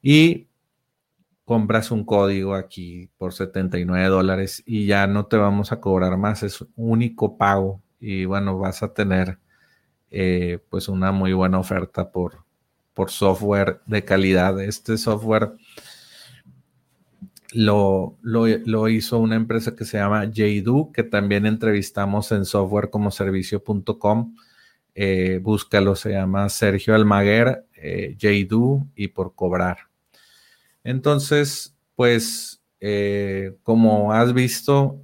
Y 0.02 0.48
compras 1.46 1.92
un 1.92 2.06
código 2.06 2.56
aquí 2.56 3.10
por 3.18 3.34
79 3.34 4.08
dólares 4.08 4.64
y 4.66 4.86
ya 4.86 5.08
no 5.08 5.26
te 5.26 5.38
vamos 5.38 5.72
a 5.72 5.82
cobrar 5.82 6.18
más, 6.18 6.44
es 6.44 6.66
único 6.76 7.38
pago 7.38 7.82
y 8.00 8.26
bueno, 8.26 8.58
vas 8.58 8.84
a 8.84 8.94
tener 8.94 9.38
eh, 10.10 10.60
pues 10.70 10.88
una 10.88 11.12
muy 11.12 11.34
buena 11.34 11.60
oferta 11.60 12.12
por, 12.12 12.46
por 12.94 13.12
software 13.12 13.82
de 13.86 14.04
calidad. 14.04 14.62
Este 14.62 14.98
software 14.98 15.54
lo, 17.54 18.18
lo, 18.22 18.90
hizo 18.90 19.20
una 19.20 19.36
empresa 19.36 19.76
que 19.76 19.86
se 19.86 19.98
llama 19.98 20.26
JDU, 20.26 20.92
que 20.92 21.04
también 21.04 21.46
entrevistamos 21.46 22.32
en 22.32 22.46
softwarecomoservicio.com. 22.46 24.36
Eh, 24.96 25.40
búscalo, 25.42 25.96
se 25.96 26.12
llama 26.12 26.50
Sergio 26.50 26.96
Almaguer, 26.96 27.66
eh, 27.76 28.18
y 28.96 29.08
por 29.10 29.36
cobrar. 29.36 29.78
Entonces, 30.84 31.76
pues, 31.96 32.62
eh, 32.80 33.58
como 33.64 34.14
has 34.14 34.34
visto, 34.34 35.02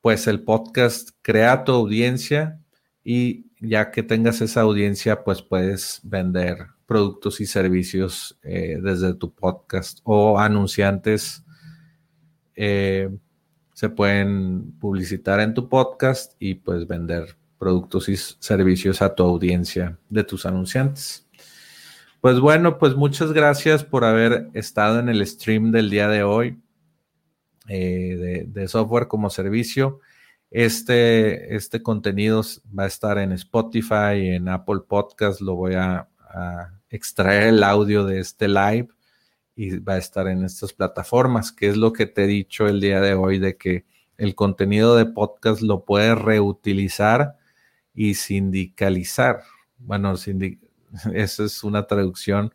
pues 0.00 0.26
el 0.26 0.42
podcast 0.42 1.10
crea 1.22 1.64
tu 1.64 1.72
audiencia 1.72 2.58
y 3.04 3.46
ya 3.60 3.90
que 3.90 4.02
tengas 4.02 4.40
esa 4.40 4.62
audiencia, 4.62 5.24
pues 5.24 5.42
puedes 5.42 6.00
vender 6.02 6.68
productos 6.90 7.40
y 7.40 7.46
servicios 7.46 8.36
eh, 8.42 8.80
desde 8.82 9.14
tu 9.14 9.32
podcast 9.32 10.00
o 10.02 10.40
anunciantes 10.40 11.44
eh, 12.56 13.08
se 13.74 13.90
pueden 13.90 14.72
publicitar 14.80 15.38
en 15.38 15.54
tu 15.54 15.68
podcast 15.68 16.34
y 16.40 16.56
pues 16.56 16.88
vender 16.88 17.36
productos 17.58 18.08
y 18.08 18.16
servicios 18.16 19.02
a 19.02 19.14
tu 19.14 19.22
audiencia 19.22 20.00
de 20.08 20.24
tus 20.24 20.44
anunciantes. 20.46 21.28
Pues 22.20 22.40
bueno, 22.40 22.76
pues 22.76 22.96
muchas 22.96 23.32
gracias 23.32 23.84
por 23.84 24.04
haber 24.04 24.48
estado 24.54 24.98
en 24.98 25.08
el 25.08 25.24
stream 25.24 25.70
del 25.70 25.90
día 25.90 26.08
de 26.08 26.24
hoy 26.24 26.58
eh, 27.68 28.46
de, 28.48 28.66
software 28.66 29.06
como 29.06 29.30
servicio. 29.30 30.00
Este, 30.50 31.54
este 31.54 31.84
contenido 31.84 32.42
va 32.76 32.82
a 32.82 32.88
estar 32.88 33.16
en 33.18 33.30
Spotify, 33.30 34.34
en 34.34 34.48
Apple 34.48 34.80
Podcast. 34.88 35.40
Lo 35.40 35.54
voy 35.54 35.74
a, 35.74 36.08
extraer 36.90 37.48
el 37.48 37.62
audio 37.62 38.04
de 38.04 38.20
este 38.20 38.48
live 38.48 38.88
y 39.56 39.78
va 39.78 39.94
a 39.94 39.98
estar 39.98 40.26
en 40.28 40.44
estas 40.44 40.72
plataformas, 40.72 41.52
que 41.52 41.68
es 41.68 41.76
lo 41.76 41.92
que 41.92 42.06
te 42.06 42.24
he 42.24 42.26
dicho 42.26 42.66
el 42.66 42.80
día 42.80 43.00
de 43.00 43.14
hoy, 43.14 43.38
de 43.38 43.56
que 43.56 43.84
el 44.16 44.34
contenido 44.34 44.96
de 44.96 45.06
podcast 45.06 45.62
lo 45.62 45.84
puedes 45.84 46.18
reutilizar 46.18 47.38
y 47.94 48.14
sindicalizar. 48.14 49.42
Bueno, 49.78 50.14
esa 51.14 51.44
es 51.44 51.64
una 51.64 51.86
traducción. 51.86 52.52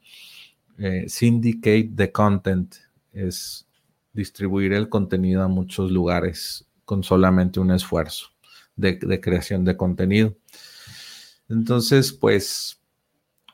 Eh, 0.78 1.06
syndicate 1.08 1.92
the 1.96 2.12
content 2.12 2.76
es 3.14 3.66
distribuir 4.14 4.74
el 4.74 4.90
contenido 4.90 5.42
a 5.42 5.48
muchos 5.48 5.92
lugares 5.92 6.68
con 6.86 7.04
solamente 7.04 7.60
un 7.60 7.72
esfuerzo 7.72 8.28
de, 8.76 9.00
creación 9.22 9.66
de 9.66 9.78
contenido. 9.78 10.36
Entonces, 11.50 12.12
pues, 12.12 12.80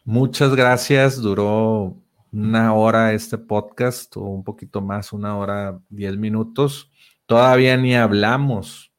muchas 0.04 0.56
gracias. 0.56 1.22
Duró 1.22 1.96
una 2.32 2.74
hora 2.74 3.14
este 3.14 3.38
podcast 3.38 4.18
o 4.18 4.22
un 4.22 4.44
poquito 4.44 4.82
más, 4.82 5.14
una 5.14 5.38
hora, 5.38 5.80
diez 5.90 6.18
minutos. 6.18 6.92
Todavía 7.26 7.78
ni 7.78 7.96
hablamos 7.96 8.92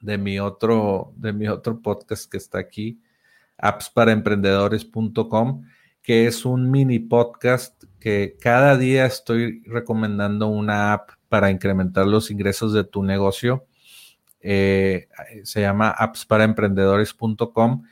de 0.00 0.18
mi 0.18 0.38
otro, 0.38 1.14
de 1.16 1.32
mi 1.32 1.48
otro 1.48 1.80
podcast 1.82 2.30
que 2.30 2.36
está 2.36 2.58
aquí, 2.58 3.00
appsparaemprendedores.com, 3.58 5.64
que 6.02 6.26
es 6.26 6.44
un 6.44 6.70
mini 6.70 6.98
podcast 7.00 7.82
que 7.98 8.36
cada 8.40 8.76
día 8.76 9.06
estoy 9.06 9.62
recomendando 9.66 10.46
una 10.46 10.92
app 10.92 11.10
para 11.28 11.50
incrementar 11.50 12.06
los 12.06 12.30
ingresos 12.30 12.72
de 12.72 12.84
tu 12.84 13.02
negocio. 13.02 13.66
Eh, 14.40 15.08
se 15.42 15.62
llama 15.62 15.90
appsparaemprendedores.com 15.90 17.82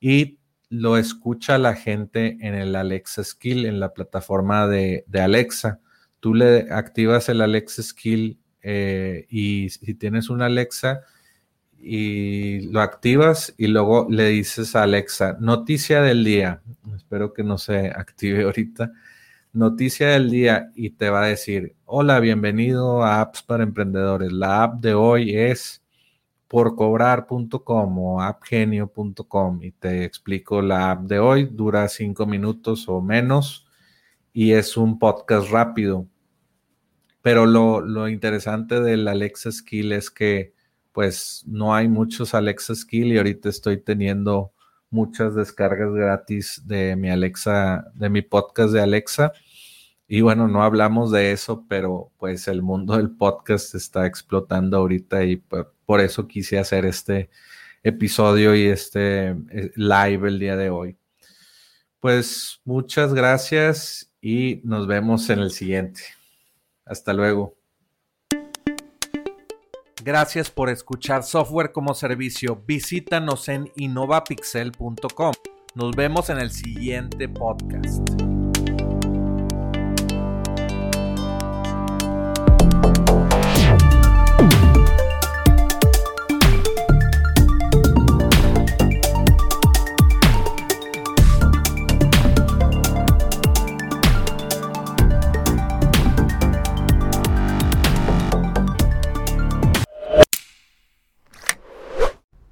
y 0.00 0.39
lo 0.70 0.96
escucha 0.96 1.58
la 1.58 1.74
gente 1.74 2.38
en 2.40 2.54
el 2.54 2.76
Alexa 2.76 3.24
Skill, 3.24 3.66
en 3.66 3.80
la 3.80 3.92
plataforma 3.92 4.66
de, 4.66 5.04
Alexa. 5.12 5.80
Tú 6.20 6.34
le 6.34 6.72
activas 6.72 7.28
el 7.28 7.42
Alexa 7.42 7.82
Skill 7.82 8.38
eh, 8.62 9.26
y 9.28 9.70
si 9.70 9.94
tienes 9.94 10.30
una 10.30 10.46
Alexa, 10.46 11.02
y 11.82 12.68
lo 12.70 12.80
activas 12.80 13.54
y 13.56 13.66
luego 13.68 14.06
le 14.10 14.28
dices 14.28 14.76
a 14.76 14.82
Alexa, 14.82 15.36
noticia 15.40 16.02
del 16.02 16.24
día, 16.24 16.62
espero 16.94 17.32
que 17.32 17.42
no 17.42 17.58
se 17.58 17.88
active 17.88 18.42
ahorita, 18.44 18.92
noticia 19.52 20.08
del 20.10 20.30
día 20.30 20.70
y 20.74 20.90
te 20.90 21.10
va 21.10 21.24
a 21.24 21.28
decir, 21.28 21.74
hola, 21.86 22.20
bienvenido 22.20 23.02
a 23.02 23.20
Apps 23.20 23.42
para 23.42 23.64
Emprendedores. 23.64 24.30
La 24.30 24.62
app 24.62 24.80
de 24.80 24.94
hoy 24.94 25.36
es 25.36 25.82
porcobrar.com 26.50 27.98
o 28.00 28.20
appgenio.com 28.20 29.62
y 29.62 29.70
te 29.70 30.04
explico 30.04 30.60
la 30.60 30.90
app 30.90 31.02
de 31.02 31.20
hoy, 31.20 31.44
dura 31.44 31.86
cinco 31.86 32.26
minutos 32.26 32.88
o 32.88 33.00
menos 33.00 33.68
y 34.32 34.50
es 34.50 34.76
un 34.76 34.98
podcast 34.98 35.48
rápido. 35.52 36.08
Pero 37.22 37.46
lo, 37.46 37.80
lo 37.80 38.08
interesante 38.08 38.80
del 38.80 39.06
Alexa 39.06 39.52
Skill 39.52 39.92
es 39.92 40.10
que 40.10 40.52
pues 40.90 41.44
no 41.46 41.72
hay 41.72 41.86
muchos 41.86 42.34
Alexa 42.34 42.74
Skill 42.74 43.12
y 43.12 43.18
ahorita 43.18 43.48
estoy 43.48 43.76
teniendo 43.76 44.52
muchas 44.90 45.36
descargas 45.36 45.92
gratis 45.92 46.62
de 46.66 46.96
mi 46.96 47.10
Alexa, 47.10 47.92
de 47.94 48.10
mi 48.10 48.22
podcast 48.22 48.72
de 48.72 48.80
Alexa. 48.80 49.32
Y 50.08 50.22
bueno, 50.22 50.48
no 50.48 50.64
hablamos 50.64 51.12
de 51.12 51.30
eso, 51.30 51.64
pero 51.68 52.10
pues 52.18 52.48
el 52.48 52.60
mundo 52.62 52.96
del 52.96 53.12
podcast 53.12 53.76
está 53.76 54.04
explotando 54.06 54.78
ahorita 54.78 55.22
y 55.22 55.36
por, 55.90 56.00
eso 56.00 56.28
quise 56.28 56.58
hacer 56.58 56.84
este, 56.84 57.30
episodio 57.82 58.54
y 58.54 58.64
este 58.64 59.28
eh, 59.28 59.72
live 59.74 60.28
el 60.28 60.38
día 60.38 60.56
de 60.56 60.70
hoy. 60.70 60.96
Pues 61.98 62.60
muchas 62.64 63.12
gracias 63.12 64.10
y 64.20 64.60
nos 64.64 64.86
vemos 64.86 65.28
en 65.30 65.40
el 65.40 65.50
siguiente. 65.50 66.02
Hasta 66.84 67.12
luego. 67.12 67.56
Gracias 70.02 70.50
por 70.50 70.70
escuchar 70.70 71.22
Software 71.24 71.72
como 71.72 71.94
Servicio. 71.94 72.62
Visítanos 72.66 73.48
en 73.48 73.70
innovapixel.com. 73.76 75.32
Nos 75.74 75.94
vemos 75.94 76.30
en 76.30 76.38
el 76.38 76.50
siguiente 76.50 77.28
podcast. 77.28 78.19